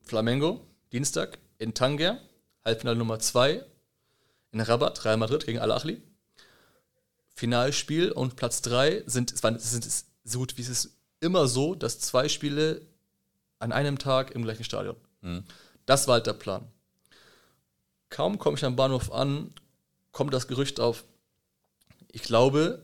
Flamengo, 0.02 0.62
Dienstag 0.94 1.40
in 1.58 1.74
Tanger, 1.74 2.22
Halbfinale 2.64 2.98
Nummer 2.98 3.20
2 3.20 3.66
in 4.52 4.62
Rabat, 4.62 5.06
Real 5.06 5.18
Madrid 5.18 5.46
gegen 5.46 5.60
Al-Achli. 5.60 6.02
Finalspiel 7.36 8.12
und 8.12 8.36
Platz 8.36 8.62
3 8.62 9.04
sind, 9.06 9.38
sind 9.38 9.88
so 10.24 10.40
gut 10.40 10.58
wie 10.58 10.62
es 10.62 10.70
ist 10.70 10.98
immer 11.22 11.48
so, 11.48 11.76
dass 11.76 12.00
zwei 12.00 12.30
Spiele 12.30 12.82
an 13.60 13.72
einem 13.72 13.98
Tag 13.98 14.32
im 14.32 14.44
gleichen 14.44 14.64
Stadion. 14.64 14.96
Mhm. 15.22 15.44
Das 15.86 16.08
war 16.08 16.16
halt 16.16 16.28
der 16.28 16.34
Plan. 16.34 16.68
Kaum 18.10 18.40
komme 18.40 18.58
ich 18.58 18.66
am 18.66 18.76
Bahnhof 18.76 19.12
an, 19.12 19.54
kommt 20.12 20.34
das 20.34 20.48
Gerücht 20.48 20.80
auf, 20.80 21.04
ich 22.12 22.24
glaube, 22.24 22.84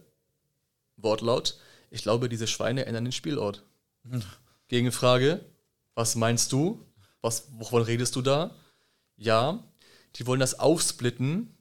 Wortlaut, 0.98 1.58
ich 1.90 2.04
glaube, 2.04 2.30
diese 2.30 2.48
Schweine 2.48 2.86
ändern 2.86 3.06
den 3.06 3.12
Spielort. 3.12 3.64
Mhm. 4.04 4.22
Gegenfrage, 4.68 5.44
was 5.96 6.16
meinst 6.16 6.52
du? 6.52 6.86
Was, 7.22 7.48
wovon 7.58 7.82
redest 7.82 8.16
du 8.16 8.22
da? 8.22 8.56
Ja, 9.18 9.64
die 10.16 10.28
wollen 10.28 10.40
das 10.40 10.60
aufsplitten, 10.60 11.55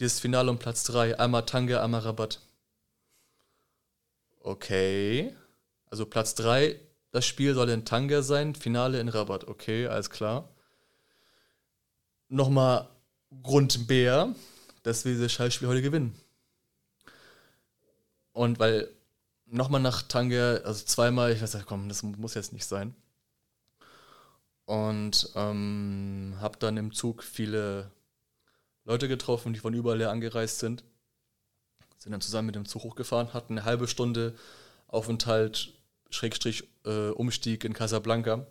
dieses 0.00 0.20
Finale 0.20 0.50
um 0.50 0.58
Platz 0.58 0.84
3. 0.84 1.18
Einmal 1.18 1.46
Tange, 1.46 1.80
einmal 1.80 2.00
Rabatt. 2.00 2.40
Okay. 4.40 5.34
Also 5.90 6.06
Platz 6.06 6.34
3, 6.34 6.78
das 7.12 7.26
Spiel 7.26 7.54
soll 7.54 7.70
in 7.70 7.84
Tange 7.84 8.22
sein, 8.22 8.54
Finale 8.54 9.00
in 9.00 9.08
Rabatt. 9.08 9.48
Okay, 9.48 9.86
alles 9.86 10.10
klar. 10.10 10.48
Nochmal 12.28 12.88
Grund 13.42 13.86
B, 13.86 14.06
dass 14.82 15.04
wir 15.04 15.12
dieses 15.12 15.32
Scheißspiel 15.32 15.68
heute 15.68 15.82
gewinnen. 15.82 16.14
Und 18.32 18.58
weil 18.58 18.88
nochmal 19.46 19.80
nach 19.80 20.02
Tange, 20.02 20.60
also 20.64 20.84
zweimal, 20.84 21.32
ich 21.32 21.40
weiß 21.40 21.54
nicht, 21.54 21.66
komm, 21.66 21.88
das 21.88 22.02
muss 22.02 22.34
jetzt 22.34 22.52
nicht 22.52 22.66
sein. 22.66 22.94
Und 24.66 25.30
ähm, 25.36 26.34
habe 26.40 26.58
dann 26.58 26.76
im 26.76 26.92
Zug 26.92 27.22
viele 27.22 27.90
Leute 28.86 29.08
getroffen, 29.08 29.52
die 29.52 29.58
von 29.58 29.74
überall 29.74 29.98
her 29.98 30.10
angereist 30.10 30.60
sind. 30.60 30.84
Sind 31.98 32.12
dann 32.12 32.20
zusammen 32.20 32.46
mit 32.46 32.54
dem 32.54 32.66
Zug 32.66 32.84
hochgefahren, 32.84 33.34
hatten 33.34 33.58
eine 33.58 33.64
halbe 33.64 33.88
Stunde 33.88 34.34
Aufenthalt, 34.86 35.72
Schrägstrich, 36.10 36.64
äh, 36.84 37.10
Umstieg 37.10 37.64
in 37.64 37.74
Casablanca. 37.74 38.46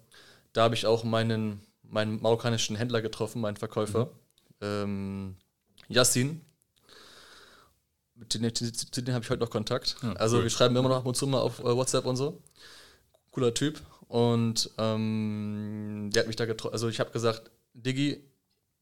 Da 0.51 0.63
habe 0.63 0.75
ich 0.75 0.85
auch 0.85 1.03
meinen, 1.05 1.61
meinen 1.83 2.21
marokkanischen 2.21 2.75
Händler 2.75 3.01
getroffen, 3.01 3.41
meinen 3.41 3.55
Verkäufer, 3.55 4.05
mhm. 4.05 4.11
ähm, 4.61 5.35
Yassin, 5.87 6.41
mit 8.15 8.33
denen, 8.33 8.51
denen 8.53 9.13
habe 9.13 9.23
ich 9.23 9.29
heute 9.29 9.41
noch 9.41 9.49
Kontakt. 9.49 9.95
Ja, 10.01 10.13
also 10.13 10.37
cool. 10.37 10.43
wir 10.43 10.49
schreiben 10.49 10.75
immer 10.75 10.89
noch 10.89 10.97
ab 10.97 11.05
und 11.05 11.15
zu 11.15 11.27
mal 11.27 11.39
auf 11.39 11.59
äh, 11.59 11.75
WhatsApp 11.75 12.05
und 12.05 12.15
so. 12.17 12.41
Cooler 13.31 13.53
Typ. 13.53 13.81
Und 14.07 14.69
ähm, 14.77 16.09
der 16.13 16.21
hat 16.21 16.27
mich 16.27 16.35
da 16.35 16.45
getroffen. 16.45 16.73
Also 16.73 16.89
ich 16.89 16.99
habe 16.99 17.11
gesagt, 17.11 17.51
Diggi, 17.73 18.23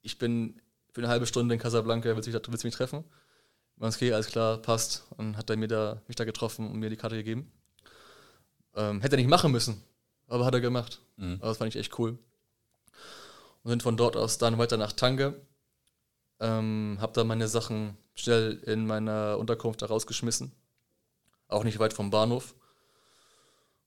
ich 0.02 0.18
bin 0.18 0.62
für 0.94 1.02
eine 1.02 1.10
halbe 1.10 1.26
Stunde 1.26 1.56
in 1.56 1.60
Casablanca, 1.60 2.16
willst 2.16 2.28
du 2.28 2.32
mich, 2.32 2.48
willst 2.48 2.64
du 2.64 2.68
mich 2.68 2.76
treffen? 2.76 3.04
Okay, 3.80 4.14
alles 4.14 4.28
klar, 4.28 4.60
passt. 4.60 5.04
Und 5.18 5.36
hat 5.36 5.50
er 5.50 5.58
mir 5.58 5.68
da, 5.68 6.02
mich 6.08 6.16
da 6.16 6.24
getroffen 6.24 6.70
und 6.70 6.80
mir 6.80 6.90
die 6.90 6.96
Karte 6.96 7.16
gegeben. 7.16 7.52
Ähm, 8.76 9.02
hätte 9.02 9.16
er 9.16 9.18
nicht 9.18 9.30
machen 9.30 9.52
müssen, 9.52 9.84
aber 10.28 10.46
hat 10.46 10.54
er 10.54 10.62
gemacht. 10.62 11.02
Mhm. 11.18 11.38
Aber 11.40 11.50
das 11.50 11.58
fand 11.58 11.74
ich 11.74 11.80
echt 11.80 11.98
cool. 11.98 12.18
Und 13.64 13.70
sind 13.70 13.84
von 13.84 13.98
dort 13.98 14.16
aus 14.16 14.38
dann 14.38 14.58
weiter 14.60 14.78
nach 14.78 14.94
Tange. 14.94 15.36
Ähm, 16.40 16.98
hab 17.02 17.14
da 17.14 17.24
meine 17.24 17.48
Sachen 17.48 17.98
schnell 18.14 18.62
in 18.66 18.86
meiner 18.86 19.38
Unterkunft 19.40 19.82
da 19.82 19.88
rausgeschmissen. 19.88 20.52
Auch 21.48 21.64
nicht 21.64 21.80
weit 21.80 21.94
vom 21.94 22.12
Bahnhof. 22.12 22.54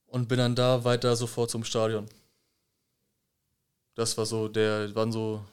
Und 0.07 0.27
bin 0.27 0.39
dann 0.39 0.55
da 0.55 0.83
weiter 0.83 1.15
sofort 1.15 1.49
zum 1.51 1.63
Stadion. 1.63 2.07
Das 3.95 4.17
war 4.17 4.25
so 4.25 4.47
der, 4.47 4.93
waren 4.95 5.11
so 5.11 5.43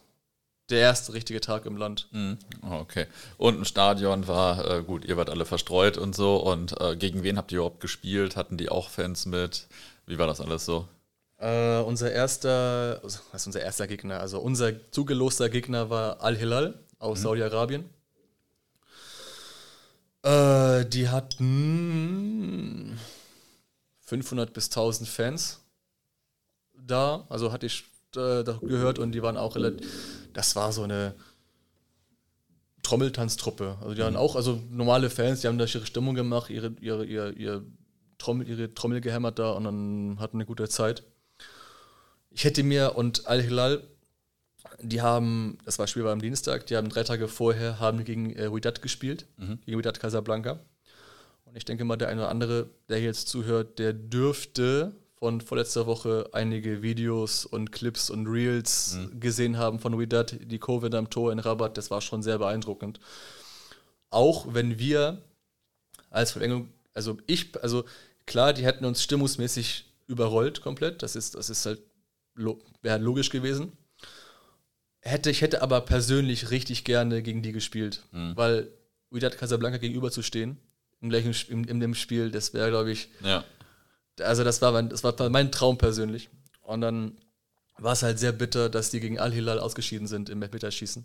der 0.70 0.80
erste 0.80 1.12
richtige 1.12 1.40
Tag 1.40 1.66
im 1.66 1.76
Land. 1.76 2.08
Mhm. 2.12 2.38
Okay. 2.62 3.06
Und 3.36 3.60
ein 3.60 3.64
Stadion 3.64 4.26
war, 4.26 4.70
äh, 4.70 4.82
gut, 4.82 5.04
ihr 5.04 5.16
wart 5.16 5.30
alle 5.30 5.44
verstreut 5.44 5.98
und 5.98 6.14
so. 6.14 6.36
Und 6.36 6.80
äh, 6.80 6.96
gegen 6.96 7.22
wen 7.22 7.36
habt 7.36 7.52
ihr 7.52 7.58
überhaupt 7.58 7.80
gespielt? 7.80 8.36
Hatten 8.36 8.56
die 8.56 8.70
auch 8.70 8.88
Fans 8.88 9.26
mit? 9.26 9.66
Wie 10.06 10.18
war 10.18 10.26
das 10.26 10.40
alles 10.40 10.64
so? 10.64 10.88
Äh, 11.38 11.80
unser 11.80 12.12
erster, 12.12 13.00
was 13.02 13.22
ist 13.34 13.46
unser 13.46 13.60
erster 13.60 13.86
Gegner? 13.86 14.20
Also 14.20 14.40
unser 14.40 14.90
zugeloster 14.90 15.48
Gegner 15.50 15.90
war 15.90 16.22
Al-Hilal 16.22 16.78
aus 16.98 17.18
mhm. 17.18 17.22
Saudi-Arabien. 17.22 17.84
Äh, 20.22 20.86
die 20.86 21.10
hatten 21.10 22.98
500 24.00 24.54
bis 24.54 24.66
1000 24.70 25.08
Fans 25.08 25.60
da. 26.74 27.26
Also 27.28 27.52
hatte 27.52 27.66
ich 27.66 27.84
äh, 28.16 28.42
gehört 28.42 28.98
und 28.98 29.12
die 29.12 29.22
waren 29.22 29.36
auch 29.36 29.56
relativ. 29.56 29.86
Das 30.34 30.54
war 30.56 30.72
so 30.72 30.82
eine 30.82 31.14
Trommeltanztruppe. 32.82 33.78
Also 33.80 33.94
die 33.94 34.00
mhm. 34.00 34.04
waren 34.04 34.16
auch, 34.16 34.36
also 34.36 34.60
normale 34.70 35.08
Fans, 35.08 35.40
die 35.40 35.48
haben 35.48 35.58
da 35.58 35.64
ihre 35.64 35.86
Stimmung 35.86 36.14
gemacht, 36.14 36.50
ihre, 36.50 36.74
ihre, 36.80 37.04
ihre, 37.06 37.32
ihre, 37.32 37.62
Trommel, 38.18 38.48
ihre 38.48 38.74
Trommel 38.74 39.00
gehämmert 39.00 39.38
da 39.38 39.52
und 39.52 39.64
dann 39.64 40.18
hatten 40.20 40.36
eine 40.36 40.46
gute 40.46 40.68
Zeit. 40.68 41.02
Ich 42.30 42.44
hätte 42.44 42.62
mir 42.62 42.96
und 42.96 43.26
Al-Hilal 43.26 43.82
die 44.80 45.02
haben, 45.02 45.58
das 45.64 45.78
war 45.78 45.86
Spiel 45.86 46.04
war 46.04 46.12
am 46.12 46.20
Dienstag, 46.20 46.66
die 46.66 46.76
haben 46.76 46.88
drei 46.88 47.04
Tage 47.04 47.28
vorher 47.28 47.80
haben 47.80 48.04
gegen 48.04 48.34
äh, 48.34 48.50
gespielt, 48.80 49.26
mhm. 49.36 49.58
gegen 49.64 49.78
Wydad 49.78 50.00
Casablanca. 50.00 50.60
Und 51.44 51.56
ich 51.56 51.64
denke 51.64 51.84
mal, 51.84 51.96
der 51.96 52.08
eine 52.08 52.22
oder 52.22 52.30
andere, 52.30 52.70
der 52.88 52.98
hier 52.98 53.06
jetzt 53.06 53.28
zuhört, 53.28 53.78
der 53.78 53.92
dürfte 53.92 54.92
von 55.24 55.40
vorletzter 55.40 55.86
Woche 55.86 56.28
einige 56.34 56.82
Videos 56.82 57.46
und 57.46 57.72
Clips 57.72 58.10
und 58.10 58.26
Reels 58.26 58.96
mhm. 58.96 59.20
gesehen 59.20 59.56
haben 59.56 59.78
von 59.78 59.98
Wydad, 59.98 60.36
die 60.38 60.58
Covid 60.58 60.94
am 60.94 61.08
Tor 61.08 61.32
in 61.32 61.38
Rabat. 61.38 61.78
Das 61.78 61.90
war 61.90 62.02
schon 62.02 62.22
sehr 62.22 62.36
beeindruckend. 62.36 63.00
Auch 64.10 64.52
wenn 64.52 64.78
wir 64.78 65.22
als 66.10 66.32
Verlängerung, 66.32 66.68
also 66.92 67.16
ich, 67.26 67.58
also 67.62 67.86
klar, 68.26 68.52
die 68.52 68.66
hätten 68.66 68.84
uns 68.84 69.02
stimmungsmäßig 69.02 69.86
überrollt 70.08 70.60
komplett. 70.60 71.02
Das 71.02 71.16
ist, 71.16 71.36
das 71.36 71.48
ist 71.48 71.64
halt, 71.64 71.80
wäre 72.82 72.98
logisch 72.98 73.30
gewesen. 73.30 73.72
Hätte, 75.00 75.30
ich 75.30 75.40
hätte 75.40 75.62
aber 75.62 75.80
persönlich 75.80 76.50
richtig 76.50 76.84
gerne 76.84 77.22
gegen 77.22 77.40
die 77.40 77.52
gespielt, 77.52 78.02
mhm. 78.12 78.36
weil 78.36 78.68
Wydad 79.08 79.38
Casablanca 79.38 79.78
gegenüber 79.78 80.10
zu 80.10 80.20
stehen, 80.20 80.58
im 81.00 81.08
gleichen 81.08 81.34
in, 81.48 81.64
in 81.64 81.80
dem 81.80 81.94
Spiel, 81.94 82.30
das 82.30 82.52
wäre, 82.52 82.68
glaube 82.68 82.90
ich, 82.90 83.08
ja. 83.22 83.42
Also 84.20 84.44
das 84.44 84.62
war, 84.62 84.72
mein, 84.72 84.88
das 84.88 85.04
war 85.04 85.14
mein 85.30 85.52
Traum 85.52 85.78
persönlich. 85.78 86.30
Und 86.62 86.80
dann 86.80 87.18
war 87.78 87.92
es 87.92 88.02
halt 88.02 88.18
sehr 88.18 88.32
bitter, 88.32 88.68
dass 88.68 88.90
die 88.90 89.00
gegen 89.00 89.18
Al-Hilal 89.18 89.58
ausgeschieden 89.58 90.06
sind 90.06 90.28
im 90.28 90.42
Elfmeterschießen. 90.42 91.04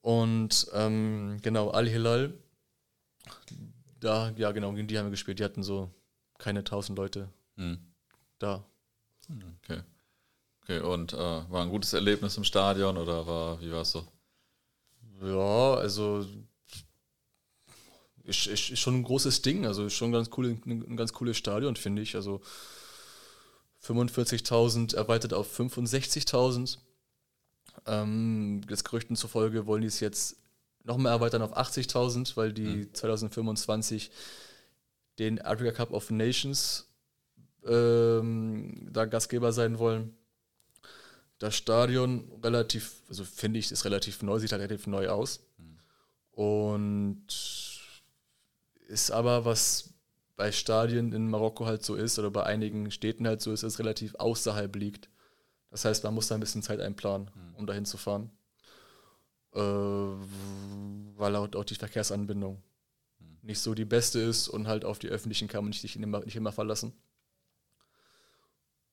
Und 0.00 0.66
ähm, 0.72 1.38
genau, 1.42 1.70
Al-Hilal, 1.70 2.34
da, 4.00 4.30
ja 4.36 4.52
genau, 4.52 4.72
gegen 4.72 4.88
die 4.88 4.98
haben 4.98 5.06
wir 5.06 5.10
gespielt. 5.10 5.38
Die 5.38 5.44
hatten 5.44 5.62
so 5.62 5.90
keine 6.38 6.64
tausend 6.64 6.98
Leute 6.98 7.28
mhm. 7.56 7.78
da. 8.38 8.64
Okay. 9.62 9.80
Okay, 10.62 10.80
und 10.80 11.12
äh, 11.12 11.16
war 11.16 11.62
ein 11.62 11.70
gutes 11.70 11.92
Erlebnis 11.92 12.36
im 12.36 12.44
Stadion 12.44 12.96
oder 12.96 13.26
war, 13.26 13.60
wie 13.60 13.72
war 13.72 13.82
es 13.82 13.92
so? 13.92 14.06
Ja, 15.20 15.74
also 15.74 16.24
ist, 18.24 18.46
ist, 18.46 18.70
ist, 18.70 18.78
schon 18.78 19.00
ein 19.00 19.04
großes 19.04 19.42
Ding, 19.42 19.66
also 19.66 19.86
ist 19.86 19.94
schon 19.94 20.10
ein 20.10 20.12
ganz, 20.12 20.30
cool, 20.36 20.58
ein 20.64 20.96
ganz 20.96 21.12
cooles 21.12 21.36
Stadion, 21.36 21.76
finde 21.76 22.02
ich. 22.02 22.14
Also 22.14 22.40
45.000 23.84 24.96
erweitert 24.96 25.34
auf 25.34 25.58
65.000. 25.58 26.78
Ähm, 27.86 28.60
jetzt 28.68 28.84
Gerüchten 28.84 29.16
zufolge 29.16 29.66
wollen 29.66 29.82
die 29.82 29.88
es 29.88 30.00
jetzt 30.00 30.36
nochmal 30.84 31.12
erweitern 31.12 31.42
auf 31.42 31.56
80.000, 31.56 32.36
weil 32.36 32.52
die 32.52 32.86
mhm. 32.86 32.94
2025 32.94 34.10
den 35.18 35.40
Africa 35.40 35.72
Cup 35.72 35.92
of 35.92 36.10
Nations 36.10 36.86
ähm, 37.66 38.88
da 38.92 39.04
Gastgeber 39.04 39.52
sein 39.52 39.78
wollen 39.78 40.14
das 41.42 41.56
Stadion 41.56 42.30
relativ, 42.42 43.02
also 43.08 43.24
finde 43.24 43.58
ich, 43.58 43.72
ist 43.72 43.84
relativ 43.84 44.22
neu, 44.22 44.38
sieht 44.38 44.52
halt 44.52 44.62
relativ 44.62 44.86
neu 44.86 45.08
aus. 45.08 45.40
Mhm. 45.58 45.78
Und 46.30 47.26
ist 48.92 49.10
aber, 49.10 49.44
was 49.44 49.94
bei 50.36 50.52
Stadien 50.52 51.12
in 51.12 51.28
Marokko 51.28 51.66
halt 51.66 51.84
so 51.84 51.94
ist, 51.94 52.18
oder 52.18 52.30
bei 52.30 52.44
einigen 52.44 52.90
Städten 52.90 53.26
halt 53.26 53.40
so 53.40 53.52
ist, 53.52 53.62
dass 53.62 53.74
es 53.74 53.78
relativ 53.78 54.14
außerhalb 54.16 54.74
liegt. 54.76 55.08
Das 55.70 55.84
heißt, 55.84 56.04
man 56.04 56.14
muss 56.14 56.28
da 56.28 56.34
ein 56.34 56.40
bisschen 56.40 56.62
Zeit 56.62 56.80
einplanen, 56.80 57.30
mhm. 57.34 57.54
um 57.54 57.66
dahin 57.66 57.84
zu 57.84 57.96
fahren. 57.96 58.30
Äh, 59.54 59.60
weil 59.60 61.36
auch, 61.36 61.48
auch 61.54 61.64
die 61.64 61.74
Verkehrsanbindung 61.74 62.62
mhm. 63.18 63.38
nicht 63.42 63.60
so 63.60 63.74
die 63.74 63.84
beste 63.84 64.20
ist 64.20 64.48
und 64.48 64.68
halt 64.68 64.84
auf 64.84 64.98
die 64.98 65.08
öffentlichen 65.08 65.48
kann 65.48 65.64
man 65.64 65.72
sich 65.72 65.82
nicht 65.82 65.96
immer, 65.96 66.20
nicht 66.20 66.36
immer 66.36 66.52
verlassen. 66.52 66.92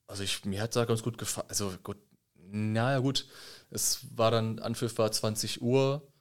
Also 0.07 0.23
ich, 0.23 0.43
mir 0.45 0.61
hat 0.61 0.71
es 0.71 0.73
da 0.75 0.85
ganz 0.85 1.03
gut 1.03 1.17
gefallen. 1.17 1.47
Also 1.49 1.71
gut, 1.83 1.97
naja, 2.35 2.99
gut. 2.99 3.27
Es 3.69 4.17
war 4.17 4.31
dann, 4.31 4.59
Anpfiff 4.59 4.97
war 4.97 5.11
20 5.11 5.61
Uhr. 5.61 6.11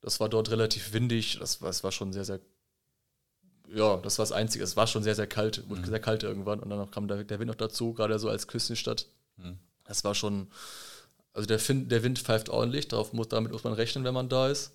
Das 0.00 0.20
war 0.20 0.28
dort 0.28 0.50
relativ 0.50 0.92
windig. 0.92 1.38
Das 1.38 1.60
war, 1.60 1.70
es 1.70 1.84
war 1.84 1.92
schon 1.92 2.12
sehr, 2.12 2.24
sehr. 2.24 2.40
Ja, 3.68 3.96
das 3.96 4.18
war 4.18 4.24
das 4.24 4.32
Einzige. 4.32 4.64
Es 4.64 4.76
war 4.76 4.86
schon 4.86 5.02
sehr, 5.02 5.14
sehr 5.14 5.26
kalt. 5.26 5.68
Wurde 5.68 5.80
mhm. 5.80 5.86
sehr 5.86 6.00
kalt 6.00 6.22
irgendwann. 6.22 6.60
Und 6.60 6.70
dann 6.70 6.90
kam 6.90 7.08
der, 7.08 7.24
der 7.24 7.38
Wind 7.38 7.48
noch 7.48 7.54
dazu, 7.54 7.92
gerade 7.94 8.18
so 8.18 8.28
als 8.28 8.46
Küstenstadt. 8.46 9.06
Mhm. 9.36 9.58
Das 9.84 10.04
war 10.04 10.14
schon. 10.14 10.48
Also 11.32 11.46
der, 11.46 11.58
Fin 11.58 11.88
der 11.88 12.02
Wind 12.02 12.18
pfeift 12.18 12.48
ordentlich. 12.48 12.88
Darauf 12.88 13.12
muss, 13.12 13.28
damit 13.28 13.52
muss 13.52 13.64
man 13.64 13.72
rechnen, 13.72 14.04
wenn 14.04 14.14
man 14.14 14.28
da 14.28 14.48
ist. 14.48 14.72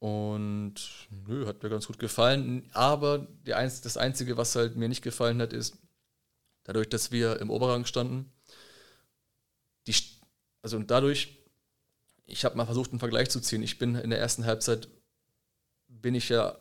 Und 0.00 0.74
nö, 1.26 1.46
hat 1.46 1.62
mir 1.62 1.68
ganz 1.68 1.86
gut 1.86 1.98
gefallen. 1.98 2.68
Aber 2.72 3.26
die, 3.46 3.50
das 3.50 3.96
Einzige, 3.96 4.36
was 4.36 4.56
halt 4.56 4.76
mir 4.76 4.88
nicht 4.88 5.02
gefallen 5.02 5.40
hat, 5.40 5.52
ist, 5.52 5.76
dadurch, 6.64 6.88
dass 6.88 7.12
wir 7.12 7.40
im 7.40 7.50
Oberrang 7.50 7.84
standen, 7.84 8.32
die, 9.86 9.94
also 10.62 10.76
und 10.76 10.90
dadurch, 10.90 11.38
ich 12.26 12.44
habe 12.44 12.56
mal 12.56 12.64
versucht, 12.64 12.90
einen 12.90 12.98
Vergleich 12.98 13.30
zu 13.30 13.40
ziehen. 13.40 13.62
Ich 13.62 13.78
bin 13.78 13.94
in 13.94 14.10
der 14.10 14.18
ersten 14.18 14.46
Halbzeit, 14.46 14.88
bin 15.88 16.14
ich 16.14 16.28
ja 16.28 16.56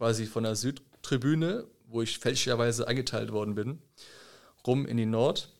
quasi 0.00 0.24
von 0.24 0.44
der 0.44 0.56
Südtribüne, 0.56 1.66
wo 1.86 2.00
ich 2.00 2.18
fälschlicherweise 2.18 2.88
eingeteilt 2.88 3.32
worden 3.32 3.54
bin, 3.54 3.82
rum 4.66 4.86
in 4.86 4.96
die 4.96 5.04
Nord. 5.04 5.50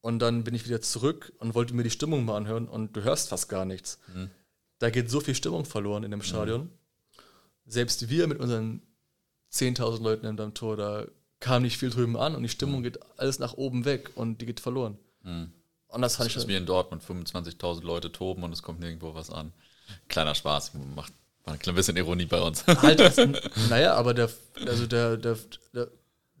Und 0.00 0.18
dann 0.18 0.42
bin 0.42 0.52
ich 0.52 0.66
wieder 0.66 0.80
zurück 0.80 1.32
und 1.38 1.54
wollte 1.54 1.74
mir 1.74 1.84
die 1.84 1.92
Stimmung 1.92 2.24
mal 2.24 2.36
anhören 2.36 2.66
und 2.66 2.96
du 2.96 3.04
hörst 3.04 3.28
fast 3.28 3.48
gar 3.48 3.64
nichts. 3.64 4.00
Mhm. 4.12 4.30
Da 4.80 4.90
geht 4.90 5.08
so 5.08 5.20
viel 5.20 5.36
Stimmung 5.36 5.64
verloren 5.64 6.02
in 6.02 6.10
dem 6.10 6.22
Stadion. 6.22 6.62
Mhm. 6.62 6.70
Selbst 7.66 8.08
wir 8.08 8.26
mit 8.26 8.40
unseren 8.40 8.82
10.000 9.52 10.02
Leuten 10.02 10.26
in 10.26 10.36
deinem 10.36 10.54
Tor, 10.54 10.76
da 10.76 11.06
kam 11.38 11.62
nicht 11.62 11.78
viel 11.78 11.90
drüben 11.90 12.16
an 12.16 12.34
und 12.34 12.42
die 12.42 12.48
Stimmung 12.48 12.80
mhm. 12.80 12.84
geht 12.84 12.98
alles 13.16 13.38
nach 13.38 13.52
oben 13.52 13.84
weg 13.84 14.10
und 14.16 14.40
die 14.40 14.46
geht 14.46 14.58
verloren. 14.58 14.98
Mhm. 15.22 15.52
Und 15.86 16.02
das 16.02 16.16
fand 16.16 16.26
das 16.26 16.32
ich. 16.32 16.42
ist 16.42 16.48
wie 16.48 16.56
in 16.56 16.66
Dortmund, 16.66 17.04
25.000 17.04 17.84
Leute 17.84 18.10
toben 18.10 18.42
und 18.42 18.52
es 18.52 18.64
kommt 18.64 18.80
nirgendwo 18.80 19.14
was 19.14 19.30
an. 19.30 19.52
Kleiner 20.08 20.34
Spaß, 20.34 20.72
macht 20.96 21.12
ein 21.52 21.58
klein 21.58 21.74
bisschen 21.74 21.96
Ironie 21.96 22.26
bei 22.26 22.40
uns. 22.40 22.66
Halt, 22.82 23.00
also, 23.00 23.26
naja, 23.70 23.94
aber 23.94 24.14
der, 24.14 24.30
also 24.66 24.86
der, 24.86 25.16
der, 25.16 25.36
der, 25.74 25.88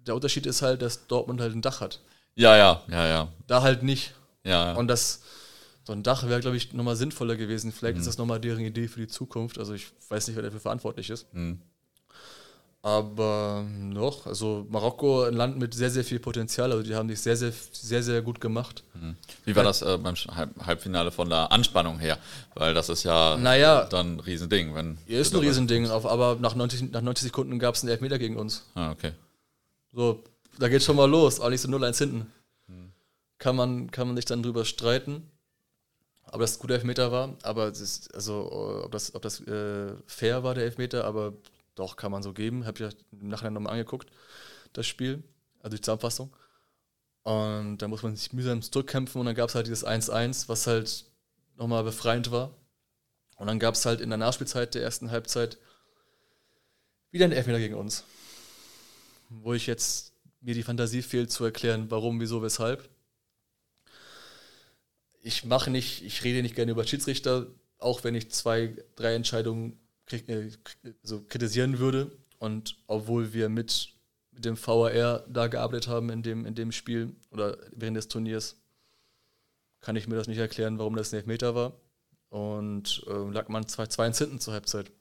der 0.06 0.14
Unterschied 0.14 0.46
ist 0.46 0.62
halt, 0.62 0.80
dass 0.80 1.06
Dortmund 1.06 1.40
halt 1.40 1.54
ein 1.54 1.60
Dach 1.60 1.80
hat. 1.80 2.00
Ja, 2.34 2.56
ja, 2.56 2.82
ja, 2.88 3.06
ja. 3.06 3.28
Da 3.46 3.62
halt 3.62 3.82
nicht. 3.82 4.14
Ja. 4.44 4.72
Und 4.72 4.88
das, 4.88 5.22
so 5.84 5.92
ein 5.92 6.02
Dach 6.02 6.28
wäre, 6.28 6.40
glaube 6.40 6.56
ich, 6.56 6.72
nochmal 6.72 6.96
sinnvoller 6.96 7.36
gewesen. 7.36 7.72
Vielleicht 7.72 7.96
mhm. 7.96 8.00
ist 8.00 8.06
das 8.06 8.18
nochmal 8.18 8.40
deren 8.40 8.60
Idee 8.60 8.88
für 8.88 9.00
die 9.00 9.08
Zukunft. 9.08 9.58
Also 9.58 9.74
ich 9.74 9.88
weiß 10.08 10.28
nicht, 10.28 10.36
wer 10.36 10.42
dafür 10.42 10.60
verantwortlich 10.60 11.10
ist. 11.10 11.32
Mhm. 11.34 11.60
Aber 12.82 13.66
noch, 13.76 14.26
also 14.26 14.64
Marokko, 14.70 15.24
ein 15.24 15.34
Land 15.34 15.58
mit 15.58 15.74
sehr, 15.74 15.90
sehr 15.90 16.04
viel 16.04 16.20
Potenzial. 16.20 16.70
Also 16.70 16.84
die 16.84 16.94
haben 16.94 17.08
sich 17.08 17.20
sehr, 17.20 17.36
sehr, 17.36 17.52
sehr, 17.72 18.04
sehr 18.04 18.22
gut 18.22 18.40
gemacht. 18.40 18.84
Mhm. 18.94 19.16
Wie 19.44 19.56
war 19.56 19.64
das 19.64 19.82
äh, 19.82 19.98
beim 19.98 20.14
Halbfinale 20.14 21.10
von 21.10 21.28
der 21.28 21.50
Anspannung 21.50 21.98
her? 21.98 22.18
Weil 22.54 22.74
das 22.74 22.88
ist 22.88 23.02
ja 23.02 23.36
naja, 23.36 23.84
dann 23.84 24.16
ein 24.16 24.20
Riesending. 24.20 24.76
Wenn 24.76 24.96
ist 25.06 25.34
ein 25.34 25.40
Riesending, 25.40 25.90
aber 25.90 26.36
nach 26.40 26.54
90, 26.54 26.92
nach 26.92 27.02
90 27.02 27.24
Sekunden 27.24 27.58
gab 27.58 27.74
es 27.74 27.82
einen 27.82 27.90
Elfmeter 27.90 28.18
gegen 28.18 28.36
uns. 28.36 28.64
Ah, 28.76 28.92
okay. 28.92 29.12
So, 29.92 30.22
da 30.58 30.68
geht 30.68 30.82
schon 30.82 30.96
mal 30.96 31.10
los, 31.10 31.40
auch 31.40 31.50
nicht 31.50 31.60
so 31.60 31.68
0-1 31.68 31.98
hinten. 31.98 32.32
Mhm. 32.68 32.92
Kann, 33.38 33.56
man, 33.56 33.90
kann 33.90 34.06
man 34.06 34.14
sich 34.14 34.24
dann 34.24 34.42
drüber 34.42 34.64
streiten, 34.64 35.28
ob 36.30 36.40
das 36.40 36.56
ein 36.56 36.60
guter 36.60 36.74
Elfmeter 36.74 37.10
war, 37.10 37.34
aber 37.42 37.66
es 37.66 37.80
ist, 37.80 38.14
also 38.14 38.84
ob 38.84 38.92
das, 38.92 39.14
ob 39.16 39.22
das 39.22 39.40
äh, 39.40 39.94
fair 40.06 40.44
war, 40.44 40.54
der 40.54 40.64
Elfmeter, 40.64 41.04
aber 41.04 41.32
doch, 41.78 41.96
kann 41.96 42.12
man 42.12 42.22
so 42.22 42.32
geben. 42.32 42.66
Habe 42.66 42.74
ich 42.74 42.92
ja 42.92 42.98
im 43.12 43.28
Nachhinein 43.28 43.54
nochmal 43.54 43.74
angeguckt, 43.74 44.10
das 44.72 44.86
Spiel, 44.86 45.22
also 45.60 45.76
die 45.76 45.80
Zusammenfassung. 45.80 46.34
Und 47.22 47.78
da 47.78 47.88
muss 47.88 48.02
man 48.02 48.16
sich 48.16 48.32
mühsam 48.32 48.62
zurückkämpfen 48.62 49.20
und 49.20 49.26
dann 49.26 49.34
gab 49.34 49.48
es 49.48 49.54
halt 49.54 49.66
dieses 49.66 49.86
1-1, 49.86 50.48
was 50.48 50.66
halt 50.66 51.04
nochmal 51.56 51.84
befreiend 51.84 52.30
war. 52.30 52.54
Und 53.36 53.46
dann 53.46 53.58
gab 53.58 53.74
es 53.74 53.84
halt 53.86 54.00
in 54.00 54.08
der 54.08 54.18
Nachspielzeit 54.18 54.74
der 54.74 54.82
ersten 54.82 55.10
Halbzeit 55.10 55.58
wieder 57.10 57.24
einen 57.24 57.34
Elfmeter 57.34 57.58
gegen 57.58 57.74
uns. 57.74 58.04
Wo 59.28 59.52
ich 59.54 59.66
jetzt 59.66 60.12
mir 60.40 60.54
die 60.54 60.62
Fantasie 60.62 61.02
fehlt 61.02 61.30
zu 61.30 61.44
erklären, 61.44 61.90
warum, 61.90 62.20
wieso, 62.20 62.42
weshalb. 62.42 62.88
Ich 65.20 65.44
mache 65.44 65.70
nicht, 65.70 66.04
ich 66.04 66.24
rede 66.24 66.42
nicht 66.42 66.54
gerne 66.54 66.72
über 66.72 66.86
Schiedsrichter, 66.86 67.46
auch 67.78 68.04
wenn 68.04 68.14
ich 68.14 68.30
zwei, 68.30 68.76
drei 68.96 69.14
Entscheidungen 69.14 69.78
so 71.02 71.22
kritisieren 71.22 71.78
würde. 71.78 72.10
Und 72.38 72.76
obwohl 72.86 73.32
wir 73.32 73.48
mit, 73.48 73.94
mit 74.30 74.44
dem 74.44 74.56
VAR 74.56 75.24
da 75.28 75.46
gearbeitet 75.48 75.88
haben 75.88 76.10
in 76.10 76.22
dem, 76.22 76.46
in 76.46 76.54
dem 76.54 76.72
Spiel 76.72 77.14
oder 77.30 77.58
während 77.72 77.96
des 77.96 78.08
Turniers, 78.08 78.56
kann 79.80 79.96
ich 79.96 80.08
mir 80.08 80.16
das 80.16 80.28
nicht 80.28 80.38
erklären, 80.38 80.78
warum 80.78 80.96
das 80.96 81.12
ein 81.12 81.16
Elfmeter 81.16 81.54
war. 81.54 81.72
Und 82.30 83.04
äh, 83.06 83.30
lag 83.30 83.48
man 83.48 83.64
2-1 83.64 84.18
hinten 84.18 84.40
zur 84.40 84.54
Halbzeit. 84.54 84.92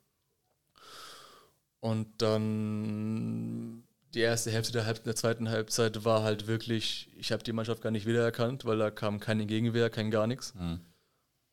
Und 1.79 2.21
dann 2.21 3.83
die 4.13 4.19
erste 4.21 4.51
Hälfte 4.51 4.71
der, 4.71 4.85
Halb 4.85 5.03
der 5.03 5.15
zweiten 5.15 5.49
Halbzeit 5.49 6.05
war 6.05 6.23
halt 6.23 6.47
wirklich, 6.47 7.09
ich 7.15 7.31
habe 7.31 7.43
die 7.43 7.53
Mannschaft 7.53 7.81
gar 7.81 7.91
nicht 7.91 8.05
wiedererkannt, 8.05 8.65
weil 8.65 8.77
da 8.77 8.89
kam 8.89 9.19
keine 9.19 9.45
Gegenwehr, 9.45 9.89
kein 9.89 10.09
gar 10.09 10.27
nichts. 10.27 10.55
Mhm. 10.55 10.79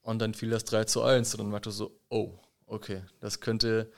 Und 0.00 0.18
dann 0.20 0.34
fiel 0.34 0.50
das 0.50 0.64
3 0.64 0.84
zu 0.84 1.02
1 1.02 1.34
und 1.34 1.40
dann 1.44 1.52
war 1.52 1.60
ich 1.64 1.72
so, 1.72 1.98
oh, 2.08 2.38
okay, 2.66 3.02
das 3.20 3.40
könnte, 3.40 3.90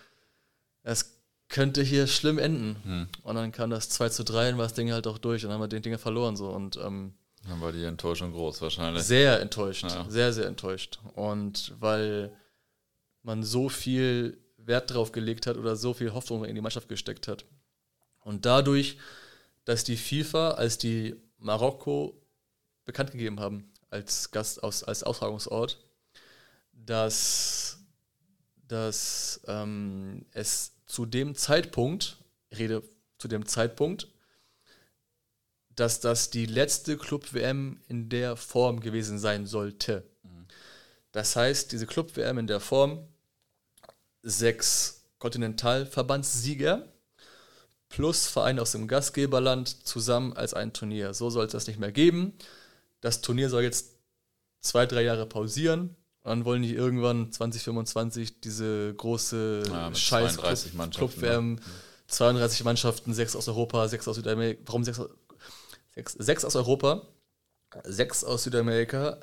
das 0.83 1.21
könnte 1.49 1.83
hier 1.83 2.07
schlimm 2.07 2.39
enden. 2.39 2.77
Hm. 2.83 3.09
Und 3.23 3.37
dann 3.37 3.53
kam 3.53 3.71
das 3.71 3.89
2 3.91 4.09
zu 4.09 4.25
3 4.25 4.53
und 4.53 4.59
war 4.59 4.65
das 4.65 4.75
Ding 4.75 4.93
halt 4.93 5.07
auch 5.07 5.19
durch 5.19 5.45
und 5.45 5.51
dann 5.51 5.55
haben 5.55 5.65
wir 5.65 5.69
den 5.69 5.83
Dinger 5.83 5.99
verloren 5.99 6.37
so 6.37 6.51
und 6.51 6.77
ähm, 6.77 7.15
dann 7.49 7.61
war 7.61 7.73
die 7.73 7.85
Enttäuschung 7.85 8.33
groß 8.33 8.61
wahrscheinlich. 8.63 9.05
Sehr 9.05 9.41
enttäuscht, 9.41 9.85
ja. 9.85 10.05
sehr, 10.09 10.33
sehr 10.33 10.47
enttäuscht. 10.47 10.99
Und 11.15 11.75
weil 11.79 12.33
man 13.23 13.43
so 13.43 13.69
viel 13.69 14.39
Wert 14.57 14.93
drauf 14.93 15.13
gelegt 15.13 15.47
hat 15.47 15.57
oder 15.57 15.77
so 15.77 15.95
viel 15.95 16.13
Hoffnung 16.13 16.45
in 16.45 16.55
die 16.55 16.61
Mannschaft 16.61 16.89
gesteckt 16.89 17.29
hat. 17.29 17.45
Und 18.21 18.47
dadurch, 18.47 18.99
dass 19.65 19.85
die 19.85 19.97
FIFA 19.97 20.53
als 20.53 20.79
die 20.79 21.15
Marokko 21.39 22.21
bekannt 22.85 23.13
gegeben 23.13 23.39
haben, 23.39 23.73
als 23.91 24.31
Gast 24.33 24.63
aus, 24.63 24.83
als 24.83 25.05
Austragungsort, 25.05 25.79
dass 26.73 27.76
dass 28.69 29.41
ähm, 29.47 30.27
es 30.33 30.73
zu 30.87 31.07
dem 31.07 31.35
Zeitpunkt, 31.35 32.19
ich 32.51 32.59
rede 32.59 32.83
zu 33.19 33.29
dem 33.29 33.47
Zeitpunkt, 33.47 34.09
dass 35.71 36.01
das 36.01 36.31
die 36.31 36.47
letzte 36.47 36.97
Club-WM 36.97 37.81
in 37.89 38.09
der 38.09 38.37
Form 38.37 38.81
gewesen 38.81 39.19
sein 39.19 39.47
sollte. 39.47 40.05
Das 41.13 41.37
heißt, 41.37 41.73
diese 41.73 41.87
Club-WM 41.87 42.39
in 42.39 42.47
der 42.47 42.61
Form, 42.61 43.07
sechs 44.23 45.05
Kontinentalverbandssieger 45.19 46.89
plus 47.89 48.27
Vereine 48.27 48.63
aus 48.63 48.73
dem 48.73 48.89
Gastgeberland 48.89 49.87
zusammen 49.87 50.33
als 50.33 50.55
ein 50.55 50.73
Turnier. 50.73 51.15
So 51.15 51.31
soll 51.31 51.47
es 51.47 51.53
das 51.53 51.67
nicht 51.67 51.79
mehr 51.79 51.93
geben. 51.93 52.37
Das 53.01 53.21
Turnier 53.21 53.49
soll 53.49 53.63
jetzt 53.63 53.95
zwei, 54.61 54.87
drei 54.87 55.03
Jahre 55.03 55.27
pausieren 55.27 55.97
dann 56.27 56.45
wollen 56.45 56.63
die 56.63 56.75
irgendwann 56.75 57.31
2025 57.31 58.41
diese 58.41 58.93
große 58.95 59.63
ja, 59.69 59.95
scheiß 59.95 60.39
Club, 60.39 60.91
Club 60.91 61.21
WM, 61.23 61.55
ne? 61.55 61.61
32 62.09 62.65
Mannschaften, 62.65 63.15
sechs 63.15 63.37
aus 63.37 63.47
Europa, 63.47 63.87
sechs 63.87 64.09
aus 64.09 64.17
Südamerika. 64.17 64.61
Warum 64.67 64.83
sechs, 64.83 65.01
sechs, 65.95 66.13
sechs 66.15 66.45
aus 66.45 66.57
Europa, 66.57 67.07
sechs 67.85 68.25
aus 68.25 68.43
Südamerika, 68.43 69.21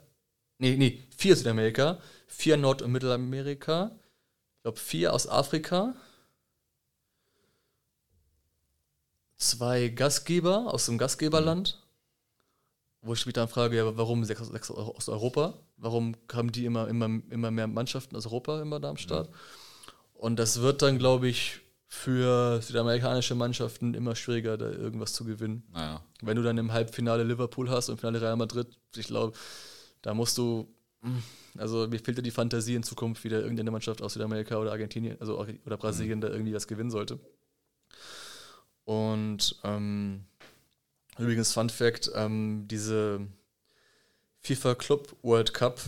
nee, 0.60 0.78
nee, 0.78 1.04
vier 1.18 1.36
Südamerika, 1.36 1.99
vier 2.26 2.56
Nord- 2.56 2.82
und 2.82 2.93
Mittelamerika, 2.93 3.91
ich 4.56 4.62
glaube 4.62 4.80
vier 4.80 5.14
aus 5.14 5.28
Afrika, 5.28 5.95
zwei 9.36 9.89
Gastgeber 9.89 10.74
aus 10.74 10.86
dem 10.86 10.97
Gastgeberland. 10.97 11.83
Wo 13.04 13.14
ich 13.14 13.26
mich 13.26 13.34
dann 13.34 13.49
frage, 13.49 13.76
ja, 13.76 13.97
warum 13.97 14.24
sechs, 14.24 14.47
sechs 14.47 14.72
aus 14.72 15.10
Europa? 15.10 15.54
Warum 15.78 16.16
haben 16.32 16.51
die 16.51 16.66
immer, 16.66 16.88
immer, 16.88 17.06
immer 17.30 17.51
mehr 17.51 17.68
Mannschaften 17.68 18.16
aus 18.16 18.26
Europa 18.26 18.62
immer 18.62 18.80
da 18.80 18.89
am 18.89 18.97
Start? 18.97 19.28
Ja. 19.28 19.34
Und 20.14 20.38
das 20.38 20.62
wird 20.62 20.82
dann, 20.82 20.97
glaube 20.97 21.28
ich, 21.28 21.60
für 21.89 22.62
südamerikanische 22.62 23.36
Mannschaften 23.36 23.93
immer 23.93 24.16
schwieriger, 24.16 24.58
da 24.58 24.72
irgendwas 24.72 25.14
zu 25.14 25.26
gewinnen. 25.26 25.64
Naja. 25.74 26.01
Wenn 26.22 26.38
du 26.38 26.43
dann 26.43 26.58
im 26.58 26.72
Halbfinale 26.72 27.24
Liverpool 27.24 27.70
hast 27.70 27.89
und 27.89 27.95
im 27.95 27.99
Finale 27.99 28.22
Real 28.22 28.38
Madrid, 28.38 28.68
ich 28.95 29.08
glaube, 29.08 29.38
da 30.01 30.14
musst 30.14 30.38
du, 30.38 30.74
hm, 31.01 31.22
also 31.58 31.88
mir 31.88 31.99
fehlt 31.99 32.18
ja 32.18 32.24
die 32.24 32.32
Fantasie 32.32 32.76
in 32.76 32.84
Zukunft 32.84 33.24
wieder 33.26 33.41
irgendeine 33.41 33.70
Mannschaft 33.70 34.01
aus 34.01 34.14
Südamerika 34.14 34.58
oder 34.58 34.72
Argentinien, 34.72 35.18
also 35.20 35.45
oder 35.66 35.78
Brasilien, 35.78 36.20
mhm. 36.20 36.22
da 36.22 36.30
irgendwie 36.30 36.54
was 36.54 36.68
gewinnen 36.68 36.89
sollte. 36.89 37.20
Und 38.86 39.60
ähm, 39.64 40.26
übrigens 41.18 41.53
Fun 41.53 41.70
Fact, 41.70 42.11
ähm, 42.16 42.68
diese 42.68 43.22
FIFA 44.41 44.76
Club 44.76 45.16
World 45.22 45.53
Cup 45.53 45.80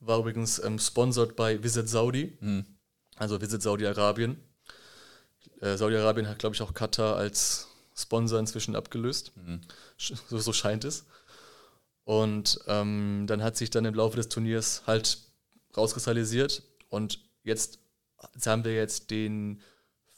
war 0.00 0.18
übrigens 0.18 0.58
ähm, 0.58 0.78
sponsored 0.78 1.36
bei 1.36 1.62
Visit 1.62 1.88
Saudi, 1.88 2.36
mhm. 2.40 2.64
also 3.16 3.40
Visit 3.40 3.62
Saudi-Arabien. 3.62 4.38
Äh, 5.60 5.76
Saudi-Arabien 5.76 6.28
hat, 6.28 6.38
glaube 6.38 6.54
ich, 6.54 6.62
auch 6.62 6.74
Katar 6.74 7.16
als 7.16 7.68
Sponsor 7.96 8.38
inzwischen 8.38 8.76
abgelöst. 8.76 9.32
Mhm. 9.36 9.60
So, 9.96 10.38
so, 10.38 10.52
scheint 10.52 10.84
es. 10.84 11.06
Und 12.04 12.60
ähm, 12.66 13.24
dann 13.26 13.42
hat 13.42 13.56
sich 13.56 13.70
dann 13.70 13.84
im 13.84 13.94
Laufe 13.94 14.16
des 14.16 14.28
Turniers 14.28 14.82
halt 14.86 15.18
rauskristallisiert. 15.76 16.62
Und 16.88 17.20
jetzt, 17.44 17.78
jetzt 18.34 18.46
haben 18.46 18.64
wir 18.64 18.74
jetzt 18.74 19.10
den 19.10 19.62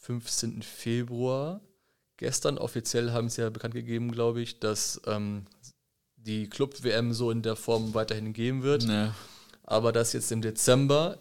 15. 0.01 0.63
Februar. 0.63 1.61
Gestern 2.17 2.59
offiziell 2.59 3.13
haben 3.13 3.29
sie 3.29 3.43
ja 3.43 3.51
bekannt 3.51 3.75
gegeben, 3.75 4.11
glaube 4.11 4.41
ich, 4.41 4.59
dass 4.59 5.01
ähm, 5.07 5.45
die 6.17 6.49
Club-WM 6.49 7.13
so 7.13 7.31
in 7.31 7.43
der 7.43 7.57
Form 7.57 7.95
weiterhin 7.95 8.33
geben 8.33 8.63
wird. 8.63 8.85
Nee. 8.85 9.09
Aber 9.65 9.93
dass 9.93 10.13
jetzt 10.13 10.33
im 10.33 10.43
Dezember 10.43 11.19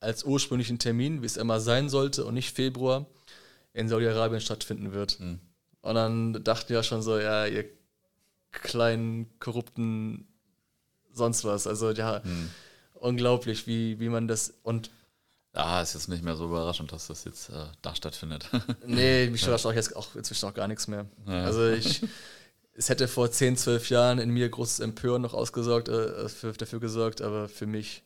als 0.00 0.24
ursprünglichen 0.24 0.78
Termin, 0.78 1.22
wie 1.22 1.26
es 1.26 1.36
immer 1.36 1.60
sein 1.60 1.88
sollte 1.88 2.24
und 2.24 2.34
nicht 2.34 2.54
Februar, 2.54 3.06
in 3.72 3.88
Saudi-Arabien 3.88 4.40
stattfinden 4.40 4.92
wird. 4.92 5.18
Mhm. 5.20 5.40
Und 5.80 5.94
dann 5.94 6.44
dachten 6.44 6.70
wir 6.70 6.76
ja 6.76 6.82
schon 6.82 7.02
so, 7.02 7.18
ja, 7.18 7.46
ihr 7.46 7.64
kleinen, 8.50 9.38
korrupten 9.38 10.26
sonst 11.12 11.44
was. 11.44 11.66
Also 11.66 11.90
ja, 11.90 12.22
mhm. 12.24 12.50
unglaublich, 12.94 13.66
wie, 13.66 14.00
wie 14.00 14.08
man 14.08 14.28
das 14.28 14.54
und 14.62 14.90
Ja, 15.54 15.80
ist 15.80 15.94
jetzt 15.94 16.08
nicht 16.08 16.24
mehr 16.24 16.34
so 16.36 16.46
überraschend, 16.46 16.90
dass 16.90 17.06
das 17.06 17.24
jetzt 17.24 17.48
äh, 17.50 17.66
da 17.80 17.94
stattfindet. 17.94 18.48
nee, 18.86 19.28
mich 19.30 19.42
überrascht 19.42 19.66
auch 19.66 19.72
jetzt 19.72 19.94
auch 19.94 20.14
inzwischen 20.16 20.46
auch 20.48 20.54
gar 20.54 20.66
nichts 20.66 20.88
mehr. 20.88 21.06
Ja. 21.26 21.44
Also 21.44 21.68
ich, 21.68 22.02
es 22.74 22.88
hätte 22.88 23.06
vor 23.06 23.30
10, 23.30 23.56
12 23.56 23.88
Jahren 23.90 24.18
in 24.18 24.30
mir 24.30 24.48
großes 24.48 24.80
Empören 24.80 25.22
noch 25.22 25.32
ausgesorgt, 25.32 25.88
äh, 25.88 26.28
für, 26.28 26.52
dafür 26.52 26.80
gesorgt, 26.80 27.22
aber 27.22 27.48
für 27.48 27.66
mich, 27.66 28.02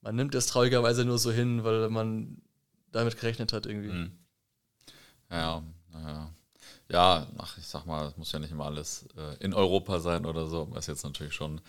man 0.00 0.16
nimmt 0.16 0.34
es 0.34 0.46
traurigerweise 0.46 1.04
nur 1.04 1.18
so 1.18 1.30
hin, 1.30 1.62
weil 1.62 1.88
man 1.88 2.42
damit 2.90 3.16
gerechnet 3.16 3.52
hat 3.52 3.66
irgendwie. 3.66 3.92
Mhm. 3.92 4.12
Ja, 5.30 5.62
naja. 5.92 6.34
Ja, 6.88 7.28
ach, 7.38 7.56
ich 7.58 7.66
sag 7.66 7.86
mal, 7.86 8.08
es 8.08 8.16
muss 8.16 8.32
ja 8.32 8.40
nicht 8.40 8.50
immer 8.50 8.66
alles 8.66 9.06
äh, 9.16 9.36
in 9.38 9.54
Europa 9.54 10.00
sein 10.00 10.26
oder 10.26 10.48
so. 10.48 10.72
Ist 10.76 10.88
jetzt 10.88 11.04
natürlich 11.04 11.34
schon 11.34 11.60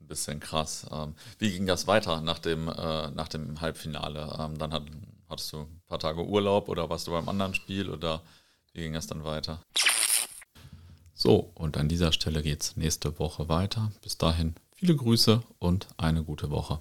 ein 0.00 0.06
bisschen 0.06 0.40
krass. 0.40 0.86
Ähm, 0.90 1.14
wie 1.38 1.50
ging 1.50 1.66
das 1.66 1.86
weiter 1.86 2.20
nach 2.20 2.38
dem, 2.38 2.68
äh, 2.68 3.10
nach 3.10 3.28
dem 3.28 3.60
Halbfinale? 3.60 4.36
Ähm, 4.38 4.58
dann 4.58 4.72
hat, 4.72 4.84
hattest 5.28 5.52
du 5.52 5.60
ein 5.60 5.82
paar 5.86 5.98
Tage 5.98 6.24
Urlaub 6.24 6.68
oder 6.68 6.88
warst 6.88 7.06
du 7.06 7.12
beim 7.12 7.28
anderen 7.28 7.54
Spiel 7.54 7.90
oder 7.90 8.22
wie 8.72 8.82
ging 8.82 8.92
das 8.92 9.06
dann 9.06 9.24
weiter? 9.24 9.60
So, 11.14 11.50
und 11.54 11.78
an 11.78 11.88
dieser 11.88 12.12
Stelle 12.12 12.42
geht 12.42 12.62
es 12.62 12.76
nächste 12.76 13.18
Woche 13.18 13.48
weiter. 13.48 13.90
Bis 14.02 14.18
dahin 14.18 14.54
viele 14.74 14.94
Grüße 14.94 15.42
und 15.58 15.88
eine 15.96 16.22
gute 16.22 16.50
Woche. 16.50 16.80